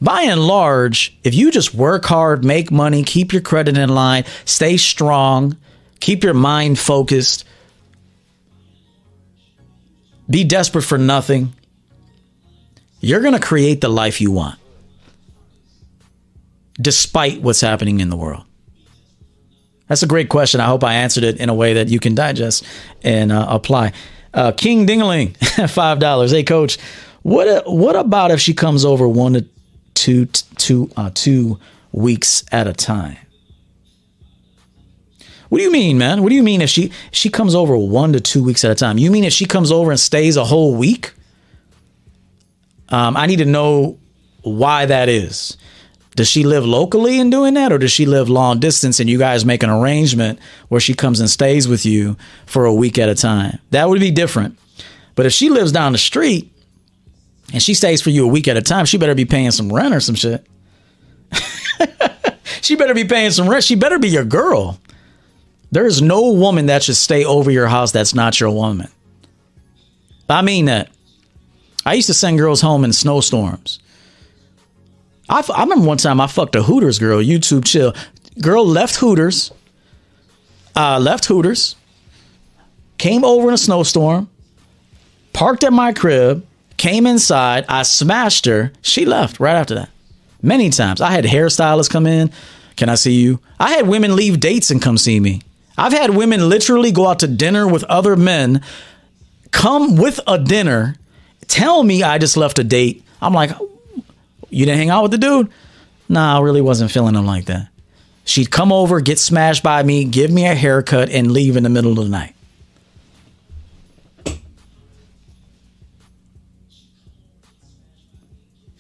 [0.02, 4.26] by and large, if you just work hard, make money, keep your credit in line,
[4.44, 5.57] stay strong,
[5.99, 7.45] keep your mind focused,
[10.30, 11.53] be desperate for nothing,
[12.99, 14.60] you're going to create the life you want,
[16.82, 18.44] despite what's happening in the world.
[19.88, 20.60] That's a great question.
[20.60, 22.66] I hope I answered it in a way that you can digest
[23.03, 23.94] and uh, apply.
[24.34, 25.36] Uh, King Dingaling,
[25.70, 26.32] five dollars.
[26.32, 26.78] Hey, Coach,
[27.22, 29.45] what what about if she comes over one to
[29.94, 31.60] two two uh, two
[31.91, 33.18] weeks at a time?
[35.49, 36.24] What do you mean, man?
[36.24, 38.76] What do you mean if she she comes over one to two weeks at a
[38.76, 38.98] time?
[38.98, 41.14] You mean if she comes over and stays a whole week?
[42.90, 43.98] Um, I need to know
[44.41, 45.57] why that is.
[46.16, 49.18] Does she live locally in doing that, or does she live long distance and you
[49.18, 50.40] guys make an arrangement
[50.70, 52.16] where she comes and stays with you
[52.46, 53.60] for a week at a time?
[53.72, 54.58] That would be different.
[55.16, 56.54] But if she lives down the street
[57.52, 59.72] and she stays for you a week at a time, she better be paying some
[59.72, 60.48] rent or some shit.
[62.62, 63.66] she better be paying some rent.
[63.66, 64.80] She better be your girl.
[65.72, 68.88] There is no woman that should stay over your house that's not your woman.
[70.30, 70.90] I mean that.
[71.86, 73.80] I used to send girls home in snowstorms.
[75.30, 77.93] I, I remember one time I fucked a Hooters girl, YouTube chill.
[78.41, 79.52] Girl left Hooters,
[80.76, 81.76] uh, left Hooters,
[82.97, 84.30] came over in a snowstorm,
[85.34, 86.45] parked at my crib,
[86.77, 87.65] came inside.
[87.68, 88.72] I smashed her.
[88.81, 89.89] She left right after that.
[90.41, 91.02] Many times.
[91.02, 92.31] I had hairstylists come in.
[92.76, 93.39] Can I see you?
[93.60, 95.41] I had women leave dates and come see me.
[95.77, 98.61] I've had women literally go out to dinner with other men,
[99.52, 100.95] come with a dinner,
[101.47, 103.03] tell me I just left a date.
[103.22, 103.52] I'm like,
[104.56, 105.52] you didn't hang out with the dude?
[106.07, 107.68] Nah, I really wasn't feeling him like that.
[108.23, 111.69] She'd come over, get smashed by me, give me a haircut, and leave in the
[111.69, 112.34] middle of the night.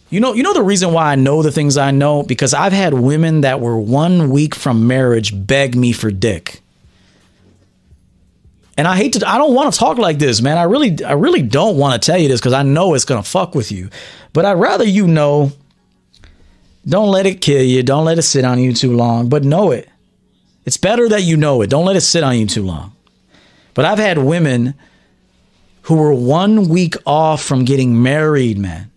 [0.09, 2.71] You know, you know the reason why I know the things I know because I've
[2.71, 6.61] had women that were one week from marriage beg me for dick.
[8.77, 10.57] And I hate to I don't want to talk like this, man.
[10.57, 13.21] I really I really don't want to tell you this cuz I know it's going
[13.21, 13.89] to fuck with you.
[14.31, 15.51] But I'd rather you know
[16.87, 17.83] don't let it kill you.
[17.83, 19.89] Don't let it sit on you too long, but know it.
[20.65, 21.69] It's better that you know it.
[21.69, 22.95] Don't let it sit on you too long.
[23.73, 24.73] But I've had women
[25.83, 28.91] who were one week off from getting married, man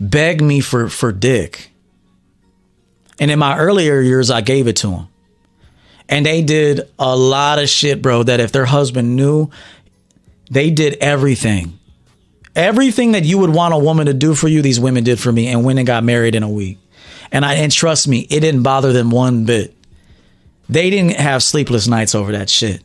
[0.00, 1.70] beg me for for dick.
[3.18, 5.08] And in my earlier years, I gave it to them.
[6.08, 9.50] And they did a lot of shit, bro, that if their husband knew,
[10.50, 11.78] they did everything.
[12.56, 15.30] Everything that you would want a woman to do for you, these women did for
[15.30, 16.78] me and went and got married in a week.
[17.32, 19.74] And I and trust me, it didn't bother them one bit.
[20.68, 22.82] They didn't have sleepless nights over that shit.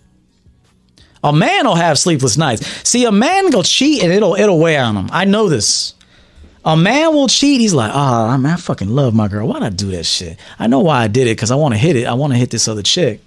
[1.24, 2.88] A man will have sleepless nights.
[2.88, 5.10] See, a man will cheat and it'll it'll weigh on him.
[5.12, 5.96] I know this.
[6.64, 7.62] A man will cheat.
[7.62, 9.48] He's like, oh, I, fucking love my girl.
[9.48, 10.40] Why'd I do that shit?
[10.58, 12.06] I know why I did it because I want to hit it.
[12.06, 13.22] I want to hit this other chick.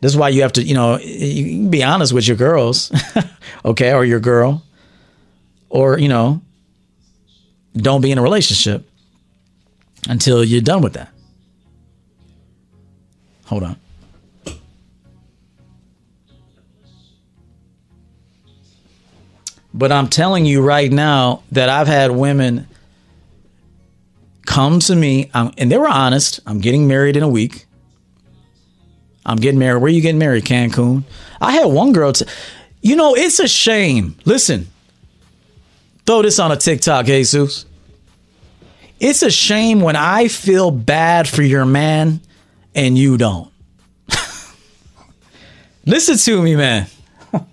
[0.00, 2.90] This is why you have to, you know, you be honest with your girls,
[3.64, 4.62] okay, or your girl,
[5.74, 6.40] or you know,
[7.76, 8.88] don't be in a relationship
[10.08, 11.10] until you're done with that.
[13.46, 13.76] Hold on.
[19.74, 22.68] But I'm telling you right now that I've had women
[24.46, 26.38] come to me, um, and they were honest.
[26.46, 27.66] I'm getting married in a week.
[29.26, 29.82] I'm getting married.
[29.82, 30.44] Where you getting married?
[30.44, 31.02] Cancun.
[31.40, 32.12] I had one girl.
[32.12, 32.26] T-
[32.82, 34.16] you know, it's a shame.
[34.24, 34.68] Listen,
[36.06, 37.66] throw this on a TikTok, Jesus.
[39.00, 42.20] It's a shame when I feel bad for your man
[42.74, 43.50] and you don't.
[45.86, 46.86] Listen to me, man.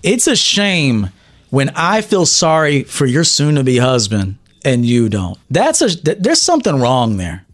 [0.00, 1.10] It's a shame
[1.50, 5.36] when I feel sorry for your soon to be husband and you don't.
[5.50, 7.44] That's a there's something wrong there.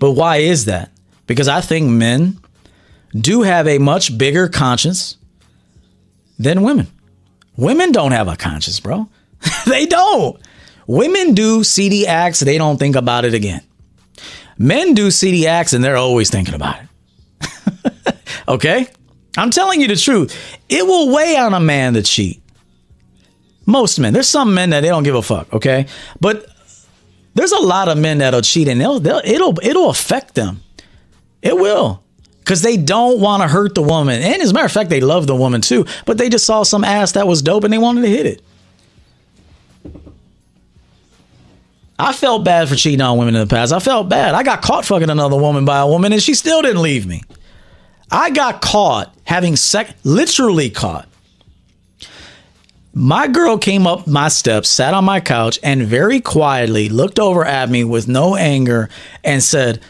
[0.00, 0.90] But why is that?
[1.26, 2.40] Because I think men
[3.14, 5.16] do have a much bigger conscience
[6.38, 6.88] than women.
[7.56, 9.08] Women don't have a conscience, bro.
[9.66, 10.38] they don't.
[10.86, 13.62] Women do CD acts, they don't think about it again.
[14.58, 18.16] Men do CD acts and they're always thinking about it.
[18.48, 18.86] okay?
[19.36, 20.36] I'm telling you the truth.
[20.68, 22.42] It will weigh on a man to cheat.
[23.66, 24.12] Most men.
[24.12, 25.86] There's some men that they don't give a fuck, okay?
[26.20, 26.46] But
[27.34, 30.62] there's a lot of men that'll cheat and they'll, they'll it'll it'll affect them.
[31.42, 32.02] It will.
[32.46, 34.22] Cause they don't want to hurt the woman.
[34.22, 35.84] And as a matter of fact, they love the woman too.
[36.06, 38.42] But they just saw some ass that was dope and they wanted to hit it.
[41.98, 43.72] I felt bad for cheating on women in the past.
[43.72, 44.36] I felt bad.
[44.36, 47.22] I got caught fucking another woman by a woman and she still didn't leave me.
[48.12, 51.08] I got caught having sex, literally caught.
[52.94, 57.44] My girl came up my steps, sat on my couch, and very quietly looked over
[57.44, 58.88] at me with no anger
[59.24, 59.82] and said,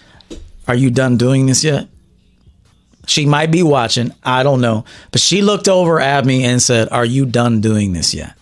[0.67, 1.89] Are you done doing this yet?
[3.07, 4.85] She might be watching, I don't know.
[5.13, 8.35] But she looked over at me and said, Are you done doing this yet?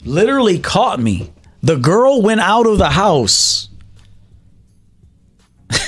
[0.05, 1.31] Literally caught me.
[1.61, 3.69] The girl went out of the house.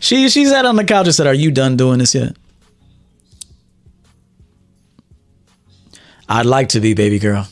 [0.00, 2.34] she she sat on the couch and said, "Are you done doing this yet?"
[6.28, 7.46] I'd like to be, baby girl.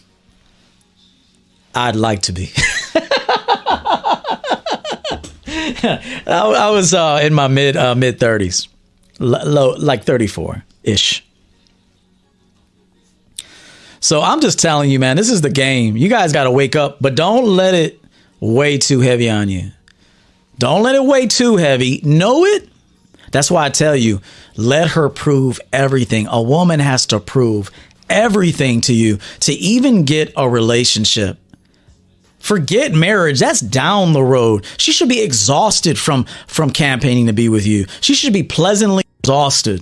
[1.74, 2.51] I'd like to be.
[5.85, 8.69] I, I, was uh, in my mid uh, mid thirties,
[9.19, 11.24] low like thirty four ish.
[14.01, 15.97] So I'm just telling you, man, this is the game.
[15.97, 18.03] You guys got to wake up, but don't let it
[18.40, 19.70] weigh too heavy on you.
[20.59, 22.01] Don't let it weigh too heavy.
[22.03, 22.69] Know it.
[23.31, 24.20] That's why I tell you,
[24.57, 26.27] let her prove everything.
[26.28, 27.70] A woman has to prove
[28.11, 31.39] everything to you to even get a relationship.
[32.43, 33.39] Forget marriage.
[33.39, 34.66] That's down the road.
[34.77, 37.86] She should be exhausted from from campaigning to be with you.
[38.01, 39.81] She should be pleasantly exhausted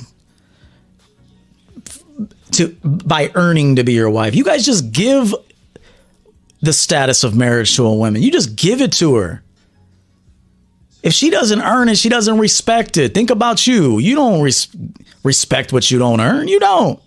[2.53, 4.35] to by earning to be your wife.
[4.35, 5.35] You guys just give
[6.61, 8.23] the status of marriage to a woman.
[8.23, 9.43] You just give it to her.
[11.03, 13.15] If she doesn't earn it, she doesn't respect it.
[13.15, 13.99] Think about you.
[14.01, 14.69] You don't res-
[15.25, 16.47] respect what you don't earn.
[16.47, 17.01] You don't.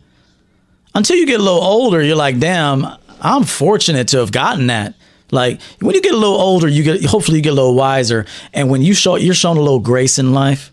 [0.95, 2.87] Until you get a little older, you're like, damn,
[3.21, 4.95] I'm fortunate to have gotten that.
[5.33, 8.25] Like when you get a little older, you get hopefully you get a little wiser,
[8.53, 10.71] and when you show you're shown a little grace in life,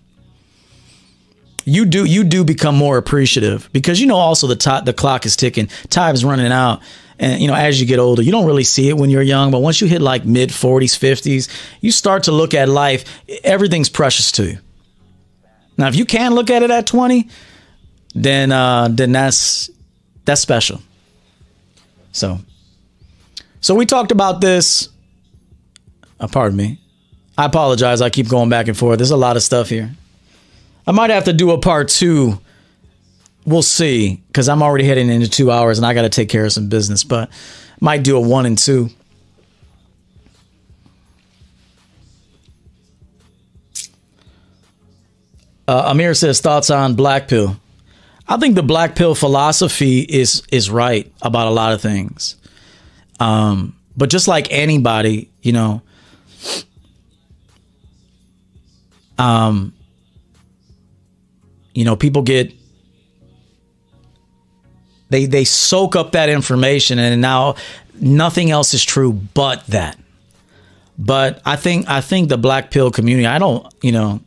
[1.65, 5.25] you do you do become more appreciative because you know also the t- the clock
[5.25, 6.83] is ticking, time's running out,
[7.19, 9.51] and you know as you get older, you don't really see it when you're young,
[9.51, 11.49] but once you hit like mid 40s, 50s,
[11.81, 13.05] you start to look at life.
[13.43, 14.59] Everything's precious to you.
[15.79, 17.31] Now, if you can look at it at 20,
[18.15, 19.71] then uh, then that's
[20.27, 20.83] that's special.
[22.13, 22.41] So
[23.61, 24.89] so we talked about this.
[26.19, 26.81] Uh, pardon me.
[27.39, 28.03] I apologize.
[28.03, 28.99] I keep going back and forth.
[28.99, 29.91] There's a lot of stuff here.
[30.87, 32.41] I might have to do a part two.
[33.47, 36.45] We'll see, because I'm already heading into two hours and I got to take care
[36.45, 37.31] of some business, but
[37.81, 38.91] might do a one and two.
[45.67, 47.57] Uh, Amir says thoughts on black pill.
[48.27, 52.37] I think the black pill philosophy is is right about a lot of things.
[53.21, 55.83] Um, but just like anybody, you know,
[59.19, 59.75] um,
[61.75, 62.53] you know, people get
[65.11, 67.57] they they soak up that information and now
[68.01, 69.99] nothing else is true but that.
[70.99, 74.21] But I think I think the black pill community, I don't, you know,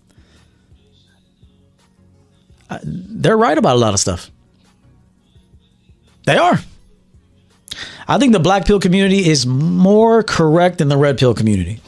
[2.83, 4.29] they're right about a lot of stuff.
[6.25, 6.59] They are.
[8.07, 11.79] I think the black pill community is more correct than the red pill community.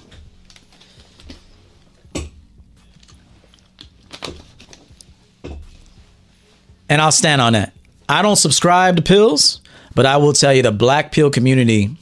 [6.88, 7.74] And I'll stand on that.
[8.08, 9.62] I don't subscribe to pills,
[9.96, 11.98] but I will tell you the black pill community.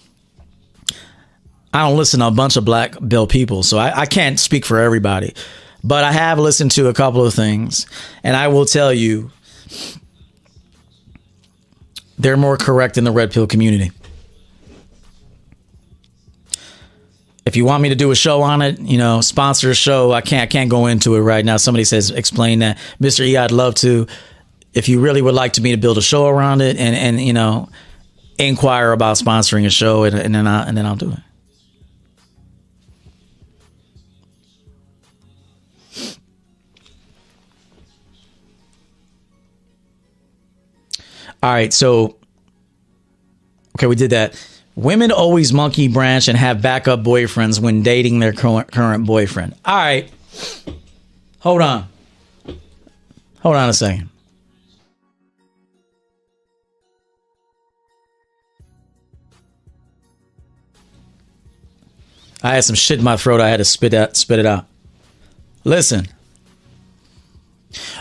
[1.73, 4.65] I don't listen to a bunch of black pill people, so I, I can't speak
[4.65, 5.34] for everybody.
[5.84, 7.88] But I have listened to a couple of things,
[8.23, 9.31] and I will tell you
[12.18, 13.91] they're more correct in the red pill community.
[17.45, 20.11] if you want me to do a show on it, you know, sponsor a show.
[20.11, 21.57] I can't I can't go into it right now.
[21.57, 23.38] Somebody says explain that, Mister E.
[23.38, 24.07] I'd love to.
[24.73, 27.22] If you really would like to me to build a show around it, and and
[27.22, 27.69] you know,
[28.40, 31.19] inquire about sponsoring a show, and, and then I and then I'll do it.
[41.44, 42.15] All right, so
[43.76, 44.34] okay, we did that.
[44.76, 49.53] Women always monkey branch and have backup boyfriends when dating their current boyfriend.
[49.65, 50.10] All right.
[51.40, 51.90] Hold on.
[53.41, 54.10] Hold on a second.
[62.41, 63.41] I had some shit in my throat.
[63.41, 64.65] I had to spit out, spit it out.
[65.65, 66.07] Listen.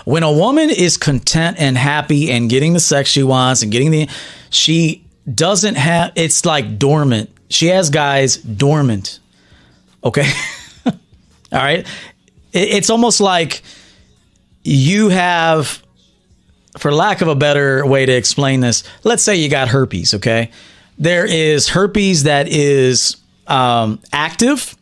[0.05, 3.91] When a woman is content and happy and getting the sex she wants and getting
[3.91, 4.09] the
[4.51, 7.31] she doesn't have it's like dormant.
[7.49, 9.21] She has guys dormant.
[10.05, 10.29] Okay.
[10.87, 10.93] All
[11.53, 11.87] right.
[12.53, 13.63] It, it's almost like
[14.65, 15.83] you have
[16.79, 20.51] for lack of a better way to explain this, let's say you got herpes, okay?
[20.99, 23.17] There is herpes that is
[23.47, 24.77] um, active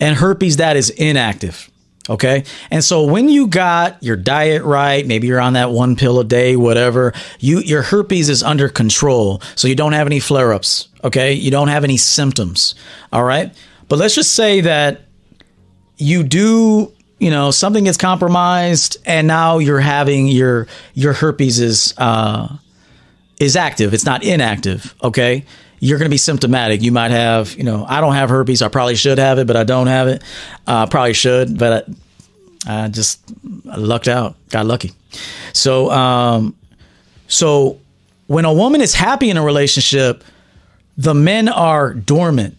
[0.00, 1.70] and herpes that is inactive.
[2.08, 2.44] Okay.
[2.70, 6.24] And so when you got your diet right, maybe you're on that one pill a
[6.24, 9.40] day, whatever, you your herpes is under control.
[9.54, 10.88] So you don't have any flare-ups.
[11.04, 11.32] Okay.
[11.32, 12.74] You don't have any symptoms.
[13.12, 13.54] All right.
[13.88, 15.02] But let's just say that
[15.96, 21.94] you do, you know, something gets compromised and now you're having your your herpes is
[21.98, 22.56] uh
[23.38, 23.94] is active.
[23.94, 24.94] It's not inactive.
[25.04, 25.44] Okay
[25.82, 26.80] you're going to be symptomatic.
[26.80, 28.62] You might have, you know, I don't have herpes.
[28.62, 30.22] I probably should have it, but I don't have it.
[30.64, 31.88] Uh, probably should, but
[32.68, 33.20] I, I just
[33.68, 34.92] I lucked out, got lucky.
[35.52, 36.54] So, um,
[37.26, 37.80] so
[38.28, 40.22] when a woman is happy in a relationship,
[40.96, 42.56] the men are dormant.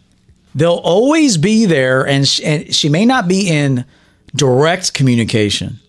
[0.54, 3.86] They'll always be there, and she, and she may not be in
[4.36, 5.80] direct communication.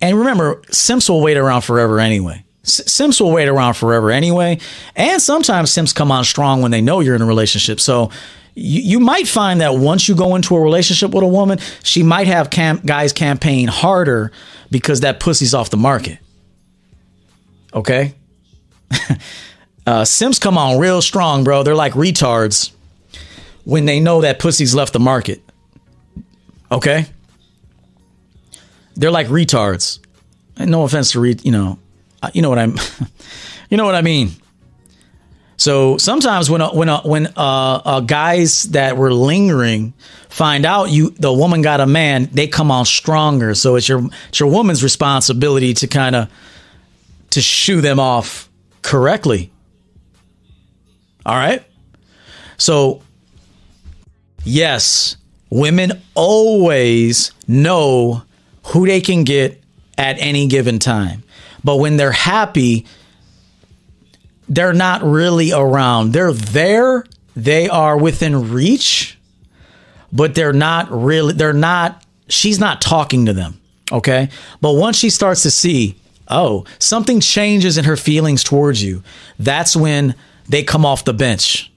[0.00, 2.45] And remember, simps will wait around forever anyway.
[2.66, 4.58] Simps will wait around forever anyway.
[4.96, 7.80] And sometimes Simps come on strong when they know you're in a relationship.
[7.80, 8.10] So
[8.54, 12.02] you, you might find that once you go into a relationship with a woman, she
[12.02, 14.32] might have guys campaign harder
[14.70, 16.18] because that pussy's off the market.
[17.72, 18.14] Okay?
[19.86, 21.62] uh, Simps come on real strong, bro.
[21.62, 22.72] They're like retards
[23.64, 25.42] when they know that pussy's left the market.
[26.72, 27.06] Okay?
[28.96, 30.00] They're like retards.
[30.58, 31.78] No offense to read, you know,
[32.32, 32.76] you know what I'm,
[33.70, 34.30] you know what I mean.
[35.56, 39.94] So sometimes when when when uh, uh, guys that were lingering
[40.28, 43.54] find out you the woman got a man, they come on stronger.
[43.54, 46.30] So it's your it's your woman's responsibility to kind of
[47.30, 48.50] to shoo them off
[48.82, 49.50] correctly.
[51.24, 51.64] All right.
[52.58, 53.02] So
[54.44, 55.16] yes,
[55.48, 58.22] women always know
[58.66, 59.62] who they can get
[59.96, 61.22] at any given time.
[61.66, 62.86] But when they're happy,
[64.48, 66.12] they're not really around.
[66.12, 69.18] They're there, they are within reach,
[70.12, 73.60] but they're not really, they're not, she's not talking to them.
[73.90, 74.28] Okay.
[74.60, 75.96] But once she starts to see,
[76.28, 79.02] oh, something changes in her feelings towards you,
[79.40, 80.14] that's when
[80.48, 81.72] they come off the bench.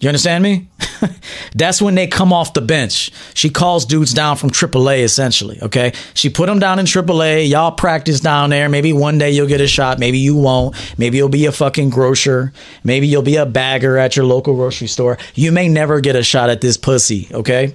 [0.00, 0.68] You understand me?
[1.54, 3.10] That's when they come off the bench.
[3.34, 5.58] She calls dudes down from AAA essentially.
[5.62, 5.92] Okay.
[6.14, 7.48] She put them down in AAA.
[7.48, 8.68] Y'all practice down there.
[8.68, 9.98] Maybe one day you'll get a shot.
[9.98, 10.76] Maybe you won't.
[10.98, 12.52] Maybe you'll be a fucking grocer.
[12.84, 15.18] Maybe you'll be a bagger at your local grocery store.
[15.34, 17.28] You may never get a shot at this pussy.
[17.32, 17.74] Okay.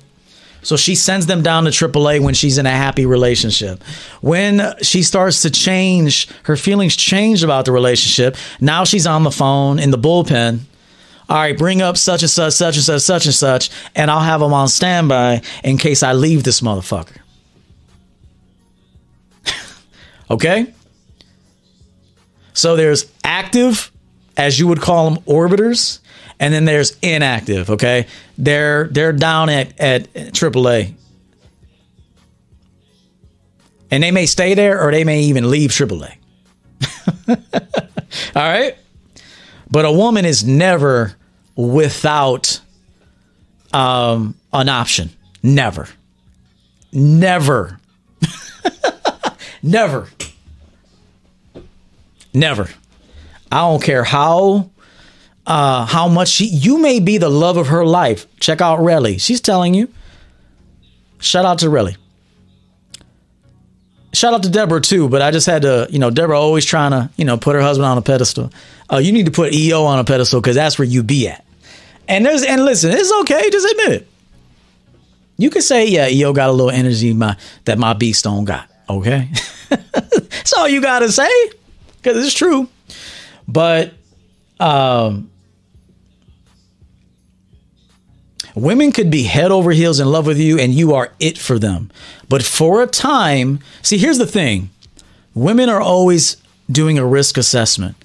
[0.62, 3.84] So she sends them down to AAA when she's in a happy relationship.
[4.22, 8.38] When she starts to change, her feelings change about the relationship.
[8.62, 10.62] Now she's on the phone in the bullpen
[11.30, 14.20] all right, bring up such and such, such and such, such and such, and I'll
[14.20, 17.18] have them on standby in case I leave this motherfucker.
[20.30, 20.74] okay?
[22.54, 23.92] So there's active,
[24.38, 26.00] as you would call them, orbiters,
[26.40, 27.70] and then there's inactive.
[27.70, 30.94] Okay, they're they're down at at AAA,
[33.90, 36.16] and they may stay there or they may even leave AAA.
[37.28, 37.38] All
[38.36, 38.78] right.
[39.74, 41.16] But a woman is never
[41.56, 42.62] without
[43.74, 45.10] um, an option.
[45.42, 45.90] Never.
[46.92, 47.80] Never.
[49.64, 50.10] Never.
[52.36, 52.70] Never.
[53.52, 54.70] I don't care how
[55.48, 58.28] uh, how much she you may be the love of her life.
[58.40, 59.20] Check out Relly.
[59.20, 59.92] She's telling you.
[61.18, 61.98] Shout out to Relly
[64.14, 66.92] shout out to Deborah too, but I just had to, you know, Deborah always trying
[66.92, 68.52] to, you know, put her husband on a pedestal.
[68.92, 71.44] Uh, you need to put EO on a pedestal because that's where you be at.
[72.08, 74.08] And there's and listen, it's okay, just admit it.
[75.38, 78.70] You could say, yeah, EO got a little energy my that my beast don't got.
[78.90, 79.30] Okay,
[79.70, 81.30] that's all you gotta say
[81.98, 82.68] because it's true.
[83.48, 83.94] But
[84.60, 85.30] um,
[88.56, 91.58] Women could be head over heels in love with you and you are it for
[91.58, 91.92] them.
[92.30, 94.70] But for a time, see, here's the thing
[95.34, 96.38] women are always
[96.70, 97.96] doing a risk assessment.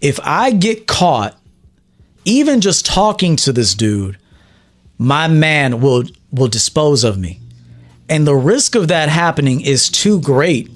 [0.00, 1.38] If I get caught,
[2.24, 4.18] even just talking to this dude,
[4.98, 7.40] my man will will dispose of me.
[8.08, 10.70] And the risk of that happening is too great.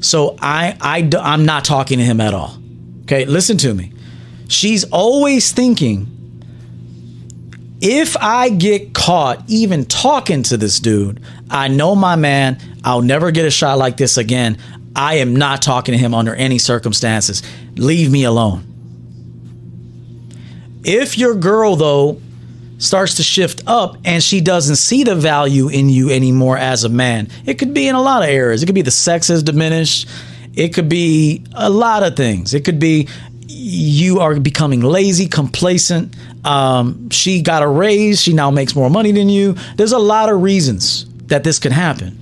[0.00, 2.58] So I, I I'm not talking to him at all.
[3.02, 3.92] Okay, listen to me.
[4.48, 6.15] She's always thinking
[7.80, 11.20] if I get caught even talking to this dude,
[11.50, 14.58] I know my man, I'll never get a shot like this again.
[14.94, 17.42] I am not talking to him under any circumstances.
[17.74, 18.64] Leave me alone.
[20.84, 22.20] If your girl, though,
[22.78, 26.88] starts to shift up and she doesn't see the value in you anymore as a
[26.88, 28.62] man, it could be in a lot of areas.
[28.62, 30.08] It could be the sex has diminished.
[30.54, 32.54] It could be a lot of things.
[32.54, 33.08] It could be
[33.48, 36.14] you are becoming lazy, complacent.
[36.44, 38.20] Um, she got a raise.
[38.20, 39.56] She now makes more money than you.
[39.76, 42.18] There's a lot of reasons that this could happen.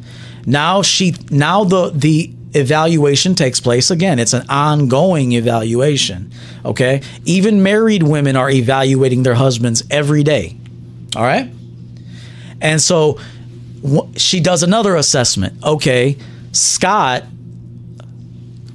[0.47, 4.19] Now she now the the evaluation takes place again.
[4.19, 6.33] It's an ongoing evaluation.
[6.65, 10.57] Okay, even married women are evaluating their husbands every day.
[11.17, 11.51] All right,
[12.61, 13.19] and so
[14.17, 15.63] she does another assessment.
[15.65, 16.17] Okay,
[16.53, 17.25] Scott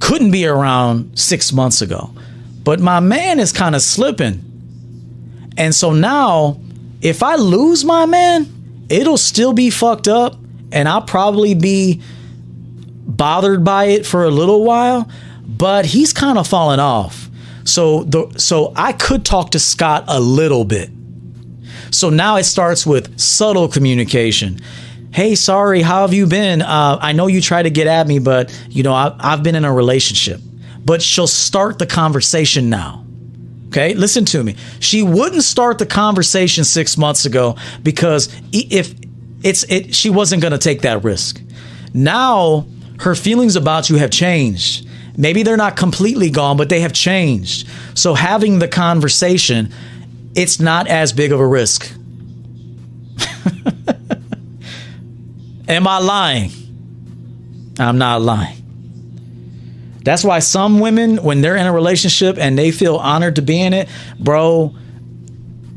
[0.00, 2.10] couldn't be around six months ago.
[2.64, 4.44] But my man is kind of slipping.
[5.56, 6.60] And so now,
[7.00, 10.36] if I lose my man, it'll still be fucked up
[10.72, 12.02] and I'll probably be
[13.06, 15.08] bothered by it for a little while,
[15.46, 17.28] but he's kind of fallen off.
[17.64, 20.90] So the so I could talk to Scott a little bit.
[21.90, 24.60] So now it starts with subtle communication.
[25.12, 26.62] Hey, sorry, how have you been?
[26.62, 29.54] Uh, I know you try to get at me, but you know I, I've been
[29.54, 30.40] in a relationship
[30.84, 33.04] but she'll start the conversation now.
[33.68, 34.56] Okay, listen to me.
[34.80, 38.92] She wouldn't start the conversation six months ago because if
[39.44, 41.40] it's it, she wasn't going to take that risk.
[41.94, 42.66] Now
[43.00, 44.88] her feelings about you have changed.
[45.16, 47.68] Maybe they're not completely gone, but they have changed.
[47.94, 49.72] So having the conversation,
[50.34, 51.92] it's not as big of a risk.
[55.68, 56.50] Am I lying?
[57.78, 58.59] I'm not lying.
[60.02, 63.60] That's why some women, when they're in a relationship and they feel honored to be
[63.60, 64.74] in it, bro,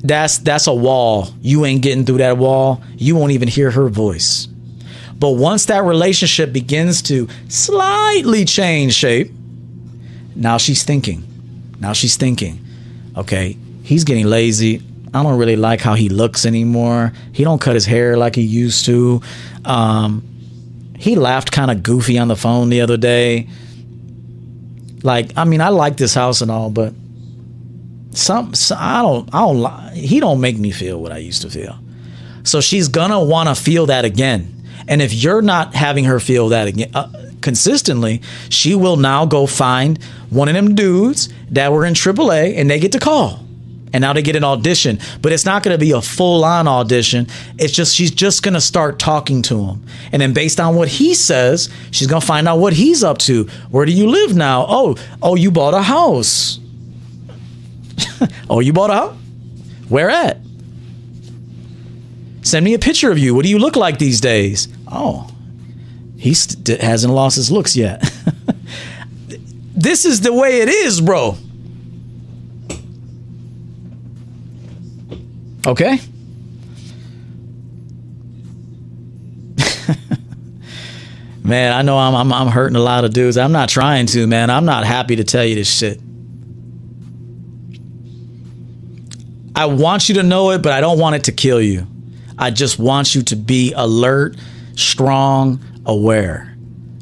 [0.03, 1.29] that's that's a wall.
[1.41, 2.81] You ain't getting through that wall.
[2.95, 4.47] You won't even hear her voice.
[5.17, 9.31] But once that relationship begins to slightly change shape,
[10.35, 11.23] now she's thinking.
[11.79, 12.59] Now she's thinking,
[13.15, 14.81] okay, he's getting lazy.
[15.13, 17.13] I don't really like how he looks anymore.
[17.31, 19.21] He don't cut his hair like he used to.
[19.63, 20.23] Um,
[20.97, 23.47] he laughed kind of goofy on the phone the other day.
[25.03, 26.93] Like, I mean, I like this house and all, but
[28.11, 29.93] some, some I don't, I don't.
[29.93, 31.77] He don't make me feel what I used to feel.
[32.43, 34.49] So she's gonna want to feel that again.
[34.87, 37.11] And if you're not having her feel that again uh,
[37.41, 42.69] consistently, she will now go find one of them dudes that were in AAA and
[42.69, 43.42] they get to call
[43.93, 44.99] and now they get an audition.
[45.21, 47.27] But it's not going to be a full-on audition.
[47.59, 49.85] It's just she's just going to start talking to him.
[50.11, 53.19] And then based on what he says she's going to find out what he's up
[53.19, 53.45] to.
[53.69, 54.65] Where do you live now?
[54.67, 56.59] Oh oh you bought a house.
[58.49, 59.15] Oh you bought a house
[59.89, 60.37] where at?
[62.41, 63.35] Send me a picture of you.
[63.35, 64.67] What do you look like these days?
[64.87, 65.29] Oh
[66.17, 68.03] he st- hasn't lost his looks yet.
[69.75, 71.35] This is the way it is bro
[75.65, 75.99] Okay?
[81.43, 83.37] man, I know I'm, I'm, I'm hurting a lot of dudes.
[83.37, 84.49] I'm not trying to, man.
[84.49, 86.01] I'm not happy to tell you this shit.
[89.55, 91.87] I want you to know it, but I don't want it to kill you.
[92.37, 94.35] I just want you to be alert,
[94.75, 96.55] strong, aware.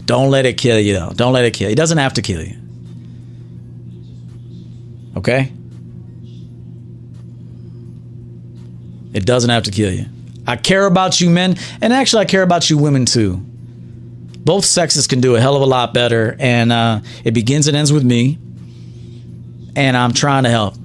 [0.05, 1.11] Don't let it kill you, though.
[1.15, 1.73] Don't let it kill you.
[1.73, 2.57] It doesn't have to kill you.
[5.15, 5.51] Okay?
[9.13, 10.05] It doesn't have to kill you.
[10.47, 13.37] I care about you men, and actually, I care about you women too.
[14.43, 17.77] Both sexes can do a hell of a lot better, and uh, it begins and
[17.77, 18.39] ends with me,
[19.75, 20.75] and I'm trying to help.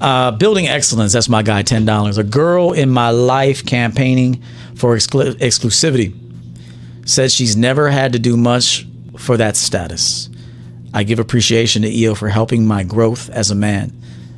[0.00, 2.18] Uh, building excellence, that's my guy, $10.
[2.18, 4.42] A girl in my life campaigning
[4.74, 6.14] for exclu- exclusivity
[7.08, 8.86] says she's never had to do much
[9.16, 10.28] for that status.
[10.94, 13.92] I give appreciation to EO for helping my growth as a man.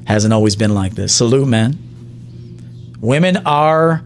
[0.06, 1.14] Hasn't always been like this.
[1.14, 1.78] Salute, man.
[3.00, 4.02] Women are,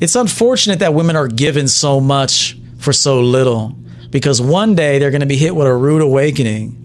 [0.00, 3.76] it's unfortunate that women are given so much for so little
[4.10, 6.78] because one day they're going to be hit with a rude awakening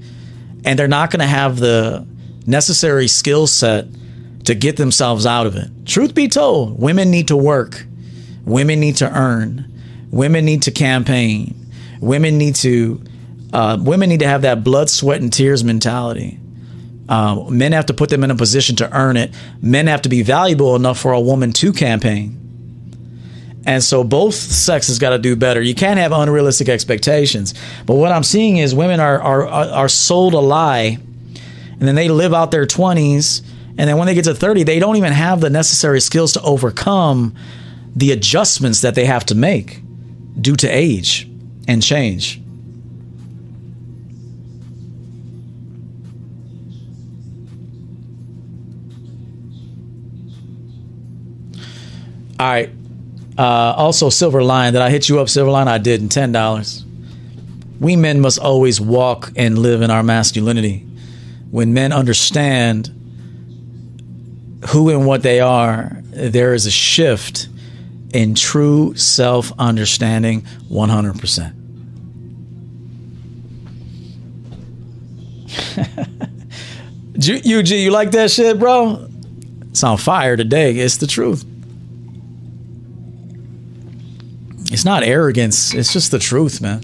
[0.66, 2.06] and they're not going to have the
[2.46, 3.86] necessary skill set
[4.46, 5.70] to get themselves out of it.
[5.86, 7.86] Truth be told, women need to work,
[8.46, 9.72] women need to earn,
[10.10, 11.56] women need to campaign,
[12.02, 13.02] women need to.
[13.54, 16.38] Uh, women need to have that blood, sweat, and tears mentality.
[17.10, 19.34] Uh, men have to put them in a position to earn it.
[19.62, 22.44] Men have to be valuable enough for a woman to campaign.
[23.66, 25.62] And so both sexes got to do better.
[25.62, 27.54] You can't have unrealistic expectations.
[27.86, 31.00] But what I'm seeing is women are, are, are sold a lie
[31.80, 33.44] and then they live out their 20s.
[33.78, 36.42] And then when they get to 30, they don't even have the necessary skills to
[36.42, 37.36] overcome
[37.96, 39.82] the adjustments that they have to make
[40.40, 41.30] due to age
[41.68, 42.42] and change.
[52.40, 52.70] All right.
[53.38, 54.74] Uh, also, Silverline.
[54.74, 55.68] Did I hit you up, Silverline?
[55.68, 56.86] I did, not ten dollars.
[57.80, 60.80] We men must always walk and live in our masculinity.
[61.52, 62.92] When men understand
[64.70, 67.48] who and what they are, there is a shift
[68.14, 71.54] in true self understanding 100%.
[77.18, 79.08] UG, you like that shit, bro?
[79.70, 80.76] It's on fire today.
[80.76, 81.46] It's the truth.
[84.72, 86.82] It's not arrogance, it's just the truth, man.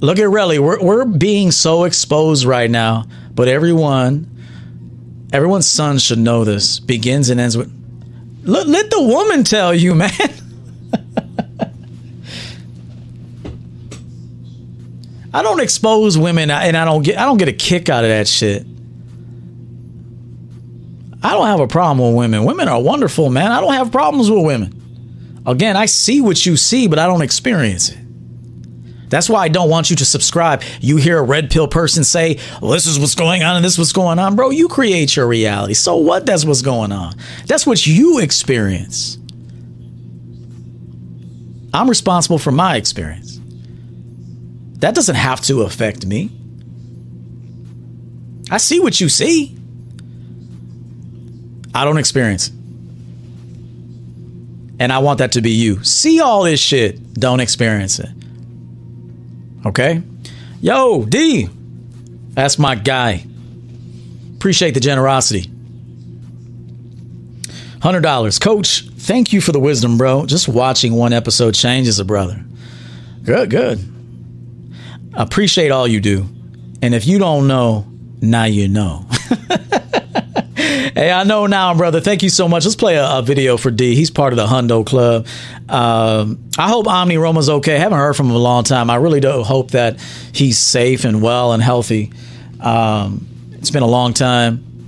[0.00, 0.60] Look at Relly.
[0.60, 4.30] We're, we're being so exposed right now, but everyone,
[5.32, 6.78] everyone's son should know this.
[6.78, 7.72] Begins and ends with,
[8.44, 10.10] let, let the woman tell you, man.
[15.34, 18.10] I don't expose women, and I don't get I don't get a kick out of
[18.10, 18.66] that shit.
[21.22, 22.44] I don't have a problem with women.
[22.44, 23.50] Women are wonderful, man.
[23.50, 25.42] I don't have problems with women.
[25.46, 27.98] Again, I see what you see, but I don't experience it.
[29.08, 30.62] That's why I don't want you to subscribe.
[30.80, 33.72] You hear a red pill person say, well, this is what's going on and this
[33.72, 34.36] is what's going on.
[34.36, 35.74] Bro, you create your reality.
[35.74, 36.26] So what?
[36.26, 37.14] That's what's going on.
[37.46, 39.16] That's what you experience.
[41.72, 43.40] I'm responsible for my experience.
[44.80, 46.30] That doesn't have to affect me.
[48.50, 49.57] I see what you see.
[51.74, 52.50] I don't experience.
[54.80, 55.82] And I want that to be you.
[55.82, 58.10] See all this shit, don't experience it.
[59.66, 60.02] Okay?
[60.60, 61.48] Yo, D,
[62.30, 63.24] that's my guy.
[64.36, 65.50] Appreciate the generosity.
[67.80, 68.40] $100.
[68.40, 70.26] Coach, thank you for the wisdom, bro.
[70.26, 72.44] Just watching one episode changes a brother.
[73.22, 73.80] Good, good.
[75.14, 76.26] Appreciate all you do.
[76.82, 77.86] And if you don't know,
[78.20, 79.06] now you know.
[80.98, 82.00] hey, I know now, brother.
[82.00, 82.64] Thank you so much.
[82.64, 83.94] Let's play a, a video for D.
[83.94, 85.28] He's part of the Hundo Club.
[85.68, 87.76] Um, I hope Omni Roma's okay.
[87.76, 88.90] I haven't heard from him a long time.
[88.90, 90.00] I really do hope that
[90.32, 92.12] he's safe and well and healthy.
[92.60, 94.86] Um, it's been a long time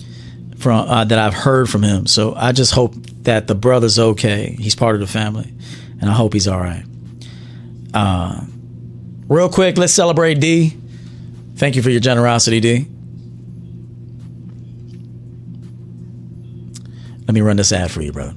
[0.59, 2.07] from uh, that I've heard from him.
[2.07, 4.57] So I just hope that the brother's okay.
[4.59, 5.55] He's part of the family,
[6.01, 6.85] and I hope he's all right.
[7.95, 8.47] Uh,
[9.29, 10.77] real quick, let's celebrate D.
[11.55, 12.89] Thank you for your generosity, D.
[17.31, 18.35] Let me run this ad for you, brother.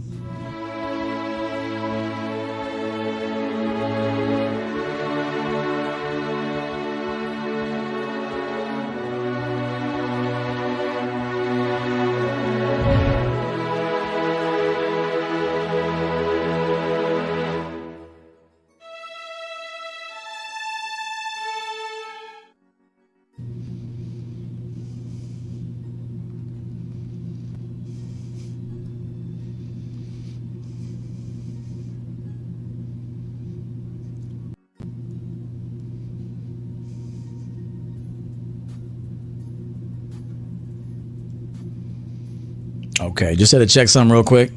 [43.14, 44.50] Okay, just had to check something real quick.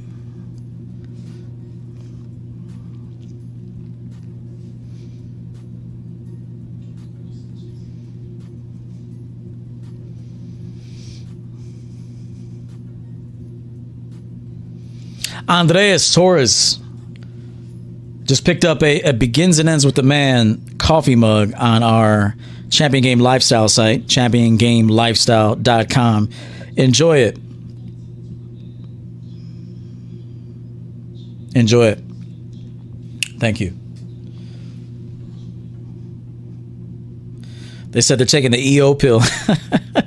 [15.47, 16.78] Andreas Torres
[18.24, 22.35] just picked up a, a, begins and ends with the man coffee mug on our
[22.70, 26.31] champion game lifestyle site championgamelifestyle.com
[26.77, 27.45] enjoy it
[31.57, 32.03] Enjoy it.
[33.39, 33.74] Thank you.
[37.93, 39.23] They said they're taking the EO pill.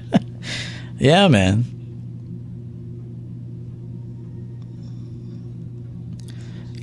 [1.00, 1.66] yeah, man.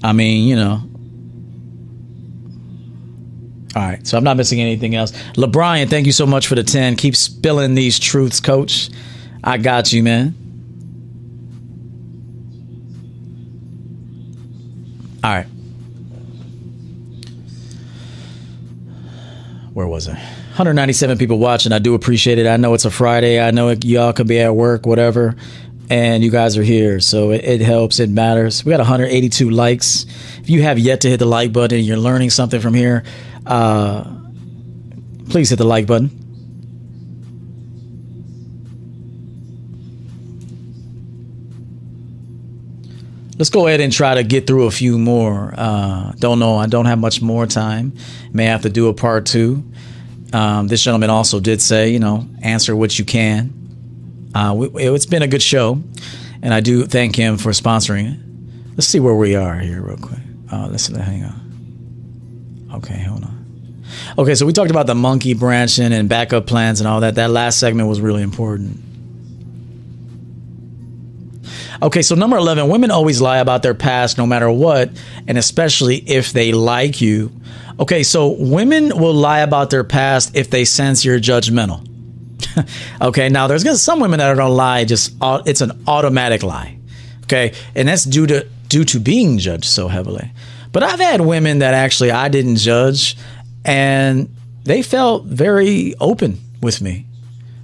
[0.03, 0.83] I mean, you know.
[3.77, 5.13] All right, so I'm not missing anything else.
[5.35, 6.97] LeBron, thank you so much for the 10.
[6.97, 8.91] Keep spilling these truths, coach.
[9.45, 10.46] I got you, man.
[15.27, 15.47] All right.
[19.73, 20.13] Where was I?
[20.13, 21.73] 197 people watching.
[21.73, 22.47] I do appreciate it.
[22.47, 23.41] I know it's a Friday.
[23.41, 25.35] I know y'all could be at work, whatever,
[25.91, 27.01] and you guys are here.
[27.01, 27.99] So it, it, helps.
[27.99, 28.65] It matters.
[28.65, 30.07] We got 182 likes.
[30.39, 33.03] If you have yet to hit the like button and you're learning something from here,
[33.47, 34.05] uh,
[35.29, 36.26] please hit the like button.
[43.39, 45.55] Let's go ahead and try to get through a few more.
[45.57, 46.57] Uh, don't know.
[46.57, 47.95] I don't have much more time.
[48.33, 49.65] May have to do a part two.
[50.33, 53.53] Um, this gentleman also did say, you know, answer what you can.
[54.35, 55.83] Uh, we, it's been a good show,
[56.43, 58.21] and I do thank him for sponsoring it.
[58.77, 60.19] Let's see where we are here, real quick.
[60.53, 62.71] Uh, let's hang on.
[62.75, 63.37] Okay, hold on.
[64.19, 67.15] Okay, so we talked about the monkey branching and backup plans and all that.
[67.15, 68.81] That last segment was really important.
[71.83, 74.91] Okay, so number 11, women always lie about their past no matter what,
[75.27, 77.33] and especially if they like you.
[77.79, 81.87] Okay, so women will lie about their past if they sense you're judgmental.
[83.03, 86.79] okay, now there's gonna some women that are gonna lie, just it's an automatic lie.
[87.25, 90.31] Okay, and that's due to due to being judged so heavily.
[90.73, 93.17] But I've had women that actually I didn't judge,
[93.65, 94.35] and
[94.65, 97.07] they felt very open with me.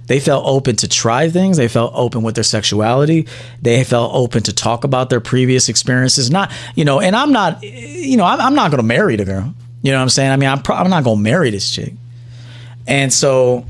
[0.07, 1.57] They felt open to try things.
[1.57, 3.27] They felt open with their sexuality.
[3.61, 6.29] They felt open to talk about their previous experiences.
[6.29, 9.25] Not, you know, and I'm not, you know, I'm, I'm not going to marry the
[9.25, 9.53] girl.
[9.81, 10.31] You know what I'm saying?
[10.31, 11.93] I mean, I'm, pro- I'm not going to marry this chick.
[12.85, 13.65] And so,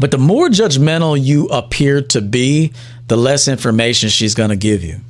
[0.00, 2.72] but the more judgmental you appear to be,
[3.08, 5.00] the less information she's going to give you.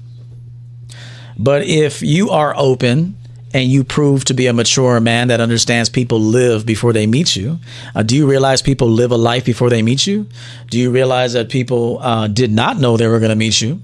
[1.38, 3.16] But if you are open
[3.54, 7.36] and you prove to be a mature man that understands people live before they meet
[7.36, 7.58] you.
[7.94, 10.26] Uh, do you realize people live a life before they meet you?
[10.70, 13.80] Do you realize that people uh, did not know they were going to meet you?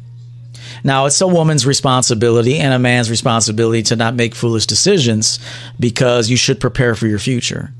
[0.84, 5.38] Now, it's a woman's responsibility and a man's responsibility to not make foolish decisions
[5.78, 7.72] because you should prepare for your future.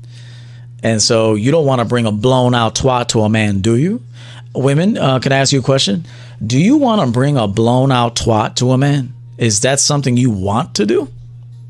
[0.83, 3.75] And so you don't want to bring a blown out twat to a man, do
[3.75, 4.01] you?
[4.53, 6.05] Women, uh, can I ask you a question?
[6.45, 9.13] Do you want to bring a blown out twat to a man?
[9.37, 11.09] Is that something you want to do?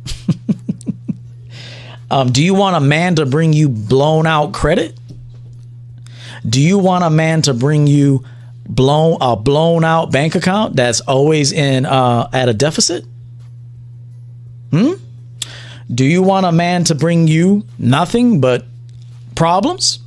[2.12, 4.98] um, do you want a man to bring you blown out credit?
[6.48, 8.24] Do you want a man to bring you
[8.68, 13.06] blown a blown out bank account that's always in uh, at a deficit?
[14.72, 14.94] Hmm?
[15.94, 18.66] Do you want a man to bring you nothing but
[19.36, 20.00] problems?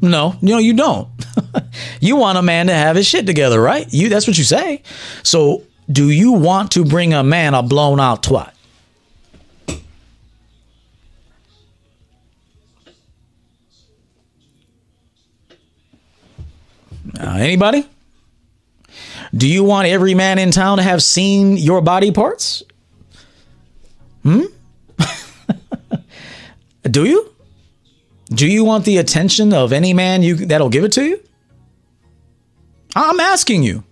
[0.00, 1.08] No, no, you don't.
[2.00, 3.86] you want a man to have his shit together, right?
[3.92, 4.82] You that's what you say.
[5.22, 8.52] So, do you want to bring a man a blown out twat?
[17.18, 17.86] Uh, anybody?
[19.34, 22.62] Do you want every man in town to have seen your body parts?
[24.22, 24.42] Hmm?
[26.82, 27.34] Do you?
[28.28, 31.20] Do you want the attention of any man you that'll give it to you?
[32.94, 33.84] I'm asking you.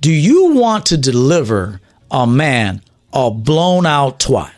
[0.00, 2.82] Do you want to deliver a man
[3.12, 4.52] a blown out twat?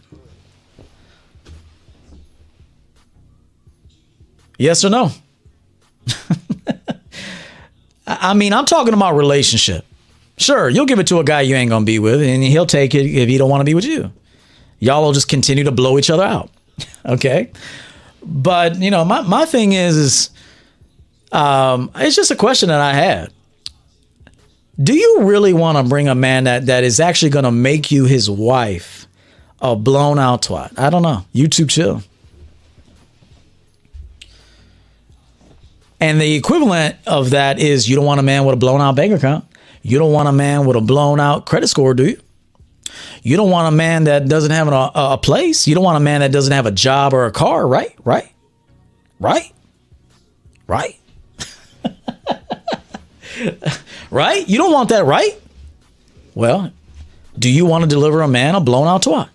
[4.58, 5.10] Yes or no?
[8.06, 9.84] I mean, I'm talking about relationship.
[10.36, 12.94] Sure, you'll give it to a guy you ain't gonna be with, and he'll take
[12.94, 14.12] it if he don't want to be with you.
[14.80, 16.50] Y'all will just continue to blow each other out.
[17.06, 17.50] okay,
[18.22, 20.30] but you know, my my thing is, is
[21.32, 23.32] um, it's just a question that I had.
[24.82, 28.04] Do you really want to bring a man that that is actually gonna make you
[28.04, 29.06] his wife
[29.60, 30.76] a blown out twat?
[30.78, 31.24] I don't know.
[31.32, 32.02] YouTube chill.
[36.04, 38.94] And the equivalent of that is you don't want a man with a blown out
[38.94, 39.46] bank account.
[39.80, 42.20] You don't want a man with a blown out credit score, do you?
[43.22, 45.66] You don't want a man that doesn't have a, a place.
[45.66, 47.94] You don't want a man that doesn't have a job or a car, right?
[48.04, 48.30] Right?
[49.18, 49.50] Right?
[50.66, 51.00] Right?
[54.10, 54.46] right?
[54.46, 55.40] You don't want that, right?
[56.34, 56.70] Well,
[57.38, 59.30] do you want to deliver a man a blown out twat?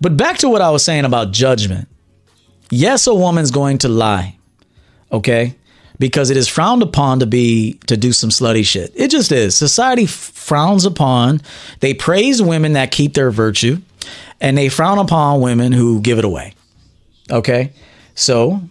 [0.00, 1.86] But back to what I was saying about judgment.
[2.70, 4.36] Yes, a woman's going to lie.
[5.12, 5.56] Okay?
[5.98, 8.92] Because it is frowned upon to be to do some slutty shit.
[8.94, 9.54] It just is.
[9.54, 11.42] Society frowns upon.
[11.80, 13.78] They praise women that keep their virtue
[14.40, 16.54] and they frown upon women who give it away.
[17.30, 17.72] Okay?
[18.14, 18.62] So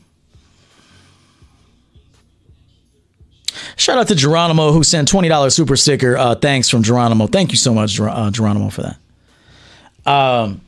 [3.76, 6.18] Shout out to Geronimo who sent $20 super sticker.
[6.18, 7.28] Uh, thanks from Geronimo.
[7.28, 10.10] Thank you so much, Ger- uh, Geronimo, for that.
[10.10, 10.62] Um,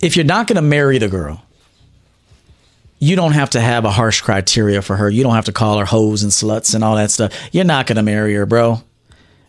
[0.00, 1.42] if you're not going to marry the girl,
[2.98, 5.08] you don't have to have a harsh criteria for her.
[5.08, 7.32] You don't have to call her hoes and sluts and all that stuff.
[7.52, 8.82] You're not going to marry her, bro.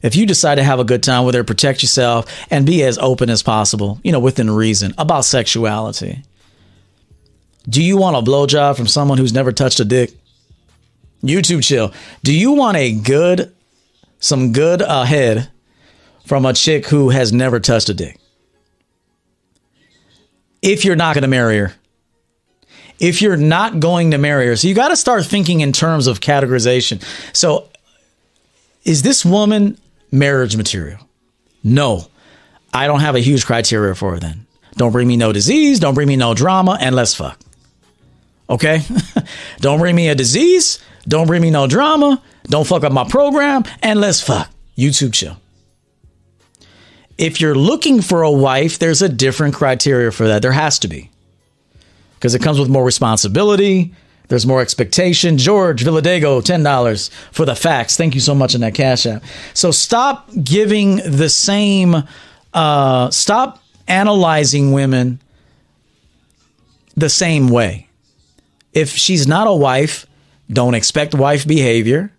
[0.02, 2.98] If you decide to have a good time with her, protect yourself and be as
[2.98, 6.24] open as possible, you know, within reason about sexuality.
[7.70, 10.12] Do you want a blowjob from someone who's never touched a dick?
[11.22, 11.94] YouTube chill.
[12.24, 13.54] Do you want a good,
[14.20, 15.50] some good uh, head
[16.26, 18.21] from a chick who has never touched a dick?
[20.62, 21.74] If you're not going to marry her.
[23.00, 24.56] If you're not going to marry her.
[24.56, 27.04] So you got to start thinking in terms of categorization.
[27.36, 27.70] So
[28.84, 29.78] is this woman
[30.12, 31.00] marriage material?
[31.64, 32.08] No.
[32.74, 34.46] I don't have a huge criteria for her then.
[34.76, 37.40] Don't bring me no disease, don't bring me no drama, and let's fuck.
[38.50, 38.82] Okay?
[39.60, 43.64] don't bring me a disease, don't bring me no drama, don't fuck up my program,
[43.82, 44.50] and let's fuck.
[44.78, 45.41] YouTube chill.
[47.18, 50.42] If you're looking for a wife, there's a different criteria for that.
[50.42, 51.10] There has to be.
[52.16, 53.94] Because it comes with more responsibility,
[54.28, 55.38] there's more expectation.
[55.38, 57.98] George Villadego, $10 for the facts.
[57.98, 59.24] Thank you so much in that cash app.
[59.54, 62.04] So stop giving the same,
[62.54, 65.20] uh, stop analyzing women
[66.96, 67.90] the same way.
[68.72, 70.08] If she's not a wife,
[70.50, 72.14] don't expect wife behavior.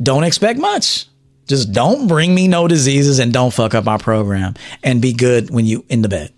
[0.00, 1.06] Don't expect much.
[1.46, 5.50] Just don't bring me no diseases and don't fuck up my program and be good
[5.50, 6.32] when you in the bed.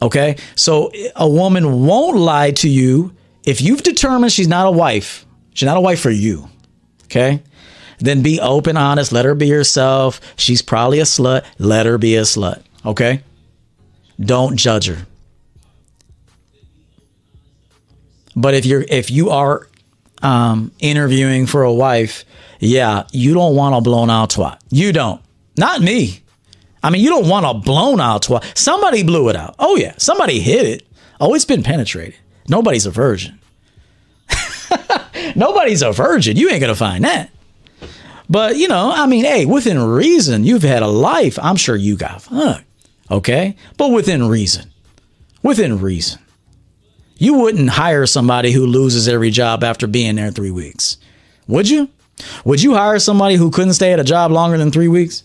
[0.00, 0.36] Okay?
[0.56, 3.14] So a woman won't lie to you
[3.44, 5.26] if you've determined she's not a wife.
[5.54, 6.48] She's not a wife for you.
[7.04, 7.42] Okay?
[7.98, 10.20] Then be open, honest, let her be herself.
[10.36, 11.44] She's probably a slut.
[11.58, 12.62] Let her be a slut.
[12.84, 13.22] Okay?
[14.18, 15.06] Don't judge her.
[18.34, 19.68] But if you're if you are
[20.22, 22.24] um, interviewing for a wife,
[22.60, 24.58] yeah, you don't want a blown out twat.
[24.70, 25.20] You don't.
[25.56, 26.22] Not me.
[26.82, 28.56] I mean, you don't want a blown out twat.
[28.56, 29.54] Somebody blew it out.
[29.58, 29.94] Oh, yeah.
[29.98, 30.86] Somebody hit it.
[31.20, 32.18] Oh, it's been penetrated.
[32.48, 33.38] Nobody's a virgin.
[35.36, 36.36] Nobody's a virgin.
[36.36, 37.30] You ain't going to find that.
[38.28, 41.38] But, you know, I mean, hey, within reason, you've had a life.
[41.40, 42.64] I'm sure you got fucked.
[43.10, 43.56] Okay?
[43.76, 44.70] But within reason.
[45.42, 46.20] Within reason.
[47.22, 50.96] You wouldn't hire somebody who loses every job after being there three weeks.
[51.46, 51.88] Would you?
[52.44, 55.22] Would you hire somebody who couldn't stay at a job longer than three weeks?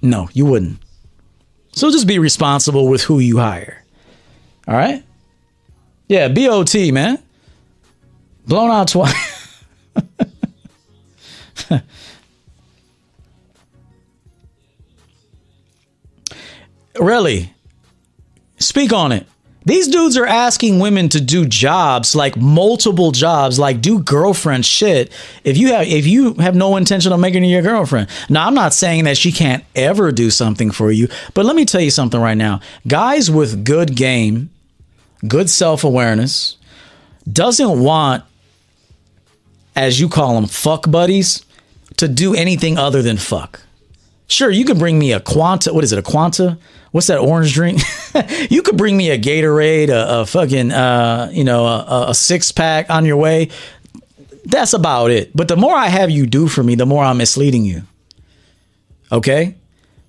[0.00, 0.78] No, you wouldn't.
[1.72, 3.84] So just be responsible with who you hire.
[4.68, 5.02] All right?
[6.06, 7.20] Yeah, BOT, man.
[8.46, 9.64] Blown out twice.
[17.00, 17.52] really?
[18.58, 19.26] Speak on it.
[19.64, 25.12] These dudes are asking women to do jobs like multiple jobs, like do girlfriend shit.
[25.44, 28.08] If you have if you have no intention of making her your girlfriend.
[28.30, 31.66] Now, I'm not saying that she can't ever do something for you, but let me
[31.66, 32.60] tell you something right now.
[32.86, 34.48] Guys with good game,
[35.26, 36.56] good self-awareness,
[37.30, 38.24] doesn't want
[39.76, 41.44] as you call them fuck buddies
[41.98, 43.60] to do anything other than fuck.
[44.28, 46.58] Sure, you can bring me a Quanta, what is it, a Quanta?
[46.90, 47.80] What's that orange drink?
[48.50, 52.52] you could bring me a Gatorade, a, a fucking, uh, you know, a, a six
[52.52, 53.50] pack on your way.
[54.44, 55.36] That's about it.
[55.36, 57.82] But the more I have you do for me, the more I'm misleading you.
[59.12, 59.56] Okay?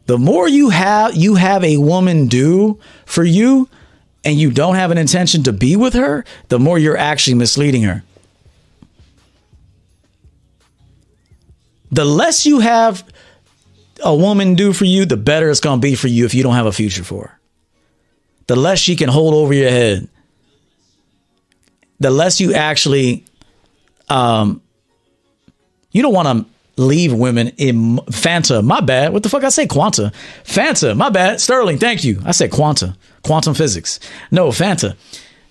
[0.06, 3.69] The more you have you have a woman do for you
[4.23, 7.84] and you don't have an intention to be with her, the more you're actually misleading
[7.84, 8.03] her.
[11.91, 13.03] The less you have
[14.03, 16.43] a woman do for you, the better it's going to be for you if you
[16.43, 17.39] don't have a future for her.
[18.47, 20.07] The less she can hold over your head,
[21.99, 23.26] the less you actually,
[24.09, 24.61] um,
[25.91, 28.63] you don't want to leave women in Fanta.
[28.63, 29.13] My bad.
[29.13, 29.67] What the fuck I say?
[29.67, 30.11] Quanta.
[30.43, 30.95] Fanta.
[30.95, 31.41] My bad.
[31.41, 31.77] Sterling.
[31.77, 32.21] Thank you.
[32.26, 32.95] I said quanta.
[33.23, 33.99] Quantum physics.
[34.31, 34.95] No, Fanta.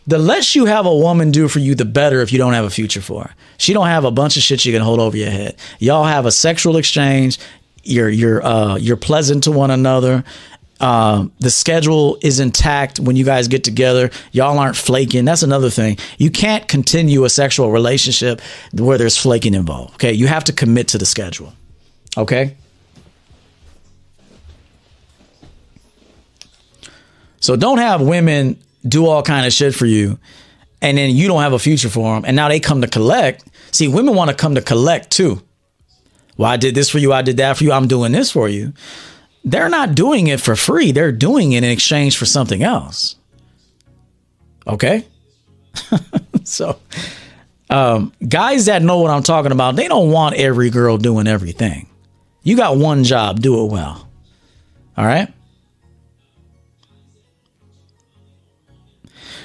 [0.07, 2.65] The less you have a woman do for you, the better if you don't have
[2.65, 3.35] a future for her.
[3.59, 5.57] She don't have a bunch of shit you can hold over your head.
[5.81, 7.39] Y'all have a sexual exchange
[7.83, 10.25] you're you're uh, you're pleasant to one another.
[10.81, 14.11] Uh, the schedule is intact when you guys get together.
[14.31, 15.25] Y'all aren't flaking.
[15.25, 15.99] That's another thing.
[16.19, 18.41] You can't continue a sexual relationship
[18.73, 19.95] where there's flaking involved.
[19.95, 21.53] Okay, you have to commit to the schedule.
[22.17, 22.57] Okay.
[27.41, 30.19] So don't have women do all kind of shit for you,
[30.83, 33.45] and then you don't have a future for them, and now they come to collect.
[33.73, 35.43] See, women want to come to collect too.
[36.39, 37.13] Well, I did this for you.
[37.13, 37.73] I did that for you.
[37.73, 38.73] I'm doing this for you.
[39.45, 40.93] They're not doing it for free.
[40.93, 43.17] They're doing it in exchange for something else.
[44.67, 45.05] Okay.
[46.45, 46.79] so,
[47.71, 51.89] um, guys that know what I'm talking about, they don't want every girl doing everything.
[52.43, 54.09] You got one job, do it well.
[54.97, 55.33] All right.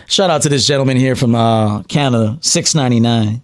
[0.08, 3.43] Shout out to this gentleman here from uh, Canada, six ninety nine.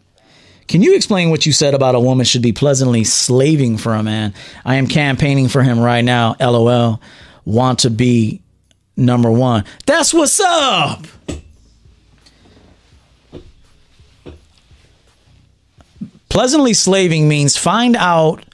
[0.69, 4.03] Can you explain what you said about a woman should be pleasantly slaving for a
[4.03, 4.35] man?
[4.63, 6.35] I am campaigning for him right now.
[6.39, 7.01] LOL.
[7.43, 8.43] Want to be
[8.95, 9.65] number one.
[9.87, 11.07] That's what's up.
[16.29, 18.45] Pleasantly slaving means find out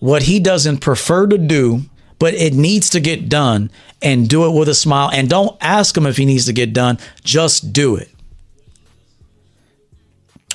[0.00, 1.82] what he doesn't prefer to do,
[2.18, 3.70] but it needs to get done
[4.02, 5.10] and do it with a smile.
[5.12, 8.10] And don't ask him if he needs to get done, just do it.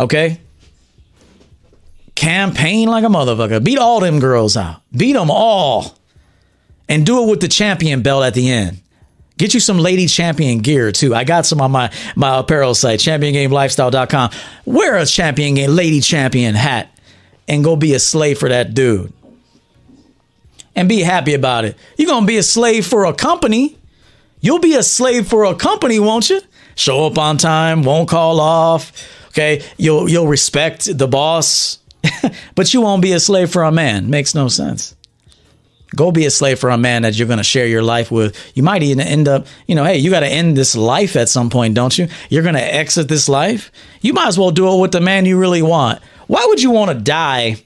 [0.02, 0.42] Okay?
[2.18, 3.64] Campaign like a motherfucker.
[3.64, 4.82] Beat all them girls out.
[4.92, 5.98] Beat them all.
[6.90, 8.82] And do it with the champion belt at the end.
[9.38, 11.14] Get you some lady champion gear too.
[11.14, 14.32] I got some on my, my apparel site, championgamelifestyle.com.
[14.66, 16.90] Wear a champion game, lady champion hat
[17.48, 19.14] and go be a slave for that dude.
[20.76, 21.78] And be happy about it.
[21.98, 23.78] You're going to be a slave for a company.
[24.42, 26.42] You'll be a slave for a company, won't you?
[26.76, 28.92] Show up on time, won't call off.
[29.30, 29.64] Okay.
[29.78, 31.80] You'll, you'll respect the boss
[32.56, 34.10] but you won't be a slave for a man.
[34.10, 34.96] Makes no sense.
[35.96, 38.36] Go be a slave for a man that you're going to share your life with.
[38.56, 41.30] You might even end up, you know, hey, you got to end this life at
[41.30, 42.10] some point, don't you?
[42.30, 43.72] You're going to exit this life.
[44.02, 46.02] You might as well do it with the man you really want.
[46.28, 47.64] Why would you want to die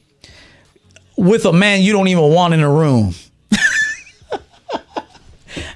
[1.17, 3.15] with a man you don't even want in a room?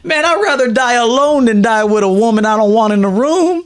[0.04, 3.08] man, I'd rather die alone than die with a woman I don't want in the
[3.08, 3.66] room.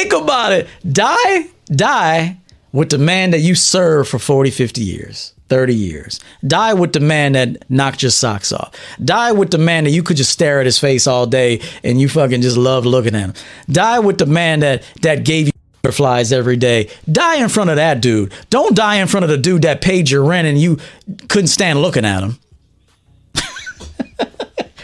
[0.00, 0.66] Think about it.
[0.90, 2.38] Die, die
[2.72, 5.34] with the man that you served for 40, 50 years.
[5.50, 6.20] 30 years.
[6.46, 8.74] Die with the man that knocked your socks off.
[9.04, 12.00] Die with the man that you could just stare at his face all day and
[12.00, 13.34] you fucking just love looking at him.
[13.68, 15.52] Die with the man that that gave you
[15.82, 16.88] butterflies every day.
[17.12, 18.32] Die in front of that dude.
[18.48, 20.78] Don't die in front of the dude that paid your rent and you
[21.28, 22.38] couldn't stand looking at him.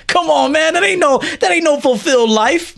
[0.09, 0.75] Come on, man.
[0.75, 2.77] That ain't no that ain't no fulfilled life.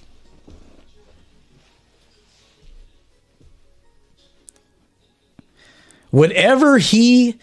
[6.11, 7.39] Whatever he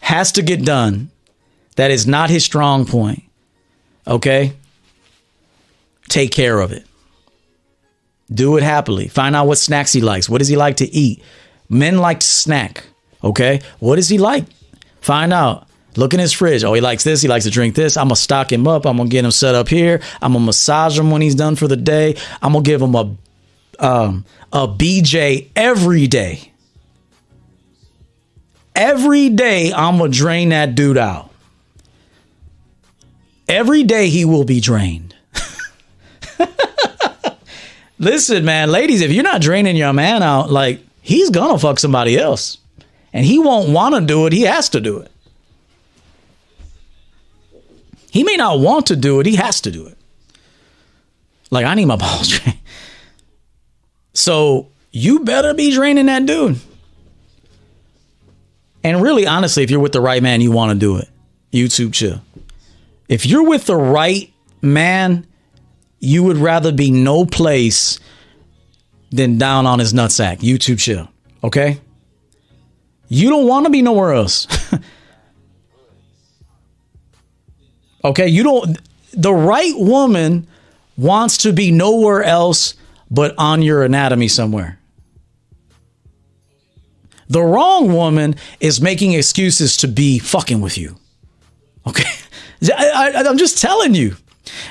[0.00, 1.10] has to get done
[1.76, 3.22] that is not his strong point,
[4.06, 4.52] okay?
[6.08, 6.84] Take care of it.
[8.32, 9.08] Do it happily.
[9.08, 10.28] Find out what snacks he likes.
[10.28, 11.22] What does he like to eat?
[11.68, 12.84] Men like to snack,
[13.22, 13.60] okay?
[13.78, 14.44] What does he like?
[15.00, 15.68] Find out.
[15.96, 16.64] Look in his fridge.
[16.64, 17.22] Oh, he likes this.
[17.22, 17.96] He likes to drink this.
[17.96, 18.84] I'm gonna stock him up.
[18.84, 20.00] I'm gonna get him set up here.
[20.20, 22.16] I'm gonna massage him when he's done for the day.
[22.42, 23.16] I'm gonna give him a
[23.78, 26.52] um, a BJ every day.
[28.74, 31.30] Every day, I'm going to drain that dude out.
[33.48, 35.14] Every day, he will be drained.
[37.98, 41.78] Listen, man, ladies, if you're not draining your man out, like, he's going to fuck
[41.78, 42.58] somebody else.
[43.12, 45.10] And he won't want to do it, he has to do it.
[48.10, 49.96] He may not want to do it, he has to do it.
[51.50, 52.58] Like, I need my balls drained.
[54.14, 56.58] So, you better be draining that dude.
[58.84, 61.08] And really, honestly, if you're with the right man, you want to do it.
[61.52, 62.20] YouTube chill.
[63.08, 65.26] If you're with the right man,
[66.00, 67.98] you would rather be no place
[69.10, 70.38] than down on his nutsack.
[70.38, 71.08] YouTube chill.
[71.42, 71.80] Okay?
[73.08, 74.46] You don't want to be nowhere else.
[78.04, 78.28] okay?
[78.28, 78.78] You don't.
[79.12, 80.46] The right woman
[80.96, 82.74] wants to be nowhere else
[83.10, 84.78] but on your anatomy somewhere.
[87.28, 90.96] The wrong woman is making excuses to be fucking with you.
[91.86, 92.10] Okay.
[92.76, 94.16] I, am just telling you.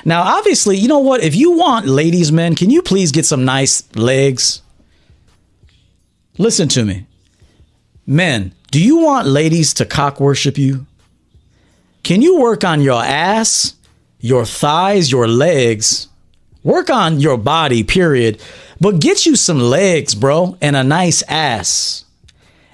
[0.05, 1.23] Now, obviously, you know what?
[1.23, 4.61] If you want ladies, men, can you please get some nice legs?
[6.37, 7.05] Listen to me.
[8.05, 10.85] Men, do you want ladies to cock worship you?
[12.03, 13.75] Can you work on your ass,
[14.19, 16.09] your thighs, your legs?
[16.63, 18.41] Work on your body, period.
[18.79, 22.02] But get you some legs, bro, and a nice ass.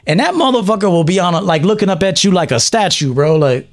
[0.09, 3.13] And that motherfucker will be on a, like looking up at you like a statue,
[3.13, 3.35] bro.
[3.35, 3.69] Like,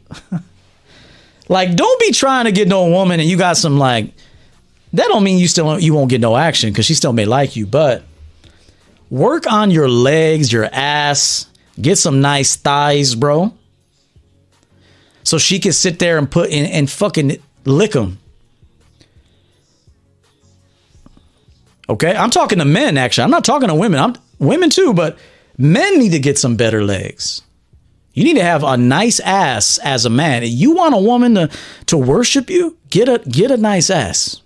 [1.49, 4.13] like don't be trying to get no woman and you got some like.
[4.93, 7.57] That don't mean you still you won't get no action because she still may like
[7.57, 8.03] you, but
[9.09, 11.47] work on your legs, your ass,
[11.81, 13.55] get some nice thighs, bro.
[15.23, 18.19] So she can sit there and put in and fucking lick them.
[21.89, 22.99] Okay, I'm talking to men.
[22.99, 24.01] Actually, I'm not talking to women.
[24.01, 25.17] I'm women too, but
[25.59, 27.43] Men need to get some better legs.
[28.13, 30.43] You need to have a nice ass as a man.
[30.45, 31.51] You want a woman to,
[31.87, 32.79] to worship you?
[32.89, 34.41] Get a get a nice ass.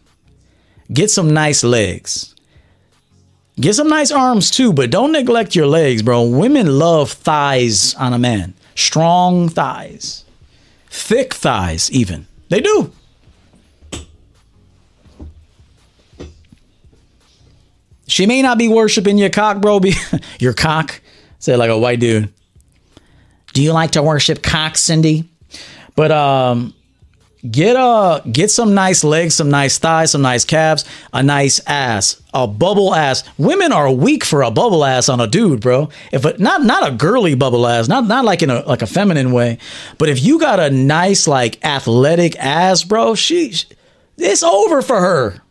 [0.92, 2.34] Get some nice legs.
[3.60, 6.24] Get some nice arms too, but don't neglect your legs, bro.
[6.24, 8.54] Women love thighs on a man.
[8.74, 10.24] Strong thighs.
[10.88, 12.26] Thick thighs, even.
[12.48, 12.92] They do.
[18.10, 19.78] She may not be worshiping your cock, bro.
[19.78, 19.94] Be,
[20.40, 21.00] your cock.
[21.38, 22.32] Say like a white dude.
[23.52, 25.28] Do you like to worship cock, Cindy?
[25.94, 26.74] But um,
[27.48, 32.20] get a get some nice legs, some nice thighs, some nice calves, a nice ass,
[32.34, 33.22] a bubble ass.
[33.38, 35.88] Women are weak for a bubble ass on a dude, bro.
[36.12, 38.86] If a, not not a girly bubble ass, not not like in a like a
[38.86, 39.58] feminine way,
[39.98, 43.54] but if you got a nice like athletic ass, bro, she
[44.18, 45.42] it's over for her.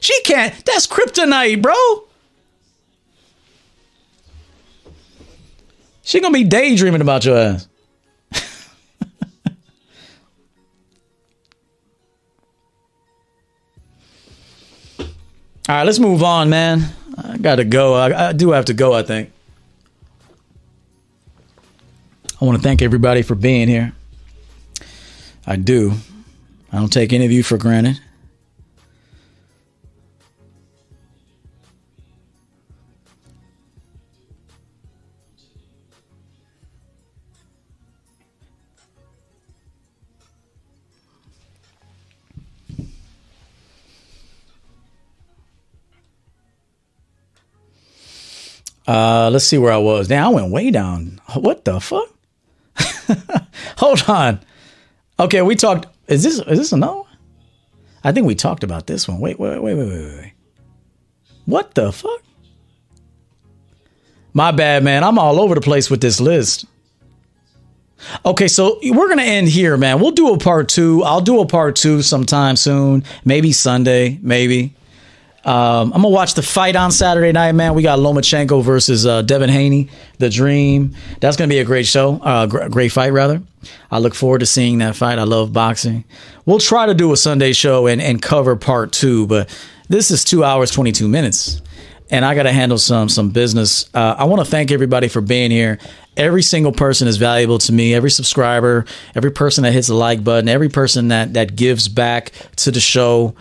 [0.00, 0.64] She can't.
[0.64, 1.74] That's kryptonite, bro.
[6.02, 7.68] She gonna be daydreaming about your ass.
[15.68, 16.82] All right, let's move on, man.
[17.16, 17.94] I gotta go.
[17.94, 18.92] I, I do have to go.
[18.92, 19.30] I think.
[22.40, 23.92] I want to thank everybody for being here.
[25.46, 25.92] I do.
[26.72, 28.00] I don't take any of you for granted.
[48.90, 50.08] Uh, let's see where I was.
[50.08, 51.20] Now I went way down.
[51.34, 52.08] What the fuck?
[53.78, 54.40] Hold on.
[55.20, 55.86] Okay, we talked.
[56.08, 57.06] Is this is this a no?
[58.02, 59.20] I think we talked about this one.
[59.20, 60.32] Wait, wait, wait, wait, wait, wait.
[61.44, 62.20] What the fuck?
[64.32, 65.04] My bad, man.
[65.04, 66.64] I'm all over the place with this list.
[68.26, 70.00] Okay, so we're gonna end here, man.
[70.00, 71.04] We'll do a part two.
[71.04, 74.74] I'll do a part two sometime soon, maybe Sunday, maybe.
[75.44, 77.74] Um, I'm gonna watch the fight on Saturday night, man.
[77.74, 79.88] We got Lomachenko versus uh, Devin Haney,
[80.18, 80.94] The Dream.
[81.20, 83.42] That's gonna be a great show, uh, gr- great fight rather.
[83.90, 85.18] I look forward to seeing that fight.
[85.18, 86.04] I love boxing.
[86.44, 89.48] We'll try to do a Sunday show and, and cover part two, but
[89.88, 91.62] this is two hours twenty two minutes,
[92.10, 93.88] and I got to handle some some business.
[93.94, 95.78] Uh, I want to thank everybody for being here.
[96.18, 97.94] Every single person is valuable to me.
[97.94, 98.84] Every subscriber,
[99.14, 102.80] every person that hits the like button, every person that that gives back to the
[102.80, 103.34] show.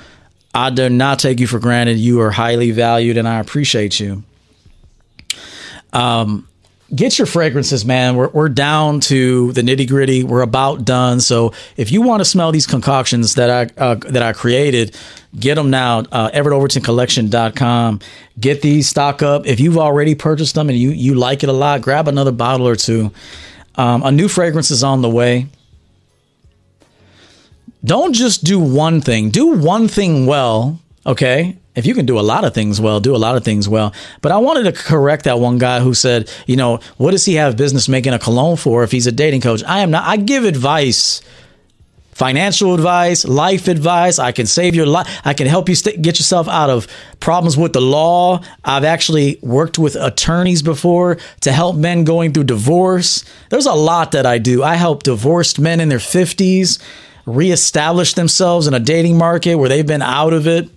[0.53, 1.97] I do not take you for granted.
[1.97, 4.23] You are highly valued, and I appreciate you.
[5.93, 6.47] Um,
[6.93, 8.15] get your fragrances, man.
[8.15, 10.23] We're, we're down to the nitty gritty.
[10.23, 11.19] We're about done.
[11.19, 14.95] So if you want to smell these concoctions that I uh, that I created,
[15.39, 15.99] get them now.
[16.11, 17.99] Uh, EverettOvertonCollection.com.
[18.39, 19.45] Get these stock up.
[19.45, 22.67] If you've already purchased them and you you like it a lot, grab another bottle
[22.67, 23.11] or two.
[23.75, 25.47] Um, a new fragrance is on the way
[27.83, 29.29] don't just do one thing.
[29.29, 31.57] Do one thing well, okay?
[31.75, 33.93] If you can do a lot of things well, do a lot of things well.
[34.21, 37.35] But I wanted to correct that one guy who said, you know, what does he
[37.35, 39.63] have business making a cologne for if he's a dating coach?
[39.63, 40.03] I am not.
[40.05, 41.21] I give advice
[42.19, 44.19] financial advice, life advice.
[44.19, 45.07] I can save your life.
[45.23, 46.85] I can help you st- get yourself out of
[47.21, 48.41] problems with the law.
[48.65, 53.23] I've actually worked with attorneys before to help men going through divorce.
[53.51, 54.63] There's a lot that I do.
[54.63, 56.83] I help divorced men in their 50s
[57.25, 60.69] reestablish themselves in a dating market where they've been out of it.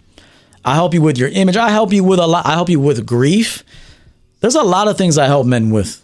[0.64, 1.56] I help you with your image.
[1.56, 2.46] I help you with a lot.
[2.46, 3.64] I help you with grief.
[4.40, 5.98] There's a lot of things I help men with.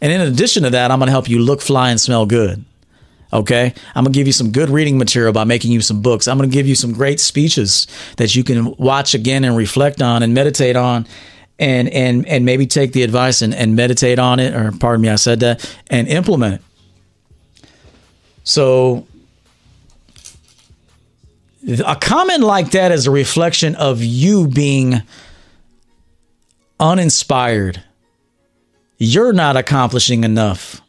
[0.00, 2.64] And in addition to that, I'm going to help you look, fly, and smell good.
[3.32, 3.74] Okay.
[3.94, 6.28] I'm going to give you some good reading material by making you some books.
[6.28, 7.86] I'm going to give you some great speeches
[8.16, 11.06] that you can watch again and reflect on and meditate on
[11.58, 15.08] and, and, and maybe take the advice and, and meditate on it, or pardon me,
[15.08, 17.66] I said that, and implement it.
[18.42, 19.06] So
[21.66, 25.02] a comment like that is a reflection of you being
[26.78, 27.82] uninspired.
[28.98, 30.80] You're not accomplishing enough.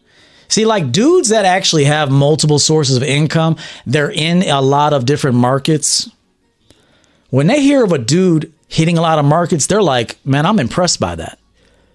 [0.47, 5.05] See, like dudes that actually have multiple sources of income, they're in a lot of
[5.05, 6.09] different markets.
[7.29, 10.59] When they hear of a dude hitting a lot of markets, they're like, man, I'm
[10.59, 11.39] impressed by that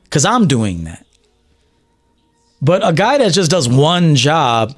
[0.05, 1.07] because I'm doing that.
[2.61, 4.75] But a guy that just does one job,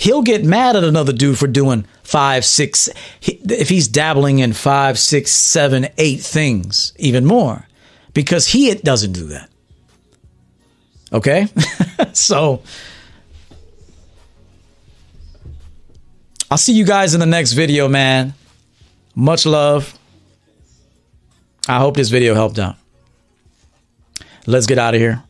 [0.00, 2.88] he'll get mad at another dude for doing five, six,
[3.20, 7.68] if he's dabbling in five, six, seven, eight things, even more,
[8.14, 9.50] because he doesn't do that.
[11.12, 11.48] Okay?
[12.14, 12.62] so
[16.50, 18.32] I'll see you guys in the next video, man.
[19.14, 19.98] Much love.
[21.68, 22.76] I hope this video helped out.
[24.46, 25.22] Let's get out of here.